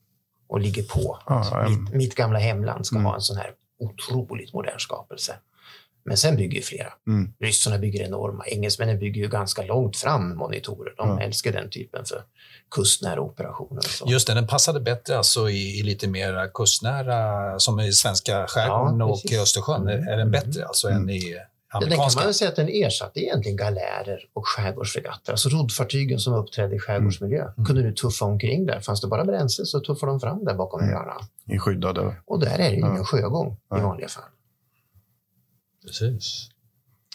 och 0.47 0.59
ligger 0.59 0.83
på. 0.83 1.19
Ja, 1.27 1.35
Alltså, 1.35 1.69
mitt, 1.69 1.93
mitt 1.93 2.15
gamla 2.15 2.39
hemland 2.39 2.85
ska 2.85 2.95
Mm. 2.95 3.05
ha 3.05 3.15
en 3.15 3.21
sån 3.21 3.37
här 3.37 3.51
otroligt 3.79 4.53
modern 4.53 4.79
skapelse. 4.79 5.35
Men 6.05 6.17
sen 6.17 6.35
bygger 6.35 6.55
ju 6.55 6.61
flera. 6.61 6.93
Mm. 7.07 7.33
Ryssarna 7.39 7.77
bygger 7.77 8.03
enorma. 8.07 8.43
Engelsmännen 8.45 8.99
bygger 8.99 9.21
ju 9.21 9.27
ganska 9.27 9.61
långt 9.61 9.97
fram 9.97 10.35
monitorer. 10.35 10.93
De 10.97 11.09
Ja. 11.09 11.19
älskar 11.21 11.51
den 11.51 11.69
typen 11.69 12.05
för 12.05 12.21
kustnära 12.71 13.21
operationer. 13.21 13.77
Och 13.77 13.83
så. 13.85 14.05
Just 14.07 14.27
det, 14.27 14.33
den 14.33 14.47
passade 14.47 14.79
bättre 14.79 15.17
alltså 15.17 15.49
i, 15.49 15.79
i 15.79 15.83
lite 15.83 16.07
mer 16.07 16.51
kustnära, 16.53 17.59
som 17.59 17.79
i 17.79 17.91
svenska 17.93 18.47
skärgården 18.47 18.99
Ja, 18.99 19.05
och 19.05 19.21
precis. 19.21 19.39
Östersjön. 19.39 19.81
Mm. 19.87 20.07
Är 20.07 20.17
den 20.17 20.31
bättre 20.31 20.65
alltså 20.65 20.87
än 20.89 21.09
i 21.09 21.37
Ja, 21.73 21.79
Den 21.79 21.89
kan 21.89 21.93
amerikanska? 21.93 22.23
man 22.23 22.33
säga 22.33 22.49
att 22.49 22.55
den 22.55 22.69
ersatte 22.69 23.19
egentligen 23.19 23.57
galärer 23.57 24.19
och 24.33 24.47
skärgårdsfregatter. 24.47 25.31
Alltså 25.31 25.49
roddfartygen 25.49 26.19
som 26.19 26.33
uppträdde 26.33 26.75
i 26.75 26.79
skärgårdsmiljö. 26.79 27.51
Kunde 27.67 27.81
du 27.83 27.93
tuffa 27.93 28.25
omkring 28.25 28.65
där. 28.65 28.79
Fanns 28.79 29.01
det 29.01 29.07
bara 29.07 29.25
bränsle 29.25 29.65
så 29.65 29.79
tuffade 29.79 30.11
de 30.11 30.19
fram 30.19 30.45
där 30.45 30.53
bakom 30.53 30.81
Mm. 30.81 30.95
öarna. 30.95 31.15
I 31.45 31.59
skyddade. 31.59 32.15
Och 32.25 32.39
där 32.39 32.53
är 32.59 32.69
det 32.69 32.75
ju 32.75 32.79
Ja. 32.79 32.89
ingen 32.91 33.05
sjögång 33.05 33.51
i 33.53 33.57
Nej. 33.71 33.81
vanliga 33.81 34.07
fall. 34.07 34.23
Precis. 35.85 36.49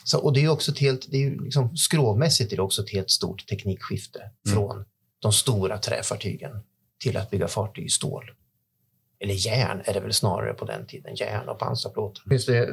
Så, 0.04 0.18
och 0.18 0.32
det 0.32 0.40
är 0.40 0.42
ju 0.42 0.48
också 0.48 0.72
ett 0.72 0.78
helt, 0.78 1.06
det 1.10 1.16
är 1.24 1.30
liksom, 1.44 1.76
skrovmässigt 1.76 2.52
är 2.52 2.56
det 2.56 2.62
också 2.62 2.82
ett 2.82 2.90
helt 2.90 3.10
stort 3.10 3.46
teknikskifte 3.48 4.18
Mm. 4.18 4.56
från 4.56 4.84
de 5.22 5.32
stora 5.32 5.78
träfartygen 5.78 6.60
till 7.02 7.16
att 7.16 7.30
bygga 7.30 7.48
fartyg 7.48 7.84
i 7.84 7.88
stål. 7.88 8.30
Eller 9.20 9.34
järn 9.34 9.82
är 9.84 9.94
det 9.94 10.00
väl 10.00 10.12
snarare 10.12 10.54
på 10.54 10.64
den 10.64 10.86
tiden, 10.86 11.14
järn 11.14 11.48
och 11.48 11.58
pansarplåt. 11.58 12.22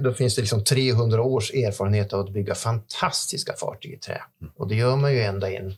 Då 0.01 0.13
finns 0.13 0.35
det 0.35 0.41
liksom 0.41 0.63
300 0.63 1.21
års 1.21 1.53
erfarenhet 1.53 2.13
av 2.13 2.19
att 2.19 2.33
bygga 2.33 2.55
fantastiska 2.55 3.53
fartyg 3.53 3.93
i 3.93 3.97
trä. 3.97 4.21
Och 4.55 4.67
det 4.67 4.75
gör 4.75 4.95
man 4.95 5.13
ju 5.13 5.21
ända 5.21 5.51
in. 5.51 5.75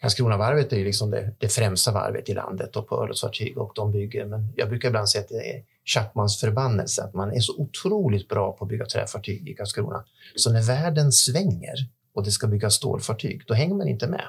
Karlskronavarvet 0.00 0.72
är 0.72 0.76
ju 0.76 0.84
liksom 0.84 1.10
det, 1.10 1.30
det 1.38 1.48
främsta 1.48 1.92
varvet 1.92 2.28
i 2.28 2.34
landet 2.34 2.76
och 2.76 2.88
på 2.88 3.02
örlogsfartyg 3.02 3.58
och 3.58 3.72
de 3.74 3.92
bygger, 3.92 4.24
men 4.26 4.52
jag 4.56 4.68
brukar 4.68 4.88
ibland 4.88 5.08
säga 5.08 5.22
att 5.22 5.28
det 5.28 5.56
är 5.56 5.64
Chapmans 5.84 6.40
förbannelse 6.40 7.02
att 7.02 7.14
man 7.14 7.32
är 7.32 7.40
så 7.40 7.56
otroligt 7.56 8.28
bra 8.28 8.52
på 8.52 8.64
att 8.64 8.68
bygga 8.68 8.86
träfartyg 8.86 9.48
i 9.48 9.54
Karlskrona. 9.54 10.04
Så 10.36 10.52
när 10.52 10.62
världen 10.62 11.12
svänger 11.12 11.74
och 12.14 12.24
det 12.24 12.30
ska 12.30 12.46
byggas 12.46 12.74
stålfartyg, 12.74 13.42
då 13.46 13.54
hänger 13.54 13.74
man 13.74 13.88
inte 13.88 14.06
med. 14.06 14.24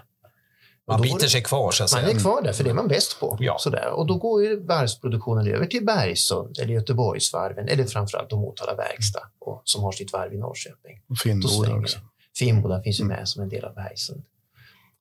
Man 0.88 1.02
biter 1.02 1.28
sig 1.28 1.44
kvar 1.44 1.72
så 1.72 1.84
att 1.84 1.92
man 1.92 2.02
säga. 2.02 2.16
är 2.16 2.20
kvar 2.20 2.42
där, 2.42 2.54
för 2.54 2.64
det 2.64 2.70
är 2.70 2.74
man 2.74 2.88
bäst 2.88 3.20
på. 3.20 3.38
Ja. 3.40 3.58
Sådär. 3.60 3.90
Och 3.90 4.08
då 4.08 4.18
går 4.18 4.44
ju 4.44 4.60
varvsproduktionen 4.60 5.48
över 5.48 5.66
till 5.66 5.86
Bergsund 5.86 6.60
eller 6.60 6.74
Göteborgsvarven 6.74 7.68
eller 7.68 7.84
framförallt 7.84 8.30
då 8.30 8.38
Motala 8.38 8.76
Verkstad 8.76 9.28
och, 9.40 9.62
som 9.64 9.84
har 9.84 9.92
sitt 9.92 10.14
varv 10.14 10.34
i 10.34 10.38
Norrköping. 10.38 11.02
Och 11.10 11.18
Finnboda 11.18 11.76
också. 11.76 12.00
Finnboda 12.38 12.82
finns 12.82 13.00
ju 13.00 13.04
med 13.04 13.28
som 13.28 13.44
en 13.44 13.50
del 13.50 13.66
av 13.66 13.76
Bergsund. 13.76 14.24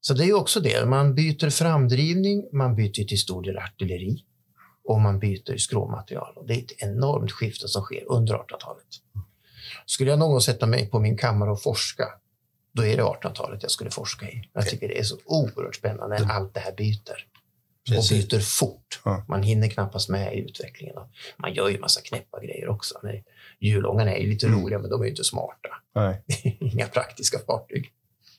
Så 0.01 0.15
det 0.15 0.23
är 0.23 0.27
ju 0.27 0.35
också 0.35 0.61
det. 0.61 0.87
Man 0.87 1.15
byter 1.15 1.51
framdrivning, 1.51 2.49
man 2.53 2.77
byter 2.77 3.05
till 3.05 3.21
stor 3.21 3.43
del 3.43 3.59
artilleri 3.59 4.25
och 4.85 5.01
man 5.01 5.19
byter 5.19 5.57
skrovmaterial. 5.57 6.33
Och 6.37 6.47
det 6.47 6.55
är 6.55 6.59
ett 6.59 6.83
enormt 6.83 7.33
skifte 7.33 7.69
som 7.69 7.83
sker 7.83 8.13
under 8.13 8.35
1800-talet. 8.35 8.87
Skulle 9.87 10.11
jag 10.11 10.19
någon 10.19 10.31
gång 10.31 10.41
sätta 10.41 10.67
mig 10.67 10.91
på 10.91 11.01
min 11.01 11.17
kammare 11.17 11.51
och 11.51 11.63
forska, 11.63 12.05
då 12.75 12.85
är 12.87 12.97
det 12.97 13.03
1800-talet 13.03 13.63
jag 13.63 13.71
skulle 13.71 13.91
forska 13.91 14.29
i. 14.29 14.49
Jag 14.53 14.69
tycker 14.69 14.89
det 14.89 14.99
är 14.99 15.03
så 15.03 15.17
oerhört 15.25 15.75
spännande 15.75 16.19
när 16.19 16.33
allt 16.35 16.55
det 16.55 16.61
här 16.61 16.73
byter. 16.73 17.27
Och 17.99 18.05
byter 18.11 18.41
fort. 18.41 19.01
Man 19.29 19.43
hinner 19.43 19.69
knappast 19.69 20.09
med 20.09 20.35
i 20.35 20.41
utvecklingen. 20.41 20.97
Man 21.37 21.55
gör 21.55 21.69
ju 21.69 21.79
massa 21.81 22.01
knäppa 22.01 22.41
grejer 22.41 22.69
också. 22.69 22.95
Hjulångarna 23.61 24.15
är 24.15 24.21
ju 24.21 24.31
lite 24.31 24.47
Mm. 24.47 24.61
roliga, 24.61 24.79
men 24.79 24.91
de 24.91 25.01
är 25.01 25.05
ju 25.05 25.11
inte 25.11 25.25
smarta. 25.25 25.69
Nej. 25.95 26.23
Inga 26.61 26.87
praktiska 26.87 27.39
fartyg. 27.47 27.91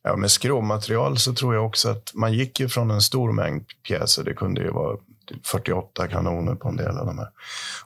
Ja, 0.04 0.16
med 0.16 0.32
skrovmaterial 0.32 1.18
så 1.18 1.34
tror 1.34 1.56
jag 1.56 1.66
också 1.66 1.90
att 1.90 2.12
man 2.14 2.34
gick 2.34 2.60
ju 2.60 2.70
från 2.70 2.92
en 2.92 3.02
stor 3.02 3.32
mängd 3.32 3.66
pjäser. 3.88 4.24
Det 4.24 4.34
kunde 4.34 4.62
ju 4.62 4.72
vara 4.72 4.98
48 5.44 6.08
kanoner 6.08 6.56
på 6.56 6.70
en 6.70 6.76
del 6.76 6.98
av 6.98 7.06
de 7.06 7.18
här. 7.18 7.30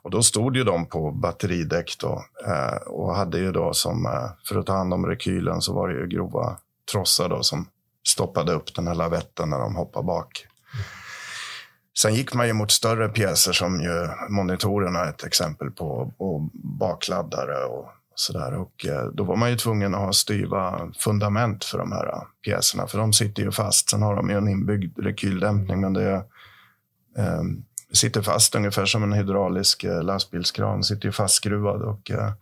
Och 0.01 0.11
då 0.11 0.23
stod 0.23 0.57
ju 0.57 0.63
de 0.63 0.85
på 0.85 1.11
batteridäck 1.11 1.95
då, 1.99 2.23
eh, 2.47 2.87
och 2.87 3.15
hade 3.15 3.39
ju 3.39 3.51
då 3.51 3.73
som, 3.73 4.05
eh, 4.05 4.29
för 4.47 4.59
att 4.59 4.65
ta 4.65 4.73
hand 4.73 4.93
om 4.93 5.05
rekylen 5.05 5.61
så 5.61 5.73
var 5.73 5.89
det 5.89 5.99
ju 5.99 6.07
grova 6.07 6.57
trossar 6.91 7.29
då 7.29 7.43
som 7.43 7.67
stoppade 8.07 8.53
upp 8.53 8.75
den 8.75 8.87
här 8.87 8.95
lavetten 8.95 9.49
när 9.49 9.59
de 9.59 9.75
hoppade 9.75 10.05
bak. 10.05 10.45
Sen 11.97 12.15
gick 12.15 12.33
man 12.33 12.47
ju 12.47 12.53
mot 12.53 12.71
större 12.71 13.09
pjäser 13.09 13.51
som 13.51 13.81
ju 13.81 14.07
monitorerna 14.29 14.99
är 14.99 15.09
ett 15.09 15.23
exempel 15.23 15.71
på 15.71 16.13
och 16.17 16.41
bakladdare 16.53 17.65
och 17.65 17.89
sådär. 18.15 18.53
Och 18.53 18.85
eh, 18.85 19.05
då 19.13 19.23
var 19.23 19.35
man 19.35 19.49
ju 19.49 19.57
tvungen 19.57 19.95
att 19.95 20.01
ha 20.01 20.13
styva 20.13 20.91
fundament 20.97 21.65
för 21.65 21.77
de 21.77 21.91
här 21.91 22.11
pjäserna, 22.45 22.87
för 22.87 22.97
de 22.97 23.13
sitter 23.13 23.43
ju 23.43 23.51
fast. 23.51 23.89
Sen 23.89 24.01
har 24.01 24.15
de 24.15 24.29
ju 24.29 24.37
en 24.37 24.47
inbyggd 24.47 24.99
rekyldämpning, 24.99 25.81
men 25.81 25.93
det 25.93 26.23
eh, 27.17 27.41
sitter 27.93 28.21
fast 28.21 28.55
ungefär 28.55 28.85
som 28.85 29.03
en 29.03 29.13
hydraulisk 29.13 29.83
eh, 29.83 30.03
lastbilskran, 30.03 30.83
sitter 30.83 31.05
ju 31.05 31.11
fastskruvad 31.11 31.81
och 31.81 32.11
eh, 32.11 32.33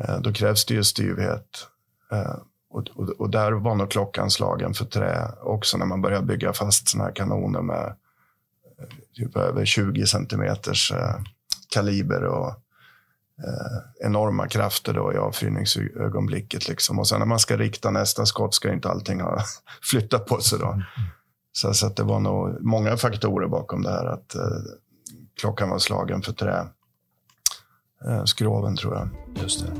eh 0.00 0.20
då 0.20 0.32
krävs 0.32 0.64
det 0.64 0.74
ju 0.74 0.84
styvhet. 0.84 1.66
Eh, 2.12 2.36
och, 2.70 2.88
och, 2.94 3.08
och 3.08 3.30
där 3.30 3.52
var 3.52 3.74
nog 3.74 3.90
klockan 3.90 4.30
slagen 4.30 4.74
för 4.74 4.84
trä 4.84 5.28
också 5.42 5.76
när 5.76 5.86
man 5.86 6.02
började 6.02 6.26
bygga 6.26 6.52
fast 6.52 6.88
sådana 6.88 7.08
här 7.08 7.14
kanoner 7.14 7.62
med 7.62 7.96
eh, 8.78 8.86
typ 9.14 9.36
över 9.36 9.64
20 9.64 10.06
centimeters 10.06 10.92
eh, 10.92 11.16
kaliber 11.68 12.24
och 12.24 12.48
eh, 13.44 14.06
enorma 14.06 14.48
krafter 14.48 14.94
då 14.94 15.12
i 15.12 15.16
avfyrningsögonblicket. 15.16 16.68
Liksom. 16.68 16.98
Och 16.98 17.08
sen 17.08 17.18
när 17.18 17.26
man 17.26 17.38
ska 17.38 17.56
rikta 17.56 17.90
nästa 17.90 18.26
skott 18.26 18.54
ska 18.54 18.72
inte 18.72 18.88
allting 18.88 19.20
ha 19.20 19.42
flyttat 19.82 20.26
på 20.26 20.40
sig. 20.40 20.58
Då. 20.58 20.66
Mm. 20.66 20.82
Så, 21.56 21.74
så 21.74 21.86
att 21.86 21.96
det 21.96 22.02
var 22.02 22.20
nog 22.20 22.64
många 22.64 22.96
faktorer 22.96 23.48
bakom 23.48 23.82
det 23.82 23.90
här. 23.90 24.06
Att 24.06 24.34
eh, 24.34 24.42
klockan 25.40 25.70
var 25.70 25.78
slagen 25.78 26.22
för 26.22 26.32
trä. 26.32 26.66
Eh, 28.06 28.24
skroven 28.24 28.76
tror 28.76 28.94
jag. 28.94 29.08
Just 29.42 29.60
det. 29.60 29.72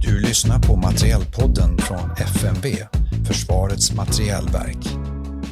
Du 0.00 0.20
lyssnar 0.20 0.58
på 0.58 0.76
Materielpodden 0.76 1.78
från 1.78 2.10
FMV, 2.10 2.76
Försvarets 3.26 3.94
materielverk. 3.94 4.88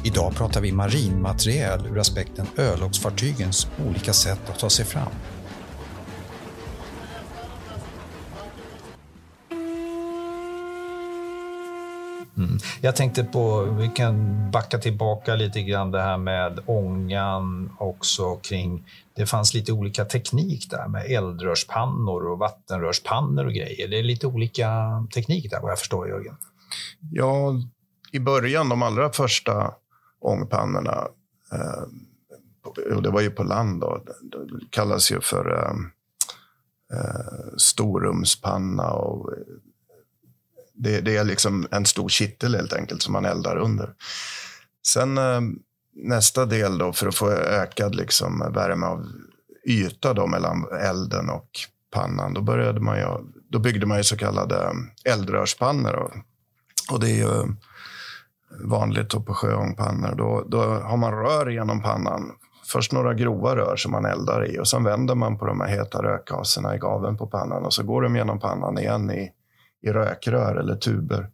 Idag 0.03 0.35
pratar 0.35 0.61
vi 0.61 0.71
marinmateriel 0.71 1.85
ur 1.85 1.99
aspekten 1.99 2.47
örlogsfartygens 2.57 3.67
olika 3.87 4.13
sätt 4.13 4.49
att 4.49 4.59
ta 4.59 4.69
sig 4.69 4.85
fram. 4.85 5.11
Mm. 12.43 12.57
Jag 12.81 12.95
tänkte 12.95 13.23
på, 13.23 13.61
vi 13.61 13.87
kan 13.89 14.51
backa 14.51 14.77
tillbaka 14.77 15.35
lite 15.35 15.61
grann 15.61 15.91
det 15.91 16.01
här 16.01 16.17
med 16.17 16.59
ångan 16.65 17.69
också 17.77 18.35
kring, 18.35 18.85
det 19.15 19.25
fanns 19.25 19.53
lite 19.53 19.71
olika 19.71 20.05
teknik 20.05 20.69
där 20.69 20.87
med 20.87 21.05
eldrörspannor 21.05 22.27
och 22.27 22.39
vattenrörspannor 22.39 23.45
och 23.45 23.53
grejer. 23.53 23.87
Det 23.87 23.99
är 23.99 24.03
lite 24.03 24.27
olika 24.27 24.69
teknik 25.13 25.51
där 25.51 25.61
vad 25.61 25.71
jag 25.71 25.79
förstår 25.79 26.07
Jörgen. 26.09 26.35
Ja, 27.11 27.55
i 28.11 28.19
början, 28.19 28.69
de 28.69 28.81
allra 28.81 29.11
första 29.11 29.73
ångpannorna, 30.19 31.07
eh, 31.51 32.93
och 32.95 33.01
det 33.01 33.09
var 33.09 33.21
ju 33.21 33.31
på 33.31 33.43
land 33.43 33.81
då, 33.81 34.01
det 34.21 34.39
kallas 34.69 35.11
ju 35.11 35.21
för 35.21 35.57
eh, 35.57 35.73
eh 36.97 37.57
storrumspanna 37.57 38.91
och 38.91 39.33
eh, 39.33 39.37
det, 40.83 41.01
det 41.01 41.17
är 41.17 41.23
liksom 41.23 41.67
en 41.71 41.85
stor 41.85 42.09
kittel 42.09 42.55
helt 42.55 42.73
enkelt 42.73 43.01
som 43.01 43.13
man 43.13 43.25
eldar 43.25 43.57
under. 43.57 43.89
Sen 44.87 45.17
eh, 45.17 45.41
nästa 45.93 46.45
del 46.45 46.77
då 46.77 46.93
för 46.93 47.07
att 47.07 47.15
få 47.15 47.31
ökad 47.31 47.95
liksom, 47.95 48.51
värme 48.53 48.85
av 48.85 49.05
yta 49.65 50.13
då 50.13 50.27
mellan 50.27 50.67
elden 50.81 51.29
och 51.29 51.49
pannan, 51.93 52.33
då, 52.33 52.41
började 52.41 52.79
man 52.79 52.97
ju, 52.97 53.05
då 53.49 53.59
byggde 53.59 53.85
man 53.85 53.97
ju 53.97 54.03
så 54.03 54.17
kallade 54.17 54.55
eh, 54.55 55.13
eldrörspannor. 55.13 55.91
Då. 55.91 56.11
Och 56.93 56.99
det 56.99 57.09
är 57.09 57.15
ju 57.15 57.41
eh, 57.41 57.45
vanligt 58.63 59.09
då 59.09 59.21
på 59.21 59.33
sjöångpannor. 59.33 60.15
Då, 60.15 60.45
då 60.47 60.61
har 60.63 60.97
man 60.97 61.13
rör 61.13 61.49
genom 61.49 61.81
pannan 61.81 62.31
först 62.71 62.91
några 62.91 63.13
grova 63.13 63.55
rör 63.55 63.75
som 63.75 63.91
man 63.91 64.05
eldar 64.05 64.45
i 64.45 64.59
och 64.59 64.67
sen 64.67 64.83
vänder 64.83 65.15
man 65.15 65.37
på 65.37 65.45
de 65.45 65.61
här 65.61 65.67
heta 65.67 66.03
rökgaserna 66.03 66.75
i 66.75 66.77
gaven 66.77 67.17
på 67.17 67.27
pannan 67.27 67.65
och 67.65 67.73
så 67.73 67.83
går 67.83 68.01
de 68.01 68.15
genom 68.15 68.39
pannan 68.39 68.77
igen 68.77 69.11
i, 69.11 69.31
i 69.81 69.89
rökrör 69.89 70.55
eller 70.55 70.75
tuber. 70.75 71.29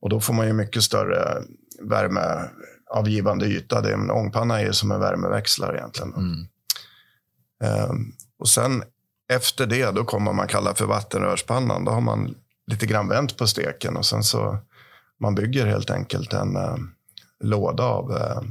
Och 0.00 0.08
då 0.08 0.20
får 0.20 0.34
man 0.34 0.46
ju 0.46 0.52
mycket 0.52 0.82
större 0.82 1.42
värmeavgivande 1.82 3.46
yta. 3.46 3.80
Det, 3.80 3.92
en 3.92 4.10
ångpanna 4.10 4.60
är 4.60 4.72
som 4.72 4.92
en 4.92 5.00
värmeväxlare 5.00 5.76
egentligen. 5.76 6.14
Mm. 6.14 6.46
Um, 7.90 8.12
och 8.38 8.48
sen 8.48 8.82
efter 9.32 9.66
det, 9.66 9.90
då 9.90 10.04
kommer 10.04 10.32
man 10.32 10.48
kalla 10.48 10.74
för 10.74 10.86
vattenrörspannan. 10.86 11.84
Då 11.84 11.92
har 11.92 12.00
man 12.00 12.34
lite 12.66 12.86
grann 12.86 13.08
vänt 13.08 13.36
på 13.36 13.46
steken 13.46 13.96
och 13.96 14.06
sen 14.06 14.22
så 14.22 14.58
man 15.20 15.34
bygger 15.34 15.66
helt 15.66 15.90
enkelt 15.90 16.32
en 16.32 16.56
uh, 16.56 16.76
låda 17.40 17.84
av 17.84 18.10
uh, 18.10 18.42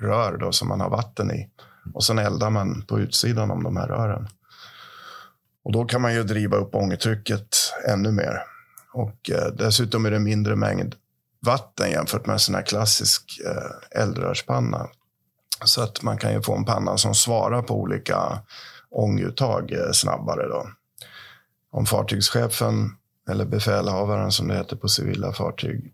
rör 0.00 0.36
då, 0.36 0.52
som 0.52 0.68
man 0.68 0.80
har 0.80 0.90
vatten 0.90 1.30
i. 1.30 1.50
Och 1.94 2.04
sen 2.04 2.18
eldar 2.18 2.50
man 2.50 2.82
på 2.82 3.00
utsidan 3.00 3.50
om 3.50 3.62
de 3.62 3.76
här 3.76 3.86
rören. 3.86 4.28
Och 5.64 5.72
då 5.72 5.84
kan 5.84 6.00
man 6.00 6.14
ju 6.14 6.22
driva 6.22 6.56
upp 6.56 6.74
ångertrycket 6.74 7.56
ännu 7.88 8.12
mer. 8.12 8.42
Och 8.92 9.30
eh, 9.30 9.46
dessutom 9.46 10.06
är 10.06 10.10
det 10.10 10.18
mindre 10.18 10.56
mängd 10.56 10.94
vatten 11.40 11.90
jämfört 11.90 12.26
med 12.26 12.32
en 12.32 12.40
sån 12.40 12.54
här 12.54 12.62
klassisk 12.62 13.40
eh, 13.46 14.02
eldrörspanna. 14.02 14.88
Så 15.64 15.82
att 15.82 16.02
man 16.02 16.18
kan 16.18 16.32
ju 16.32 16.42
få 16.42 16.56
en 16.56 16.64
panna 16.64 16.96
som 16.96 17.14
svarar 17.14 17.62
på 17.62 17.80
olika 17.80 18.40
ånguttag 18.90 19.72
eh, 19.72 19.92
snabbare. 19.92 20.48
Då. 20.48 20.66
Om 21.72 21.86
fartygschefen 21.86 22.96
eller 23.30 23.44
befälhavaren 23.44 24.32
som 24.32 24.48
det 24.48 24.56
heter 24.56 24.76
på 24.76 24.88
civila 24.88 25.32
fartyg 25.32 25.92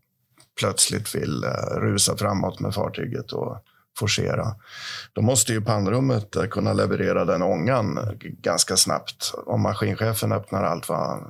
plötsligt 0.61 1.15
vill 1.15 1.45
eh, 1.45 1.81
rusa 1.81 2.17
framåt 2.17 2.61
med 2.61 2.75
fartyget 2.75 3.33
och 3.33 3.59
forcera. 3.99 4.55
Då 5.13 5.23
måste 5.23 5.53
ju 5.53 5.61
pannrummet 5.61 6.37
eh, 6.37 6.45
kunna 6.45 6.73
leverera 6.73 7.25
den 7.25 7.43
ångan 7.43 7.99
eh, 7.99 8.13
ganska 8.21 8.77
snabbt. 8.77 9.33
Om 9.47 9.63
maskinchefen 9.63 10.33
öppnar 10.33 10.65
allt 10.65 10.89
vad 10.89 11.25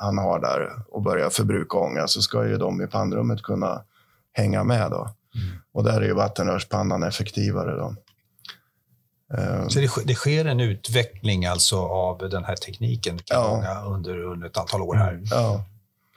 han 0.00 0.18
har 0.18 0.40
där 0.40 0.70
och 0.88 1.02
börjar 1.02 1.30
förbruka 1.30 1.78
ånga 1.78 2.06
så 2.06 2.22
ska 2.22 2.46
ju 2.46 2.56
de 2.56 2.82
i 2.82 2.86
pannrummet 2.86 3.42
kunna 3.42 3.82
hänga 4.32 4.64
med. 4.64 4.90
Då. 4.90 4.96
Mm. 5.34 5.56
Och 5.72 5.84
där 5.84 6.00
är 6.00 6.06
ju 6.06 6.14
vattenrörspannan 6.14 7.02
effektivare. 7.02 7.76
Då. 7.76 7.94
Ehm. 9.38 9.70
Så 9.70 9.80
det, 9.80 9.90
det, 10.04 10.14
sker 10.14 10.44
en 10.44 10.60
utveckling 10.60 11.46
alltså 11.46 11.78
av 11.78 12.18
den 12.18 12.44
här 12.44 12.56
tekniken 12.56 13.18
ja. 13.26 13.84
under, 13.86 14.18
under 14.18 14.46
ett 14.46 14.56
antal 14.56 14.82
år 14.82 14.94
här? 14.94 15.20
Ja. 15.24 15.64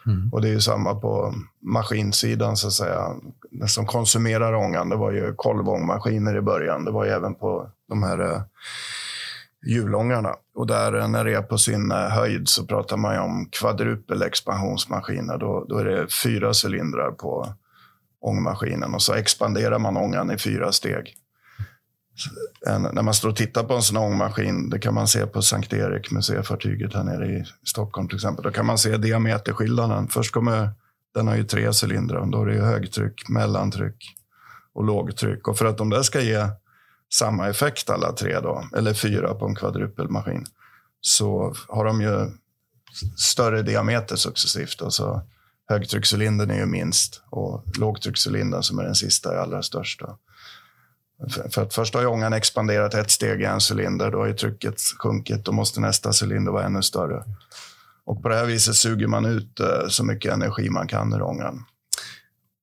Mm. 0.06 0.30
Och 0.34 0.42
det 0.42 0.48
är 0.48 0.52
ju 0.52 0.62
samma 0.62 0.96
på 0.96 1.34
maskinsidan 1.60 2.58
så 2.58 2.68
att 2.68 2.74
säga. 2.74 3.16
Det 3.52 3.68
som 3.68 3.86
konsumerar 3.86 4.54
ångan, 4.54 4.90
det 4.90 4.96
var 4.96 5.12
ju 5.12 5.34
kolvångmaskiner 5.36 6.38
i 6.38 6.42
början. 6.42 6.86
Det 6.86 6.92
var 6.92 7.06
ju 7.06 7.12
även 7.12 7.36
på 7.36 7.70
de 7.90 8.04
här 8.04 8.20
eh, 8.20 8.42
hjulångarna. 9.66 10.36
Och 10.56 10.68
där 10.68 11.00
eh, 11.00 11.08
när 11.08 11.26
det 11.26 11.34
är 11.34 11.42
på 11.42 11.58
sin 11.58 11.92
eh, 11.92 11.98
höjd 11.98 12.50
så 12.50 12.66
pratar 12.66 12.98
man 12.98 13.14
ju 13.14 13.20
om 13.20 13.50
kvadrupelexpansionsmaskiner. 13.52 15.38
Då, 15.38 15.66
då 15.70 15.78
är 15.78 15.86
det 15.86 16.14
fyra 16.24 16.52
cylindrar 16.66 17.12
på 17.12 17.54
ångmaskinen 18.22 18.94
och 18.94 19.02
så 19.02 19.14
expanderar 19.14 19.80
man 19.80 19.98
ångan 19.98 20.32
i 20.32 20.38
fyra 20.38 20.72
steg. 20.72 21.16
En, 22.68 22.82
när 22.82 23.02
man 23.02 23.14
står 23.14 23.30
och 23.30 23.36
tittar 23.36 23.64
på 23.64 23.74
en 23.74 23.82
sån 23.82 23.98
ångmaskin, 23.98 24.70
det 24.70 24.80
kan 24.80 24.94
man 24.94 25.08
se 25.08 25.26
på 25.26 25.42
Sankt 25.42 25.74
Erik, 25.74 26.12
museifartyget 26.12 26.94
här 26.94 27.04
nere 27.04 27.28
i 27.28 27.46
Stockholm 27.64 28.08
till 28.08 28.18
exempel. 28.18 28.44
Då 28.44 28.52
kan 28.52 28.66
man 28.66 28.78
se 28.78 28.98
diameterskillnaden. 28.98 30.08
Först 30.08 30.34
kommer, 30.34 30.70
den 31.14 31.28
har 31.28 31.36
ju 31.36 31.44
tre 31.44 31.72
cylindrar, 31.84 32.26
då 32.26 32.42
är 32.42 32.46
det 32.46 32.62
högtryck, 32.62 33.30
mellantryck 33.30 34.16
och 34.74 34.84
lågtryck. 34.84 35.48
Och 35.48 35.58
för 35.58 35.66
att 35.66 35.78
de 35.78 35.90
där 35.90 36.02
ska 36.02 36.22
ge 36.22 36.48
samma 37.14 37.50
effekt 37.50 37.90
alla 37.90 38.14
tre, 38.14 38.40
då, 38.40 38.70
eller 38.76 38.94
fyra 38.94 39.34
på 39.34 39.46
en 39.46 39.56
kvadrupelmaskin, 39.56 40.46
så 41.02 41.54
har 41.68 41.86
de 41.86 42.02
ju 42.02 42.32
större 43.18 43.62
diameter 43.62 44.16
successivt. 44.16 44.82
Alltså, 44.82 45.22
högtryckscylindern 45.70 46.52
är 46.52 46.58
ju 46.58 46.66
minst 46.66 47.22
och 47.30 47.64
lågtryckscylindern 47.78 48.64
som 48.64 48.80
är 48.80 48.84
den 48.84 48.96
sista 48.96 49.34
är 49.34 49.38
allra 49.38 49.64
största. 49.64 50.18
För 51.52 51.62
att 51.62 51.74
först 51.74 51.94
har 51.94 52.06
ångan 52.06 52.34
expanderat 52.34 52.94
ett 52.94 53.12
steg 53.12 53.42
i 53.42 53.46
en 53.46 53.60
cylinder, 53.72 54.12
då 54.12 54.18
har 54.18 54.28
ju 54.28 54.34
trycket 54.34 54.82
sjunkit, 55.00 55.46
då 55.46 55.52
måste 55.52 55.80
nästa 55.80 56.12
cylinder 56.24 56.52
vara 56.52 56.66
ännu 56.66 56.82
större. 56.82 57.24
Och 58.06 58.22
på 58.22 58.30
det 58.30 58.36
här 58.36 58.46
viset 58.46 58.76
suger 58.76 59.08
man 59.08 59.26
ut 59.26 59.60
eh, 59.60 59.88
så 59.88 60.04
mycket 60.04 60.34
energi 60.34 60.70
man 60.70 60.88
kan 60.88 61.14
ur 61.14 61.22
ångan. 61.22 61.66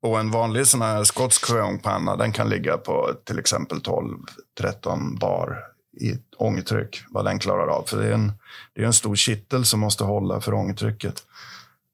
Och 0.06 0.20
en 0.20 0.30
vanlig 0.30 0.66
sån 0.66 0.82
här 0.82 1.04
skotsk 1.04 1.44
sjöångpanna, 1.44 2.16
den 2.16 2.32
kan 2.32 2.48
ligga 2.48 2.76
på 2.76 3.12
till 3.24 3.38
exempel 3.38 3.78
12-13 3.78 5.18
bar 5.18 5.64
i 6.00 6.18
ångtryck, 6.36 7.02
vad 7.08 7.24
den 7.24 7.38
klarar 7.38 7.68
av. 7.68 7.84
För 7.86 8.02
det 8.02 8.08
är, 8.08 8.12
en, 8.12 8.32
det 8.74 8.82
är 8.82 8.86
en 8.86 8.92
stor 8.92 9.16
kittel 9.16 9.64
som 9.64 9.80
måste 9.80 10.04
hålla 10.04 10.40
för 10.40 10.54
ångtrycket. 10.54 11.22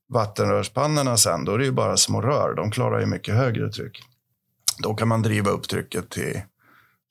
Vattenrörspannorna 0.09 1.17
sen, 1.17 1.45
då 1.45 1.55
är 1.55 1.59
det 1.59 1.65
ju 1.65 1.73
bara 1.73 1.97
små 1.97 2.21
rör. 2.21 2.55
De 2.55 2.71
klarar 2.71 3.01
ju 3.01 3.07
mycket 3.07 3.35
högre 3.35 3.73
tryck. 3.73 4.03
Då 4.79 4.95
kan 4.95 5.09
man 5.09 5.23
driva 5.23 5.51
upp 5.51 5.69
trycket 5.69 6.11
till 6.11 6.41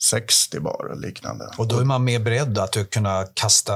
60 0.04 0.60
bar 0.60 0.88
och 0.92 1.00
liknande. 1.00 1.52
Och 1.58 1.68
då 1.68 1.80
är 1.80 1.86
man 1.86 2.04
mer 2.04 2.20
beredd 2.20 2.58
att 2.58 2.90
kunna 2.90 3.26
kasta 3.34 3.74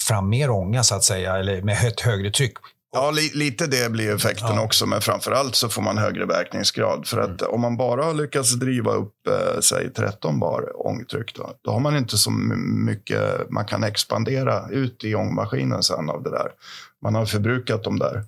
fram 0.00 0.28
mer 0.28 0.50
ånga 0.50 0.82
så 0.82 0.94
att 0.94 1.04
säga, 1.04 1.36
eller 1.36 1.62
med 1.62 1.84
ett 1.84 2.00
högre 2.00 2.30
tryck. 2.30 2.56
Ja, 2.96 3.10
li 3.10 3.30
lite 3.34 3.66
det 3.66 3.92
blir 3.92 4.14
effekten 4.14 4.54
ja. 4.54 4.64
också, 4.64 4.86
men 4.86 5.00
framför 5.00 5.32
allt 5.32 5.54
så 5.54 5.68
får 5.68 5.82
man 5.82 5.98
högre 5.98 6.26
verkningsgrad. 6.26 7.06
För 7.06 7.18
att 7.18 7.42
mm. 7.42 7.54
om 7.54 7.60
man 7.60 7.76
bara 7.76 8.04
har 8.04 8.14
lyckats 8.14 8.52
driva 8.52 8.92
upp, 8.92 9.26
eh, 9.26 9.60
säg 9.60 9.92
13 9.92 10.40
bar 10.40 10.86
ångtryck, 10.86 11.34
då, 11.34 11.52
då 11.62 11.70
har 11.70 11.80
man 11.80 11.96
inte 11.96 12.16
så 12.16 12.30
mycket 12.30 13.50
man 13.50 13.64
kan 13.64 13.84
expandera 13.84 14.68
ut 14.70 15.04
i 15.04 15.14
ångmaskinen 15.14 15.82
sen 15.82 16.10
av 16.10 16.22
det 16.22 16.30
där. 16.30 16.50
Man 17.02 17.14
har 17.14 17.26
förbrukat 17.26 17.84
dem 17.84 17.98
där. 17.98 18.14
Mm. 18.14 18.26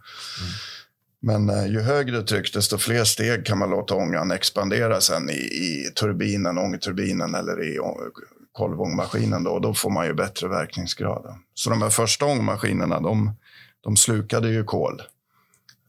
Men 1.21 1.51
eh, 1.51 1.66
ju 1.66 1.81
högre 1.81 2.23
tryck, 2.23 2.55
desto 2.55 2.79
fler 2.79 3.05
steg 3.05 3.47
kan 3.47 3.59
man 3.59 3.71
låta 3.71 3.95
ångan 3.95 4.31
expandera 4.31 5.01
sen 5.01 5.31
i, 5.31 5.33
i 5.33 5.93
turbinen, 6.01 6.59
ångturbinen 6.59 7.35
eller 7.35 7.62
i 7.64 7.79
kolvångmaskinen. 8.53 9.45
Då, 9.45 9.51
och 9.51 9.61
då 9.61 9.75
får 9.75 9.91
man 9.91 10.07
ju 10.07 10.14
bättre 10.14 10.49
verkningsgrad. 10.49 11.35
Så 11.55 11.71
de 11.71 11.83
här 11.83 11.91
första 11.91 12.27
ångmaskinerna, 12.27 13.01
de, 13.01 13.35
de 13.81 13.97
slukade 13.97 14.49
ju 14.49 14.64
kol. 14.64 15.03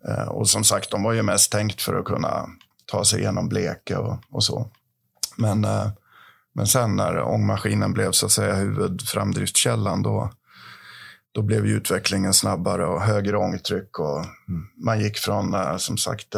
Eh, 0.08 0.28
och 0.28 0.50
som 0.50 0.64
sagt, 0.64 0.92
de 0.92 1.04
var 1.04 1.14
ju 1.14 1.22
mest 1.22 1.52
tänkt 1.52 1.82
för 1.82 2.00
att 2.00 2.06
kunna 2.06 2.50
ta 2.86 3.06
sig 3.06 3.20
igenom 3.20 3.50
bleke 3.50 3.96
och, 3.98 4.18
och 4.30 4.44
så. 4.44 4.70
Men, 5.38 5.66
eh, 5.66 5.90
men 6.54 6.68
sen 6.68 6.96
när 6.96 7.22
ångmaskinen 7.22 7.94
blev 7.94 8.12
så 8.12 8.26
att 8.26 8.32
säga 8.32 8.56
huvudframdriftskällan, 8.56 10.04
då, 10.04 10.30
då 11.32 11.42
blev 11.42 11.66
utvecklingen 11.66 12.34
snabbare 12.34 12.86
och 12.86 13.02
högre 13.02 13.38
ångtryck. 13.38 14.00
Och 14.00 14.26
man 14.86 15.00
gick 15.00 15.18
från, 15.18 15.54
eh, 15.54 15.78
som 15.78 15.98
sagt, 15.98 16.36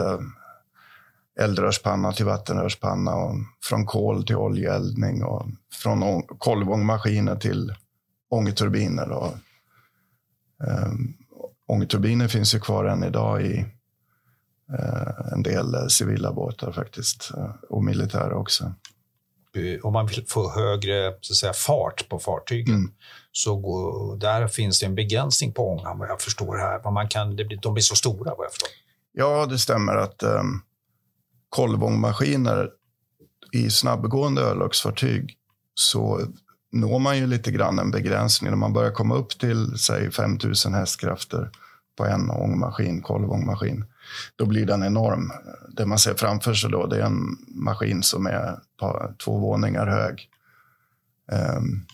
eldrörspanna 1.40 2.12
till 2.12 2.26
vattenrörspanna 2.26 3.16
och 3.16 3.36
från 3.64 3.86
kol 3.86 4.24
till 4.24 4.36
oljeeldning 4.36 5.24
och 5.24 5.46
från 5.74 6.24
kolvångmaskiner 6.24 7.36
till 7.36 7.76
ångturbiner. 8.30 9.12
Och, 9.12 9.34
um, 10.68 11.21
ångturbiner 11.72 12.28
finns 12.28 12.56
ju 12.56 12.60
kvar 12.60 12.86
än 12.86 13.04
idag 13.04 13.42
i 13.42 13.66
uh, 14.72 15.34
en 15.34 15.44
del 15.44 15.90
civila 15.90 16.34
båtar 16.34 16.72
faktiskt, 16.72 17.32
uh, 17.38 17.50
och 17.70 17.84
militära 17.84 18.36
också. 18.36 18.74
Om 19.84 19.94
man 19.94 20.08
vill 20.08 20.26
få 20.28 20.52
högre 20.52 21.14
så 21.22 21.34
att 21.34 21.38
säga, 21.38 21.54
fart 21.54 22.10
på 22.10 22.20
fartygen 22.20 22.76
mm 22.76 22.92
så 23.32 23.56
går, 23.56 24.18
där 24.18 24.48
finns 24.48 24.80
det 24.80 24.86
en 24.86 24.96
begränsning 24.96 25.54
på 25.54 25.70
ångan 25.70 26.00
vad 26.00 26.10
jag 26.10 26.22
förstår 26.22 26.56
här. 26.58 26.92
Man 26.92 27.08
kan, 27.08 27.36
det 27.36 27.46
blir, 27.46 27.58
de 27.58 27.74
blir 27.74 27.82
så 27.82 27.96
stora 27.96 28.36
vad 28.36 28.46
jag 28.46 28.52
förstår. 28.52 28.70
Ja, 29.14 29.46
det 29.46 29.60
stämmer 29.60 29.96
att 29.96 30.24
um, 30.24 30.62
kolvångmaskiner 31.50 32.70
i 33.52 33.70
snabbgående 33.70 34.42
örlogsfartyg 34.42 35.38
så 35.74 36.22
når 36.72 37.00
man 37.00 37.18
ju 37.18 37.28
lite 37.28 37.52
grann 37.52 37.80
en 37.80 37.92
begränsning. 37.92 38.50
När 38.50 38.58
man 38.58 38.74
börjar 38.74 38.92
komma 38.92 39.16
upp 39.16 39.40
till 39.40 39.78
säg 39.78 40.12
5000 40.12 40.74
hästkrafter 40.74 41.50
på 41.98 42.06
en 42.06 42.30
ångmaskin, 42.30 43.02
kolvångmaskin, 43.02 43.86
då 44.36 44.46
blir 44.46 44.66
den 44.66 44.84
enorm. 44.84 45.32
Det 45.78 45.86
man 45.86 46.00
ser 46.00 46.14
framför 46.14 46.54
sig 46.54 46.72
då, 46.72 46.88
det 46.88 46.98
är 46.98 47.06
en 47.06 47.38
maskin 47.48 48.04
som 48.04 48.26
är 48.26 48.60
två 49.24 49.38
våningar 49.38 49.88
hög. 49.88 50.30
Um, 51.58 51.86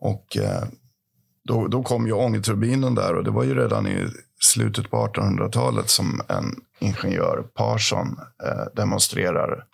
och 0.00 0.36
eh, 0.36 0.64
då, 1.44 1.66
då 1.66 1.82
kom 1.82 2.06
ju 2.06 2.12
ångturbinen 2.12 2.94
där 2.94 3.14
och 3.14 3.24
det 3.24 3.30
var 3.30 3.44
ju 3.44 3.54
redan 3.54 3.86
i 3.86 4.08
slutet 4.40 4.90
på 4.90 5.06
1800-talet 5.06 5.90
som 5.90 6.20
en 6.28 6.44
ingenjör, 6.78 7.44
Parson, 7.54 8.18
eh, 8.44 8.64
demonstrerar 8.74 9.64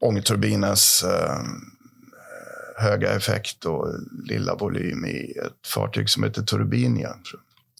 ångturbinens 0.00 1.04
eh, 1.04 1.38
höga 2.76 3.12
effekt 3.12 3.64
och 3.64 3.88
lilla 4.28 4.54
volym 4.54 5.04
i 5.04 5.38
ett 5.46 5.66
fartyg 5.74 6.10
som 6.10 6.24
heter 6.24 6.42
Turbinia. 6.42 7.16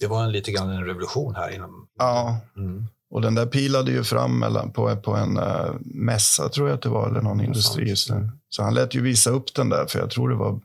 Det 0.05 0.09
var 0.09 0.25
en, 0.25 0.33
lite 0.33 0.53
grann 0.53 0.71
en 0.71 0.85
revolution 0.85 1.35
här 1.35 1.55
inom... 1.55 1.89
Ja. 1.99 2.41
Mm. 2.57 2.85
Och 3.11 3.21
den 3.23 3.35
där 3.35 3.47
pilade 3.47 3.91
ju 3.91 4.05
fram 4.05 4.39
mellan, 4.39 4.73
på, 4.73 4.97
på 4.97 5.15
en 5.17 5.39
uh, 5.39 5.75
mässa, 5.81 6.49
tror 6.49 6.69
jag 6.69 6.77
att 6.77 6.83
det 6.83 6.89
var, 6.89 7.09
eller 7.09 7.21
någon 7.21 7.41
industri. 7.41 7.95
Mm. 8.11 8.31
Så 8.49 8.63
han 8.63 8.75
lät 8.75 8.95
ju 8.95 9.03
visa 9.03 9.31
upp 9.31 9.55
den 9.55 9.69
där, 9.69 9.87
för 9.87 9.99
jag 9.99 10.11
tror 10.11 10.29
det 10.29 10.35
var 10.35 10.53
uh, 10.53 10.59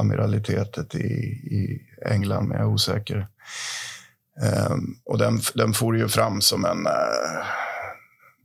amiralitetet 0.00 0.94
i, 0.94 0.98
i 0.98 1.82
England, 2.06 2.48
men 2.48 2.58
jag 2.58 2.66
är 2.66 2.72
osäker. 2.72 3.26
Um, 4.70 4.98
och 5.04 5.18
den, 5.18 5.40
den 5.54 5.72
for 5.72 5.96
ju 5.96 6.08
fram 6.08 6.40
som 6.40 6.64
en... 6.64 6.78
Uh, 6.78 7.46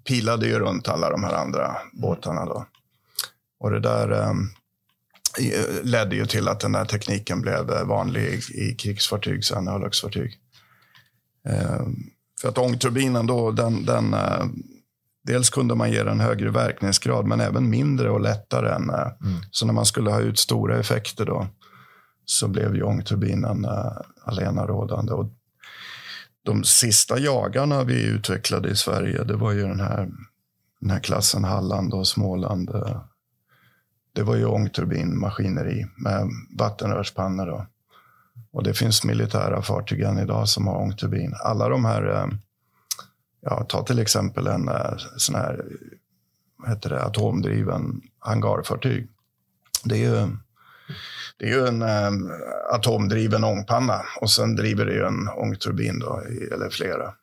pilade 0.08 0.48
ju 0.48 0.60
runt 0.60 0.88
alla 0.88 1.10
de 1.10 1.24
här 1.24 1.34
andra 1.34 1.78
båtarna. 1.94 2.46
Då. 2.46 2.66
Och 3.60 3.72
det 3.72 3.80
där 3.80 4.30
um, 4.30 4.50
ledde 5.84 6.16
ju 6.16 6.26
till 6.26 6.48
att 6.48 6.60
den 6.60 6.76
här 6.76 6.86
tekniken 6.86 7.42
blev 7.42 7.68
vanlig 7.86 8.42
i, 8.54 8.76
krigsfartyg, 8.76 9.46
sen 9.46 9.68
örlogsfartyg. 9.68 10.38
Um, 11.50 11.96
för 12.42 12.50
att 12.50 12.58
ångturbinen 12.58 13.28
då, 13.28 13.52
den, 13.52 13.86
den 13.86 14.14
uh, 14.14 14.46
dels 15.24 15.50
kunde 15.50 15.76
man 15.76 15.92
ge 15.92 16.04
den 16.04 16.20
högre 16.20 16.50
verkningsgrad, 16.50 17.26
men 17.26 17.40
även 17.40 17.70
mindre 17.70 18.10
och 18.10 18.22
lättare. 18.22 18.76
Än, 18.76 18.90
mm. 18.90 19.42
Så 19.52 19.66
när 19.66 19.74
man 19.74 19.86
skulle 19.86 20.12
ha 20.12 20.20
ut 20.20 20.40
stora 20.40 20.80
effekter 20.80 21.26
då, 21.26 21.48
så 22.26 22.48
blev 22.48 22.76
ju 22.76 22.84
ångturbinen 22.84 23.66
uh, 23.66 23.98
alena 24.26 24.68
rådande. 24.68 25.14
Och 25.14 25.34
de 26.46 26.64
sista 26.64 27.20
jagarna 27.20 27.84
vi 27.84 28.04
utvecklade 28.06 28.70
i 28.70 28.76
Sverige, 28.76 29.24
det 29.24 29.36
var 29.36 29.52
ju 29.52 29.62
den 29.62 29.80
här, 29.80 30.10
den 30.82 30.90
här 30.90 31.00
klassen 31.00 31.44
Halland 31.44 31.94
och 31.94 32.08
Småland. 32.08 32.70
Det 34.14 34.24
var 34.24 34.36
ju 34.36 34.46
ångturbinmaskineri 34.46 35.88
med 35.98 36.30
vattenrörspannor. 36.58 37.46
Då. 37.46 37.66
Och 38.52 38.64
det 38.64 38.74
finns 38.74 39.04
militära 39.04 39.62
fartyg 39.62 40.02
än 40.02 40.20
idag 40.20 40.50
som 40.50 40.68
har 40.68 40.76
ångturbin. 40.76 41.34
Alla 41.44 41.70
de 41.70 41.86
här, 41.86 42.08
eh, 42.08 42.28
ja, 43.42 43.64
ta 43.64 43.84
till 43.84 44.00
exempel 44.00 44.48
en 44.48 44.68
eh, 44.68 44.94
sån 45.18 45.36
här 45.36 45.66
heter 46.68 46.90
det, 46.90 47.04
atomdriven 47.04 48.02
hangarfartyg. 48.20 49.08
Det 49.84 49.96
är 49.96 50.10
ju, 50.10 50.28
det 51.38 51.46
är 51.46 51.50
ju 51.50 51.68
en 51.68 51.82
eh, 51.82 52.12
atomdriven 52.74 53.44
ångpanna 53.44 54.02
och 54.22 54.32
sen 54.32 54.56
driver 54.56 54.86
det 54.86 54.94
ju 54.94 55.06
en 55.06 55.28
ångturbin, 55.28 56.00
då, 56.00 56.22
eller 56.52 56.70
flera. 56.70 57.14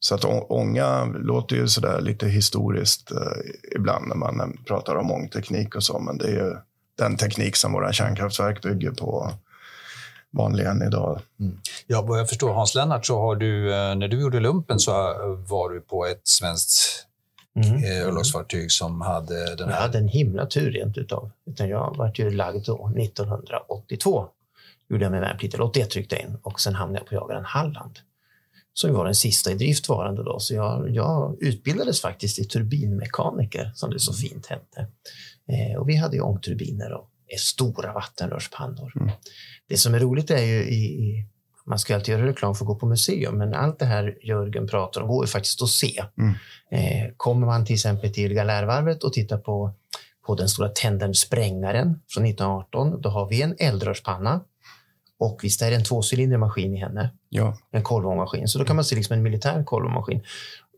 Så 0.00 0.14
att 0.14 0.24
ånga 0.50 1.04
låter 1.04 1.56
ju 1.56 1.68
sådär 1.68 2.00
lite 2.00 2.28
historiskt 2.28 3.12
uh, 3.12 3.18
ibland 3.76 4.08
när 4.08 4.14
man 4.14 4.58
pratar 4.66 4.96
om 4.96 5.10
ångteknik 5.10 5.76
och 5.76 5.82
så, 5.82 5.98
men 5.98 6.18
det 6.18 6.24
är 6.24 6.32
ju 6.32 6.56
den 6.98 7.16
teknik 7.16 7.56
som 7.56 7.72
våra 7.72 7.92
kärnkraftverk 7.92 8.62
bygger 8.62 8.90
på 8.90 9.32
vanligen 10.30 10.82
idag. 10.82 11.20
Mm. 11.40 11.58
Ja, 11.86 12.02
vad 12.02 12.18
jag 12.18 12.28
förstår 12.28 12.52
Hans 12.52 12.74
Lennart, 12.74 13.06
så 13.06 13.20
har 13.20 13.36
du, 13.36 13.74
eh, 13.74 13.94
när 13.94 14.08
du 14.08 14.20
gjorde 14.20 14.40
lumpen 14.40 14.78
så 14.78 14.92
var 15.48 15.70
du 15.70 15.80
på 15.80 16.06
ett 16.06 16.28
svenskt 16.28 17.06
mm. 17.56 17.84
Eh, 17.84 18.06
örlogsfartyg 18.06 18.72
som 18.72 19.00
hade 19.00 19.56
den 19.56 19.68
här... 19.68 19.74
Jag 19.74 19.82
hade 19.82 19.98
en 19.98 20.08
himla 20.08 20.46
tur 20.46 20.72
rent 20.72 20.98
utav. 20.98 21.30
Utan 21.46 21.68
jag 21.68 21.96
var 21.96 22.12
ju 22.14 22.30
lagd 22.30 22.66
då 22.66 22.92
1982. 22.98 24.26
Gjorde 24.88 25.04
jag 25.04 25.12
min 25.12 25.20
värnplikt, 25.20 25.54
eller 25.54 25.64
81 25.64 25.96
ryckte 25.96 26.16
jag 26.16 26.24
in 26.24 26.38
och 26.42 26.60
sen 26.60 26.74
hamnade 26.74 26.98
jag 26.98 27.08
på 27.08 27.14
jagaren 27.14 27.44
Halland. 27.44 27.98
Som 28.72 28.94
var 28.94 29.04
den 29.04 29.14
sista 29.14 29.50
i 29.50 29.54
driftvarande 29.54 30.24
då. 30.24 30.38
Så 30.38 30.54
jag, 30.54 30.90
jag 30.90 31.36
utbildades 31.40 32.00
faktiskt 32.00 32.38
i 32.38 32.44
turbinmekaniker, 32.44 33.72
som 33.74 33.90
det 33.90 34.00
så 34.00 34.12
fint 34.12 34.46
hette. 34.46 34.86
Eh, 35.48 35.80
och 35.80 35.88
vi 35.88 35.96
hade 35.96 36.16
ju 36.16 36.22
ångturbiner 36.22 36.92
och 36.92 37.10
stora 37.38 37.92
vattenrörspannor. 37.92 38.92
Mm. 39.00 39.10
Det 39.68 39.76
som 39.76 39.94
är 39.94 39.98
roligt 39.98 40.30
är 40.30 40.42
ju 40.42 40.64
i, 40.64 40.84
i 40.84 41.26
man 41.66 41.78
ska 41.78 41.94
alltid 41.94 42.12
göra 42.12 42.26
reklam 42.26 42.54
för 42.54 42.64
att 42.64 42.66
gå 42.66 42.74
på 42.74 42.86
museum, 42.86 43.38
men 43.38 43.54
allt 43.54 43.78
det 43.78 43.84
här 43.84 44.18
Jörgen 44.22 44.68
pratar 44.68 45.00
om 45.00 45.08
går 45.08 45.24
ju 45.24 45.28
faktiskt 45.28 45.62
att 45.62 45.68
se. 45.68 46.04
Mm. 46.18 46.34
Eh, 46.70 47.10
kommer 47.16 47.46
man 47.46 47.64
till 47.64 47.74
exempel 47.74 48.14
till 48.14 48.34
Galärvarvet 48.34 49.04
och 49.04 49.12
tittar 49.12 49.38
på, 49.38 49.72
på 50.26 50.34
den 50.34 50.48
stora 50.48 50.68
tändern 50.68 51.14
Sprängaren 51.14 52.00
från 52.08 52.24
1918, 52.24 53.00
då 53.00 53.08
har 53.08 53.28
vi 53.28 53.42
en 53.42 53.56
eldrörspanna 53.58 54.40
och 55.20 55.40
visst 55.42 55.62
är 55.62 55.70
det 55.70 55.76
en 55.76 55.84
tvåcylindrig 55.84 56.38
maskin 56.40 56.74
i 56.74 56.76
henne. 56.76 57.10
Ja. 57.28 57.56
En 57.70 57.82
kolvångmaskin. 57.82 58.48
Så 58.48 58.58
då 58.58 58.64
kan 58.64 58.76
man 58.76 58.84
se 58.84 58.96
liksom 58.96 59.14
en 59.14 59.22
militär 59.22 59.64
kolvångmaskin. 59.64 60.22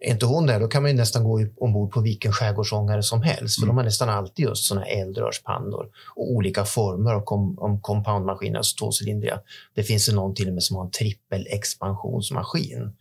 Är 0.00 0.10
inte 0.10 0.26
hon 0.26 0.46
där, 0.46 0.60
då 0.60 0.68
kan 0.68 0.82
man 0.82 0.96
nästan 0.96 1.24
gå 1.24 1.46
ombord 1.56 1.92
på 1.92 2.00
vilken 2.00 2.32
skärgårdsångare 2.32 3.02
som 3.02 3.22
helst. 3.22 3.54
För 3.54 3.62
mm. 3.62 3.76
de 3.76 3.76
har 3.76 3.84
nästan 3.84 4.08
alltid 4.08 4.44
just 4.44 4.64
sådana 4.64 4.86
eldrörspannor 4.86 5.90
och 6.14 6.32
olika 6.32 6.64
former 6.64 7.12
av 7.12 7.20
kom, 7.20 7.58
om 7.58 7.80
compoundmaskiner, 7.80 8.58
alltså 8.58 8.76
tvåcylindriga. 8.76 9.40
Det 9.74 9.82
finns 9.82 10.06
det 10.06 10.14
någon 10.14 10.34
till 10.34 10.48
och 10.48 10.54
med 10.54 10.62
som 10.62 10.76
har 10.76 10.84
en 10.84 10.90
trippelexpansionsmaskin. 10.90 12.78
Mm. 12.78 12.92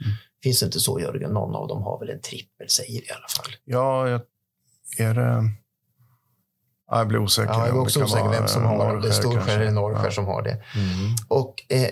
Finns 0.44 0.60
det 0.60 0.66
inte 0.66 0.80
så, 0.80 1.00
Jörgen? 1.00 1.32
Någon 1.32 1.56
av 1.56 1.68
dem 1.68 1.84
har 1.84 2.00
väl 2.00 2.10
en 2.10 2.22
trippel, 2.22 2.70
säger 2.70 3.02
i 3.02 3.12
alla 3.12 3.28
fall. 3.28 3.54
Ja, 3.66 4.08
är 4.98 5.14
det... 5.14 5.52
jag 6.98 7.08
blir 7.08 7.20
osäker. 7.20 7.54
Ja, 7.54 7.68
jag 7.68 7.76
är 7.76 7.82
också 7.82 8.04
osäker 8.04 8.30
vem 8.30 8.48
som 8.48 8.64
har 8.64 9.02
det. 9.02 9.14
Storskär 9.14 9.60
eller 9.60 9.72
Norrskär 9.72 10.06
ja. 10.06 10.12
som 10.12 10.26
har 10.26 10.42
det. 10.42 10.52
Mm. 10.52 11.16
Och 11.28 11.64
eh, 11.70 11.90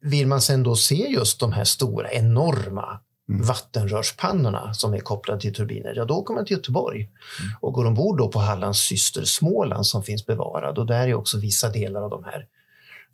vill 0.00 0.26
man 0.26 0.40
sen 0.40 0.62
då 0.62 0.76
se 0.76 1.08
just 1.08 1.40
de 1.40 1.52
här 1.52 1.64
stora, 1.64 2.10
enorma 2.10 3.00
Mm. 3.28 3.46
vattenrörspannorna 3.46 4.74
som 4.74 4.94
är 4.94 4.98
kopplade 4.98 5.40
till 5.40 5.54
turbiner, 5.54 5.94
ja 5.96 6.04
då 6.04 6.14
åker 6.14 6.34
man 6.34 6.44
till 6.44 6.56
Göteborg 6.56 7.00
mm. 7.00 7.52
och 7.60 7.72
går 7.72 7.84
ombord 7.84 8.18
då 8.18 8.28
på 8.28 8.38
Hallands 8.38 8.78
syster 8.78 9.24
Småland 9.24 9.86
som 9.86 10.02
finns 10.02 10.26
bevarad. 10.26 10.78
Och 10.78 10.86
där 10.86 11.08
är 11.08 11.14
också 11.14 11.38
vissa 11.38 11.68
delar 11.68 12.02
av 12.02 12.10
de 12.10 12.24
här 12.24 12.46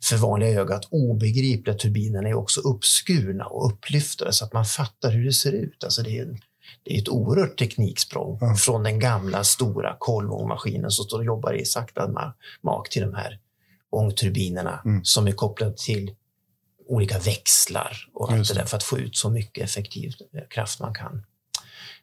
för 0.03 0.17
vanliga 0.17 0.61
ögat 0.61 0.87
obegripliga 0.89 1.75
turbinerna 1.75 2.29
är 2.29 2.33
också 2.33 2.61
uppskurna 2.61 3.45
och 3.45 3.71
upplyftade 3.71 4.33
så 4.33 4.45
att 4.45 4.53
man 4.53 4.65
fattar 4.65 5.11
hur 5.11 5.25
det 5.25 5.33
ser 5.33 5.51
ut. 5.51 5.83
Alltså 5.83 6.01
det 6.01 6.19
är, 6.19 6.37
det 6.83 6.97
är 6.97 7.01
ett 7.01 7.09
oerhört 7.09 7.59
tekniksprång 7.59 8.39
mm. 8.41 8.55
från 8.55 8.83
den 8.83 8.99
gamla 8.99 9.43
stora 9.43 9.95
kolvångmaskinen 9.99 10.91
som 10.91 11.05
står 11.05 11.19
och 11.19 11.25
jobbar 11.25 11.53
i 11.53 11.65
sakta 11.65 12.33
mak 12.61 12.89
till 12.89 13.01
de 13.01 13.13
här 13.13 13.39
ångturbinerna 13.89 14.81
mm. 14.85 15.03
som 15.03 15.27
är 15.27 15.31
kopplade 15.31 15.73
till 15.77 16.15
olika 16.87 17.19
växlar 17.19 18.09
och 18.13 18.31
allt 18.31 18.47
det 18.47 18.53
där 18.53 18.65
för 18.65 18.77
att 18.77 18.83
få 18.83 18.99
ut 18.99 19.15
så 19.15 19.29
mycket 19.29 19.63
effektiv 19.63 20.13
eh, 20.33 20.47
kraft 20.49 20.79
man 20.79 20.93
kan. 20.93 21.23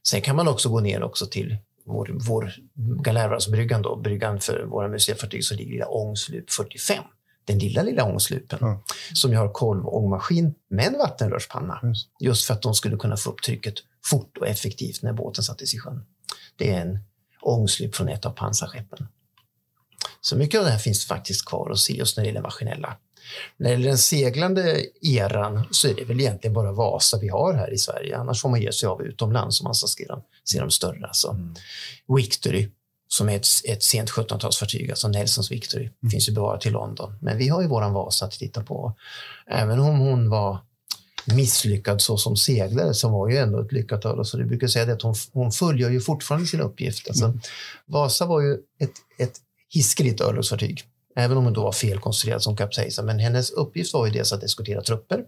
Sen 0.09 0.21
kan 0.21 0.37
man 0.37 0.49
också 0.49 0.69
gå 0.69 0.81
ner 0.81 1.03
också 1.03 1.27
till 1.27 1.57
vår, 1.85 2.11
vår 2.29 2.55
Galärvarvsbryggan, 3.03 3.83
då, 3.83 3.97
bryggan 3.97 4.41
för 4.41 4.65
våra 4.65 4.89
museifartyg, 4.89 5.45
så 5.45 5.55
ligger 5.55 5.73
lilla 5.73 5.89
Ångslup 5.89 6.51
45. 6.51 7.05
Den 7.45 7.59
lilla, 7.59 7.83
lilla 7.83 8.05
ångslupen 8.05 8.59
mm. 8.63 8.79
som 9.15 9.37
har 9.37 9.53
kolvångmaskin 9.53 10.55
med 10.69 10.87
en 10.87 10.99
vattenrörspanna. 10.99 11.81
Just. 11.83 12.09
just 12.21 12.47
för 12.47 12.55
att 12.55 12.63
de 12.63 12.75
skulle 12.75 12.97
kunna 12.97 13.17
få 13.17 13.31
upp 13.31 13.43
trycket 13.43 13.75
fort 14.11 14.37
och 14.39 14.47
effektivt 14.47 15.03
när 15.03 15.13
båten 15.13 15.45
sattes 15.45 15.75
i 15.75 15.79
sjön. 15.79 16.05
Det 16.57 16.71
är 16.71 16.81
en 16.81 16.99
ångslup 17.41 17.97
från 17.97 18.09
ett 18.09 18.27
av 18.27 18.31
pansarskeppen. 18.31 19.09
Så 20.21 20.37
mycket 20.37 20.59
av 20.59 20.65
det 20.65 20.71
här 20.71 20.79
finns 20.79 21.07
faktiskt 21.07 21.45
kvar 21.45 21.71
att 21.71 21.79
se 21.79 21.97
just 21.97 22.17
när 22.17 22.25
det 22.25 22.29
gäller 22.29 22.43
maskinella 22.43 22.97
när 23.57 23.69
det 23.69 23.73
gäller 23.73 23.89
den 23.89 23.99
seglande 23.99 24.85
eran 25.03 25.65
så 25.71 25.89
är 25.89 25.95
det 25.95 26.05
väl 26.05 26.21
egentligen 26.21 26.55
bara 26.55 26.73
Vasa 26.73 27.19
vi 27.19 27.29
har 27.29 27.55
här 27.55 27.73
i 27.73 27.79
Sverige. 27.79 28.19
Annars 28.19 28.43
får 28.43 28.49
man 28.49 28.61
ge 28.61 28.73
sig 28.73 28.87
av 28.87 29.03
utomlands 29.03 29.61
om 29.61 29.65
man 29.65 29.75
ska 29.75 29.87
se 29.87 30.07
dem, 30.07 30.23
se 30.45 30.61
dem 30.61 30.71
större. 30.71 31.07
Alltså. 31.07 31.29
Mm. 31.29 31.55
Victory, 32.17 32.69
som 33.09 33.29
är 33.29 33.37
ett, 33.37 33.47
ett 33.65 33.83
sent 33.83 34.11
1700-talsfartyg, 34.11 34.91
alltså 34.91 35.09
Nelsons 35.09 35.51
Victory, 35.51 35.91
mm. 36.03 36.11
finns 36.11 36.29
ju 36.29 36.33
bevarat 36.33 36.67
i 36.67 36.71
London. 36.71 37.19
Men 37.21 37.39
vi 37.39 37.49
har 37.49 37.63
ju 37.63 37.69
våran 37.69 37.93
Vasa 37.93 38.25
att 38.25 38.33
titta 38.33 38.63
på. 38.63 38.97
Även 39.47 39.81
om 39.81 39.99
hon 39.99 40.31
var 40.31 40.59
misslyckad 41.35 42.03
så 42.03 42.17
som 42.17 42.37
seglare 42.37 42.95
så 42.95 43.09
var 43.09 43.29
ju 43.29 43.37
ändå 43.37 43.61
ett 43.61 43.73
lyckat 43.73 44.05
öl. 44.05 44.25
Så 44.25 44.37
du 44.37 44.45
brukar 44.45 44.67
säga 44.67 44.93
att 44.93 45.03
hon, 45.03 45.15
hon 45.33 45.53
fullgör 45.53 45.91
ju 45.91 46.01
fortfarande 46.01 46.47
sin 46.47 46.61
uppgift. 46.61 47.09
Alltså, 47.09 47.25
mm. 47.25 47.41
Vasa 47.87 48.27
var 48.27 48.41
ju 48.41 48.53
ett, 48.55 48.93
ett 49.19 49.35
hiskeligt 49.75 50.21
örlogsfartyg 50.21 50.85
även 51.19 51.37
om 51.37 51.45
hon 51.45 51.53
då 51.53 51.63
var 51.63 51.73
felkonstruerad 51.73 52.43
som 52.43 52.57
kapsejsade. 52.57 53.07
Men 53.07 53.19
hennes 53.19 53.51
uppgift 53.51 53.95
var 53.95 54.07
ju 54.07 54.13
dels 54.13 54.33
att 54.33 54.43
eskortera 54.43 54.83
trupper 54.83 55.25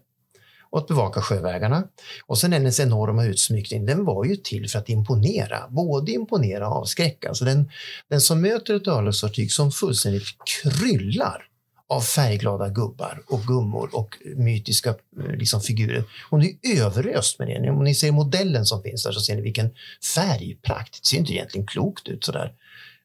och 0.71 0.79
att 0.79 0.87
bevaka 0.87 1.21
sjövägarna. 1.21 1.85
Och 2.27 2.39
sen 2.39 2.53
hennes 2.53 2.81
enorma 2.81 3.25
utsmyckning, 3.25 3.87
den 3.87 4.05
var 4.05 4.25
ju 4.25 4.37
till 4.37 4.71
för 4.71 4.79
att 4.79 4.89
imponera, 4.89 5.69
både 5.69 6.13
imponera 6.13 6.69
och 6.69 6.77
avskräcka. 6.77 7.29
Alltså 7.29 7.45
den, 7.45 7.71
den 8.09 8.21
som 8.21 8.41
möter 8.41 8.75
ett 8.75 8.89
örlogsfartyg 8.89 9.53
som 9.53 9.73
fullständigt 9.73 10.25
kryllar 10.63 11.50
av 11.91 12.01
färgglada 12.01 12.69
gubbar 12.69 13.23
och 13.27 13.43
gummor 13.43 13.91
och 13.93 14.17
mytiska 14.37 14.91
eh, 14.91 15.31
liksom, 15.33 15.61
figurer. 15.61 16.05
Hon 16.31 16.43
är 16.43 16.81
överöst 16.81 17.39
med 17.39 17.49
det. 17.49 17.71
Om 17.71 17.85
ni 17.85 17.95
ser 17.95 18.13
modellen 18.13 18.67
som 18.67 18.83
finns 18.83 19.03
där 19.03 19.13
så 19.13 19.21
ser 19.21 19.37
ni 19.37 19.43
vilken 19.43 19.71
färgprakt. 20.15 21.03
Det 21.03 21.07
ser 21.07 21.17
inte 21.17 21.33
egentligen 21.33 21.67
klokt 21.67 22.09
ut 22.09 22.25
sådär. 22.25 22.55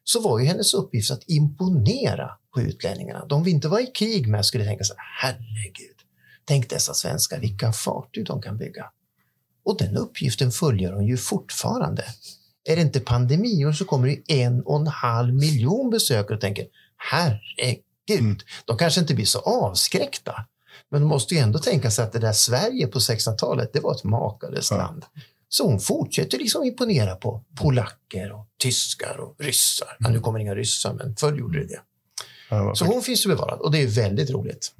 Så 0.04 0.20
var 0.20 0.38
ju 0.38 0.46
hennes 0.46 0.74
uppgift 0.74 1.10
att 1.10 1.28
imponera 1.28 2.30
på 2.54 2.60
utlänningarna. 2.60 3.26
De 3.26 3.44
vi 3.44 3.50
inte 3.50 3.68
var 3.68 3.80
i 3.80 3.86
krig 3.86 4.28
med 4.28 4.44
skulle 4.44 4.64
tänka 4.64 4.84
så 4.84 4.94
här, 4.96 5.32
herregud, 5.32 5.96
tänk 6.44 6.70
dessa 6.70 6.94
svenskar, 6.94 7.40
vilka 7.40 7.72
fartyg 7.72 8.26
de 8.26 8.42
kan 8.42 8.58
bygga. 8.58 8.90
Och 9.64 9.78
den 9.78 9.96
uppgiften 9.96 10.52
följer 10.52 10.92
hon 10.92 11.06
ju 11.06 11.16
fortfarande. 11.16 12.04
Är 12.64 12.76
det 12.76 12.82
inte 12.82 13.00
pandemier 13.00 13.72
så 13.72 13.84
kommer 13.84 14.08
det 14.08 14.42
en 14.42 14.60
och 14.60 14.80
en 14.80 14.86
halv 14.86 15.34
miljon 15.34 15.90
besökare 15.90 16.34
och 16.34 16.40
tänker, 16.40 16.66
herregud, 16.96 17.85
mm. 18.10 18.38
de 18.64 18.76
kanske 18.78 19.00
inte 19.00 19.14
blir 19.14 19.24
så 19.24 19.38
avskräckta. 19.38 20.46
Men 20.88 21.00
du 21.00 21.06
måste 21.06 21.34
ju 21.34 21.40
ändå 21.40 21.58
tänka 21.58 21.90
sig 21.90 22.04
att 22.04 22.12
det 22.12 22.18
där 22.18 22.32
Sverige 22.32 22.86
på 22.86 22.98
1600-talet, 22.98 23.72
det 23.72 23.80
var 23.80 23.94
ett 23.94 24.04
makalöst 24.04 24.70
Ja. 24.70 24.76
land. 24.76 25.04
Så 25.48 25.66
hon 25.66 25.80
fortsätter 25.80 26.38
liksom 26.38 26.64
imponera 26.64 27.14
på 27.14 27.44
polacker 27.60 28.32
och 28.32 28.46
tyskar 28.58 29.16
och 29.20 29.36
ryssar. 29.38 29.96
Ja, 29.98 30.08
nu 30.08 30.20
kommer 30.20 30.38
inga 30.38 30.54
ryssar, 30.54 30.92
men 30.92 31.16
förr 31.16 31.36
gjorde 31.36 31.58
det 31.58 31.66
det. 31.66 31.80
Så 32.74 32.84
hon 32.84 33.02
finns 33.02 33.26
ju 33.26 33.30
bevarad 33.30 33.60
och 33.60 33.70
det 33.70 33.82
är 33.82 33.86
väldigt 33.86 34.30
roligt. 34.30 34.72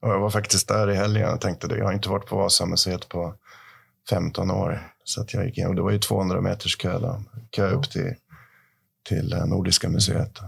jag 0.00 0.20
var 0.20 0.30
faktiskt 0.30 0.68
där 0.68 0.90
i 0.90 0.94
helgen 0.94 1.34
och 1.34 1.40
tänkte 1.40 1.66
det. 1.68 1.78
Jag 1.78 1.84
har 1.84 1.92
inte 1.92 2.08
varit 2.08 2.26
på 2.26 2.36
Vasamuseet 2.36 3.08
på 3.08 3.34
15 4.10 4.50
år. 4.50 4.92
Så 5.04 5.20
att 5.20 5.34
jag 5.34 5.46
gick 5.46 5.58
in, 5.58 5.66
och 5.66 5.74
det 5.74 5.82
var 5.82 5.90
ju 5.90 5.98
200 5.98 6.40
meters 6.40 6.76
kö, 6.76 6.98
då. 6.98 7.22
kö 7.50 7.70
upp 7.70 7.90
till, 7.90 8.14
till 9.08 9.36
Nordiska 9.46 9.88
museet. 9.88 10.38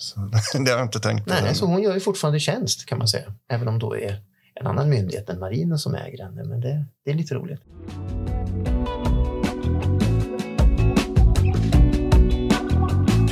Så 0.00 0.20
det 0.64 0.70
har 0.70 0.78
jag 0.78 0.86
inte 0.86 1.00
tänkt 1.00 1.24
på. 1.24 1.30
Nej, 1.30 1.48
än. 1.48 1.54
så 1.54 1.66
hon 1.66 1.82
gör 1.82 1.94
ju 1.94 2.00
fortfarande 2.00 2.40
tjänst 2.40 2.86
kan 2.86 2.98
man 2.98 3.08
säga. 3.08 3.34
Även 3.48 3.68
om 3.68 3.78
då 3.78 3.96
är 3.96 4.22
en 4.54 4.66
annan 4.66 4.90
myndighet 4.90 5.28
än 5.28 5.38
marinen 5.38 5.78
som 5.78 5.94
äger 5.94 6.24
henne. 6.24 6.44
Men 6.44 6.60
det, 6.60 6.84
det 7.04 7.10
är 7.10 7.14
lite 7.14 7.34
roligt. 7.34 7.60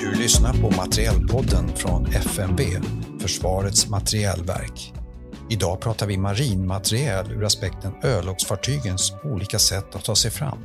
Du 0.01 0.15
lyssnar 0.23 0.53
på 0.53 0.77
Materielpodden 0.77 1.69
från 1.69 2.07
FMV, 2.07 2.63
Försvarets 3.21 3.89
materielverk. 3.89 4.93
Idag 5.51 5.81
pratar 5.81 6.07
vi 6.07 6.19
marinmateriel 6.19 7.33
ur 7.33 7.45
aspekten 7.45 7.93
örlogsfartygens 8.05 9.13
olika 9.25 9.59
sätt 9.59 9.95
att 9.95 10.05
ta 10.05 10.17
sig 10.17 10.31
fram. 10.31 10.59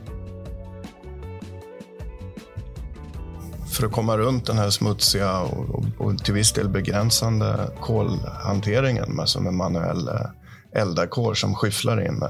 För 3.74 3.86
att 3.86 3.91
komma 3.91 4.17
runt 4.17 4.45
den 4.45 4.57
här 4.57 4.69
smutsiga 4.69 5.39
och, 5.39 5.69
och, 5.69 5.86
och 5.97 6.24
till 6.24 6.34
viss 6.34 6.51
del 6.51 6.69
begränsande 6.69 7.69
kolhanteringen 7.80 9.15
med, 9.15 9.53
manuell 9.53 10.07
eh, 10.07 10.82
eldarkår 10.82 11.34
som 11.34 11.55
skyfflar 11.55 12.07
in 12.07 12.24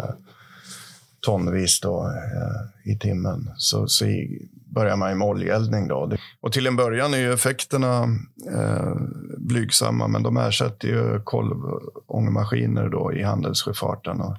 tonvis 1.23 1.79
då, 1.79 2.07
eh, 2.07 2.91
i 2.91 2.99
timmen. 2.99 3.51
Så, 3.57 3.87
så 3.87 4.05
i, 4.05 4.47
börjar 4.65 4.95
man 4.95 5.17
med 5.17 5.27
oljeeldning. 5.27 5.87
Då. 5.87 6.11
Och 6.41 6.51
till 6.51 6.67
en 6.67 6.75
början 6.75 7.13
är 7.13 7.17
ju 7.17 7.33
effekterna 7.33 8.03
eh, 8.51 8.95
blygsamma, 9.37 10.07
men 10.07 10.23
de 10.23 10.37
ersätter 10.37 10.87
ju 10.87 11.21
kolvångmaskiner 11.23 12.89
då 12.89 13.13
i 13.13 13.23
handelssjöfarten. 13.23 14.21
Och, 14.21 14.37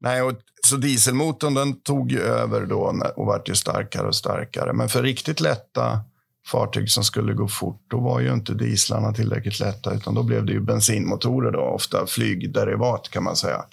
nej, 0.00 0.22
och, 0.22 0.32
så 0.66 0.76
dieselmotorn 0.76 1.54
den 1.54 1.80
tog 1.80 2.12
över 2.12 2.66
då 2.66 3.02
och 3.16 3.26
vart 3.26 3.48
ju 3.48 3.54
starkare 3.54 4.06
och 4.06 4.16
starkare. 4.16 4.72
Men 4.72 4.88
för 4.88 5.02
riktigt 5.02 5.40
lätta 5.40 6.00
fartyg 6.46 6.90
som 6.90 7.04
skulle 7.04 7.34
gå 7.34 7.48
fort, 7.48 7.82
då 7.88 8.00
var 8.00 8.20
ju 8.20 8.32
inte 8.32 8.54
dieslarna 8.54 9.12
tillräckligt 9.12 9.60
lätta, 9.60 9.94
utan 9.94 10.14
då 10.14 10.22
blev 10.22 10.46
det 10.46 10.52
ju 10.52 10.60
bensinmotorer 10.60 11.52
då, 11.52 11.60
ofta 11.60 12.06
flygderivat 12.06 13.08
kan 13.10 13.24
man 13.24 13.36
säga. 13.36 13.64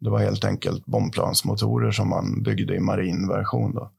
Det 0.00 0.10
var 0.10 0.18
helt 0.18 0.44
enkelt 0.44 0.86
bombplansmotorer 0.86 1.90
som 1.90 2.08
man 2.08 2.42
byggde 2.42 2.74
i 2.74 2.80
marinversion. 2.80 3.74
Då. 3.74 3.90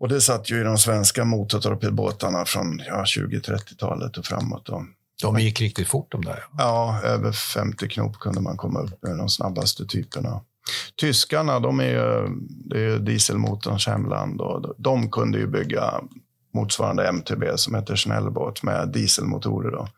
Och 0.00 0.08
det 0.08 0.20
satt 0.20 0.50
ju 0.50 0.60
i 0.60 0.64
de 0.64 0.78
svenska 0.78 1.24
motortorpedbåtarna 1.24 2.44
från 2.44 2.82
ja, 2.86 3.04
20-30-talet 3.04 4.16
och 4.16 4.24
framåt. 4.24 4.66
Då. 4.66 4.86
De 5.22 5.38
gick 5.38 5.60
riktigt 5.60 5.88
fort 5.88 6.12
de 6.12 6.24
där. 6.24 6.44
Ja, 6.58 7.00
över 7.04 7.32
50 7.32 7.88
knop 7.88 8.18
kunde 8.18 8.40
man 8.40 8.56
komma 8.56 8.80
upp 8.80 9.02
med 9.02 9.18
de 9.18 9.28
snabbaste 9.28 9.86
typerna. 9.86 10.40
Tyskarna, 11.00 11.60
de 11.60 11.80
är 11.80 11.84
ju, 11.84 12.28
det 12.40 12.76
är 12.76 12.90
ju 12.90 12.98
dieselmotorns 12.98 13.86
hemland 13.86 14.40
och 14.40 14.74
de 14.78 15.10
kunde 15.10 15.38
ju 15.38 15.46
bygga 15.46 16.00
motsvarande 16.54 17.08
MTB 17.08 17.44
som 17.56 17.74
heter 17.74 17.96
Schnellbåt 17.96 18.62
med 18.62 18.88
dieselmotorer. 18.88 19.70
Då. 19.70 19.88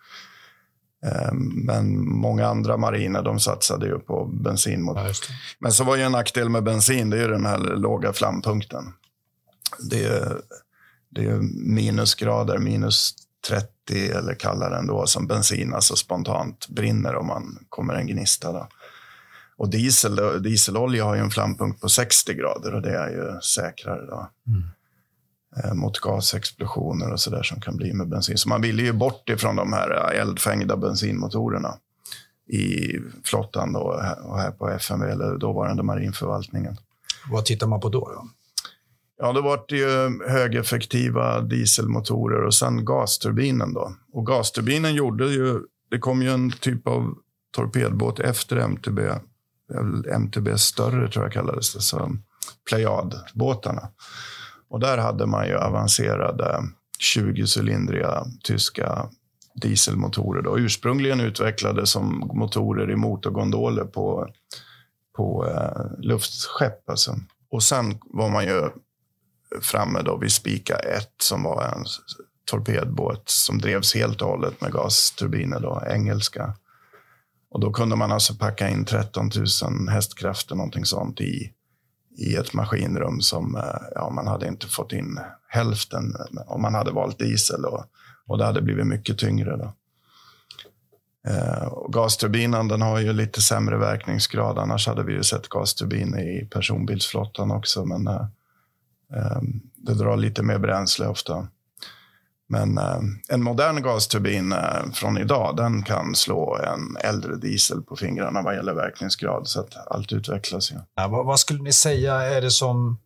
Ehm, 1.05 1.39
Men 1.67 2.09
många 2.09 2.47
andra 2.47 2.77
mariner 2.77 3.23
de 3.23 3.41
satsade 3.41 3.87
ju 3.87 3.99
på 3.99 4.25
bensinmotorer. 4.25 5.07
Ja. 5.07 5.35
Men 5.59 5.73
så 5.73 5.85
var 5.85 5.97
ju 5.97 6.03
en 6.03 6.12
nackdel 6.12 6.49
med 6.49 6.62
bensin, 6.65 7.11
det 7.11 7.17
är 7.17 7.23
ju 7.23 7.29
den 7.29 7.47
här 7.47 7.59
låga 7.59 8.12
flampunkten. 8.12 8.93
Det 9.91 10.05
är, 10.05 10.41
det 11.11 11.25
är 11.25 11.39
minusgrader, 11.75 12.59
minus 12.59 13.15
30 13.49 14.11
eller 14.11 14.35
kallare 14.35 14.79
ändå, 14.79 15.07
som 15.07 15.27
bensin 15.27 15.75
alltså 15.75 15.97
spontant 15.97 16.69
brinner 16.69 17.15
om 17.15 17.27
man 17.27 17.59
kommer 17.69 17.95
en 17.95 18.07
gnista. 18.07 18.53
Då. 18.53 18.69
Och 19.57 19.71
diesel, 19.71 20.17
då- 20.17 20.39
dieselolja 20.39 21.05
har 21.05 21.15
ju 21.15 21.21
en 21.21 21.31
flampunkt 21.31 21.81
på 21.81 21.89
60 21.89 22.35
grader 22.35 22.75
och 22.75 22.83
det 22.83 22.97
är 22.99 23.09
ju 23.11 23.41
säkrare 23.41 24.07
då. 24.07 24.29
Eh, 25.65 25.75
mot 25.75 25.99
gasexplosioner 26.01 27.13
och 27.13 27.21
sådär 27.21 27.43
som 27.43 27.61
kan 27.61 27.77
bli 27.77 27.93
med 27.93 28.09
bensin. 28.09 28.39
Så 28.39 28.49
man 28.49 28.63
ville 28.63 28.83
ju 28.83 28.93
bort 28.93 29.29
ifrån 29.29 29.57
de 29.57 29.73
här 29.73 29.91
eh, 30.15 30.21
eldfängda 30.21 30.77
bensinmotorerna 30.77 31.75
i 32.49 32.93
flottan 33.25 33.73
då, 33.73 33.81
och 34.25 34.39
här 34.39 34.51
på 34.51 34.69
FMV, 34.71 35.05
eller 35.11 35.39
dåvarande 35.39 35.83
marinförvaltningen. 35.83 36.77
Vad 37.31 37.45
tittar 37.45 37.67
man 37.67 37.81
på 37.81 37.89
då? 37.89 38.01
då? 38.01 38.29
Ja, 39.19 39.33
det 39.33 39.41
var 39.41 39.61
det 39.69 39.77
ju 39.77 40.21
högeffektiva 40.29 41.41
dieselmotorer 41.41 42.45
och 42.45 42.55
sen 42.55 42.85
gasturbinen. 42.85 43.73
Då. 43.75 43.95
Och 44.13 44.27
gasturbinen 44.27 44.95
gjorde 44.95 45.27
ju... 45.27 45.61
Det 45.91 45.99
kom 45.99 46.23
ju 46.23 46.31
en 46.31 46.51
typ 46.51 46.87
av 46.89 47.15
torpedbåt 47.57 48.21
efter 48.21 48.57
MTB. 48.57 48.99
MTB 50.15 50.59
större 50.59 51.09
tror 51.09 51.25
jag 51.25 51.33
kallades 51.33 51.75
det. 51.75 51.81
Så 51.81 52.17
Plejadbåtarna. 52.69 53.89
Och 54.69 54.81
där 54.81 54.99
hade 54.99 55.27
man 55.27 55.47
ju 55.47 55.57
avancerade 55.57 56.62
20-cylindriga 57.17 58.25
tyska 58.43 59.09
dieselmotorer. 59.55 60.43
Då. 60.43 60.59
Ursprungligen 60.59 61.21
utvecklade 61.21 61.87
som 61.87 62.31
motorer 62.35 62.91
i 62.91 62.97
motorgondoler 62.97 63.85
på, 63.85 64.29
på 65.17 65.47
eh, 65.47 65.99
luftskepp. 65.99 66.91
Alltså. 66.91 67.17
Och 67.51 67.62
sen 67.62 67.99
var 68.05 68.29
man 68.29 68.45
ju 68.45 68.71
framme 69.62 70.03
då 70.03 70.17
vid 70.17 70.33
Spika 70.33 70.77
1 70.77 71.09
som 71.23 71.43
var 71.43 71.62
en 71.62 71.85
torpedbåt 72.45 73.29
som 73.29 73.59
drevs 73.59 73.95
helt 73.95 74.23
och 74.23 74.29
hållet 74.29 74.61
med 74.61 74.73
gasturbiner, 74.73 75.61
då, 75.61 75.83
engelska. 75.87 76.55
Och 77.55 77.61
då 77.61 77.73
kunde 77.73 77.97
man 77.97 78.13
alltså 78.13 78.35
packa 78.35 78.69
in 78.69 78.85
13 78.85 79.31
000 79.63 79.89
hästkrafter, 79.89 80.55
någonting 80.55 80.85
sånt, 80.85 81.21
i, 81.21 81.53
i 82.19 82.35
ett 82.35 82.55
maskinrum 82.55 83.21
som 83.21 83.57
eh, 83.57 83.63
ja, 83.95 84.11
man 84.11 84.27
hade 84.27 84.49
inte 84.49 84.67
fått 84.67 84.93
in 84.93 85.21
hälften 85.49 86.15
om 86.47 86.63
man 86.63 86.75
hade 86.75 86.91
valt 86.91 87.19
diesel. 87.19 87.65
Och, 87.65 87.85
och 88.27 88.39
det 88.39 88.45
hade 88.45 88.63
blivit 88.63 88.87
mycket 88.87 89.19
tyngre. 89.19 89.57
Då. 89.57 89.73
Eh, 91.29 91.65
och 91.65 91.93
gasturbinen 91.93 92.69
den 92.69 92.83
har 92.83 92.99
ju 92.99 93.13
lite 93.13 93.43
sämre 93.43 93.79
verkningsgrad. 93.79 94.59
Annars 94.59 94.87
hade 94.87 95.03
vi 95.03 95.13
ju 95.13 95.23
sett 95.23 95.49
gasturbiner 95.49 96.23
i 96.23 96.47
personbilsflottan 96.47 97.51
också. 97.51 97.85
Men 97.85 98.07
eh, 98.07 98.27
eh, 99.15 99.41
det 99.77 99.95
drar 99.95 100.17
lite 100.17 100.43
mer 100.43 100.59
bränsle 100.59 101.07
ofta. 101.07 101.49
Men 102.49 102.78
eh, 102.78 103.01
en 103.28 103.42
modern 103.42 103.82
gasturbin 103.82 104.53
eh, 104.53 104.90
från 104.92 105.18
idag, 105.18 105.57
den 105.57 105.82
kan 105.82 106.14
slå 106.14 106.57
en 106.57 106.97
äldre 106.97 107.36
diesel 107.36 107.82
på 107.82 107.97
fingrarna 107.97 108.42
vad 108.42 108.55
gäller 108.55 108.74
verkningsgrad. 108.74 109.49
Så 109.49 109.61
att 109.61 109.86
allt 109.86 110.12
utvecklas 110.12 110.70
Ja. 110.70 110.78
Ja, 110.95 111.09
vad, 111.09 111.26
vad 111.26 111.40
skulle 111.40 111.62
ni 111.62 111.72
säga 111.72 112.14
är 112.14 112.40
det 112.40 112.51
som 112.51 112.99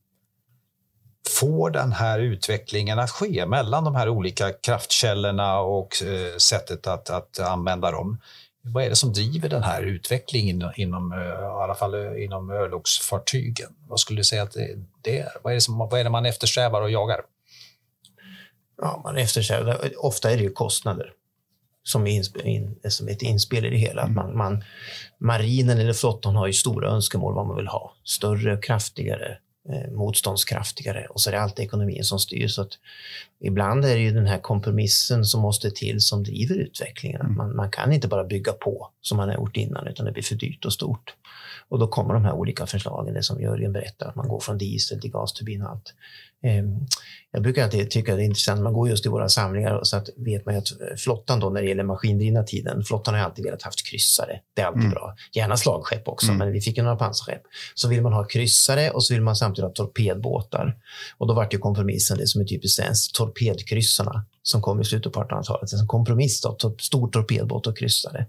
får 1.29 1.71
den 1.71 1.93
här 1.93 2.19
utvecklingen 2.19 2.99
att 2.99 3.11
ske 3.11 3.47
mellan 3.47 3.85
de 3.85 3.95
här 3.95 4.09
olika 4.09 4.53
kraftkällorna 4.53 5.61
och 5.61 6.03
eh, 6.03 6.37
sättet 6.37 6.87
att, 6.87 7.11
att 7.11 7.41
använda 7.41 7.91
dem? 7.91 8.19
Vad 8.63 8.85
är 8.85 8.89
det 8.89 8.97
som 8.97 9.13
driver 9.13 9.49
den 9.49 9.63
här 9.63 9.83
utvecklingen 9.83 10.65
inom, 10.77 11.13
eh, 11.13 11.19
i 11.19 11.63
alla 11.63 11.75
fall 11.75 11.95
eh, 11.95 12.25
inom 12.25 12.51
örlogsfartygen? 12.51 13.71
Vad 13.89 14.01
skulle 14.01 14.21
du 14.21 14.25
säga 14.25 14.43
att 14.43 14.53
det, 14.53 14.69
det 15.03 15.19
är? 15.19 15.33
Vad 15.43 15.53
är 15.53 15.55
det, 15.55 15.61
som, 15.61 15.79
vad 15.79 16.01
är 16.01 16.05
det 16.05 16.11
man 16.11 16.27
eftersträvar 16.27 16.83
och 16.83 16.91
jagar? 16.91 17.21
Ja, 18.83 19.01
man 19.05 19.17
eftersträvar, 19.17 19.93
ofta 19.99 20.31
är 20.31 20.37
det 20.37 20.43
ju 20.43 20.51
kostnader 20.51 21.13
som 21.83 22.07
är, 22.07 22.47
in, 22.47 22.77
som 22.89 23.09
är 23.09 23.13
ett 23.13 23.23
inspel 23.23 23.65
i 23.65 23.71
det 23.71 23.77
hela. 23.77 24.03
Att 24.03 24.11
man, 24.11 24.37
man, 24.37 24.65
marinen 25.19 25.79
eller 25.79 25.93
flottan 25.93 26.37
har 26.37 26.47
ju 26.47 26.53
stora 26.53 26.91
önskemål 26.91 27.35
vad 27.35 27.47
man 27.47 27.57
vill 27.57 27.67
ha. 27.67 27.95
Större, 28.05 28.57
kraftigare, 28.57 29.39
eh, 29.69 29.93
motståndskraftigare 29.93 31.07
och 31.07 31.21
så 31.21 31.31
är 31.31 31.33
det 31.33 31.41
alltid 31.41 31.65
ekonomin 31.65 32.05
som 32.05 32.19
styr. 32.19 32.49
Så 32.49 32.63
att 32.63 32.73
ibland 33.41 33.85
är 33.85 33.95
det 33.95 34.03
ju 34.03 34.11
den 34.11 34.27
här 34.27 34.39
kompromissen 34.39 35.25
som 35.25 35.41
måste 35.41 35.71
till 35.71 36.01
som 36.01 36.25
driver 36.25 36.55
utvecklingen. 36.55 37.21
Att 37.21 37.37
man, 37.37 37.57
man 37.57 37.71
kan 37.71 37.93
inte 37.93 38.09
bara 38.09 38.25
bygga 38.25 38.53
på 38.53 38.91
som 39.01 39.17
man 39.17 39.29
har 39.29 39.37
gjort 39.37 39.57
innan 39.57 39.87
utan 39.87 40.07
det 40.07 40.13
blir 40.13 40.23
för 40.23 40.35
dyrt 40.35 40.65
och 40.65 40.73
stort. 40.73 41.15
Och 41.69 41.79
då 41.79 41.89
kommer 41.89 42.15
de 42.15 42.25
här 42.25 42.33
olika 42.33 42.67
förslagen, 42.67 43.15
det 43.15 43.23
som 43.23 43.41
Jörgen 43.41 43.73
berättar, 43.73 44.07
att 44.09 44.15
man 44.15 44.29
går 44.29 44.41
från 44.41 44.59
diesel 44.59 45.01
till 45.01 45.11
gasturbin 45.11 45.63
och 45.63 45.71
allt. 45.71 45.95
Ehm, 46.43 46.87
Jag 47.31 47.43
brukar 47.43 47.65
alltid 47.65 47.91
tycka 47.91 48.17
det 48.17 48.23
är 48.23 48.25
intressant, 48.25 48.61
man 48.61 48.73
går 48.73 48.89
just 48.89 49.07
i 49.07 49.09
våra 49.09 49.29
samlingar 49.29 49.81
så 49.83 49.97
att 49.97 50.09
vet 50.17 50.47
man 50.47 50.55
ju 50.55 50.59
att 50.59 50.69
flottan 51.01 51.41
då 51.41 51.51
när 51.51 51.63
det 51.63 51.69
gäller 51.69 51.85
maskindrivna 51.85 52.43
tiden, 52.43 52.85
flottan 52.85 53.15
har 53.15 53.21
alltid 53.21 53.45
velat 53.45 53.63
haft 53.63 53.87
kryssare. 53.87 54.41
Det 54.55 54.63
är 54.63 54.67
alltid 54.67 54.81
Mm. 54.83 54.91
bra. 54.93 55.15
Gärna 55.33 55.57
slagskepp 55.57 56.09
också, 56.09 56.27
Mm. 56.27 56.39
men 56.39 56.53
vi 56.53 56.61
fick 56.61 56.77
ju 56.77 56.83
några 56.83 56.97
pansarskepp. 56.97 57.43
Så 57.75 57.89
vill 57.89 58.03
man 58.03 58.13
ha 58.13 58.25
kryssare 58.25 58.91
och 58.91 59.05
så 59.05 59.15
vill 59.15 59.23
man 59.23 59.37
samtidigt 59.37 59.65
ha 59.69 59.75
torpedbåtar. 59.75 60.77
Och 61.19 61.27
då 61.27 61.35
vart 61.35 61.55
ju 61.55 61.59
kompromissen 61.59 62.19
det 62.19 62.27
som 62.27 62.41
är 62.41 62.45
typiskt 62.45 62.77
svenskt, 62.83 63.15
torpedkryssarna 63.15 64.25
som 64.43 64.63
kom 64.63 64.81
i 64.81 64.85
slutet 64.85 65.13
på 65.13 65.21
1800-talet. 65.21 65.73
En 65.73 65.87
kompromiss 65.87 66.41
då, 66.41 66.53
tor- 66.53 66.77
stor 66.81 67.09
torpedbåt 67.11 67.67
och 67.67 67.79
kryssare. 67.79 68.27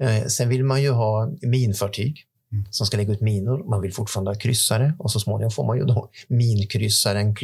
Eh, 0.00 0.26
sen 0.26 0.48
vill 0.48 0.64
man 0.64 0.82
ju 0.82 0.90
ha 0.90 1.30
minfartyg. 1.42 2.24
Som 2.70 2.86
ska 2.86 2.96
lägga 2.96 3.12
ut 3.12 3.20
minor. 3.20 3.64
Man 3.70 3.80
vill 3.80 3.92
fortfarande 3.92 4.30
ha 4.30 4.38
kryssare 4.38 4.94
och 4.98 5.10
så 5.10 5.20
småningom 5.20 5.50
får 5.50 5.66
man 5.66 5.78
ju 5.78 5.84
då 5.84 6.10
minkryssaren 6.28 7.34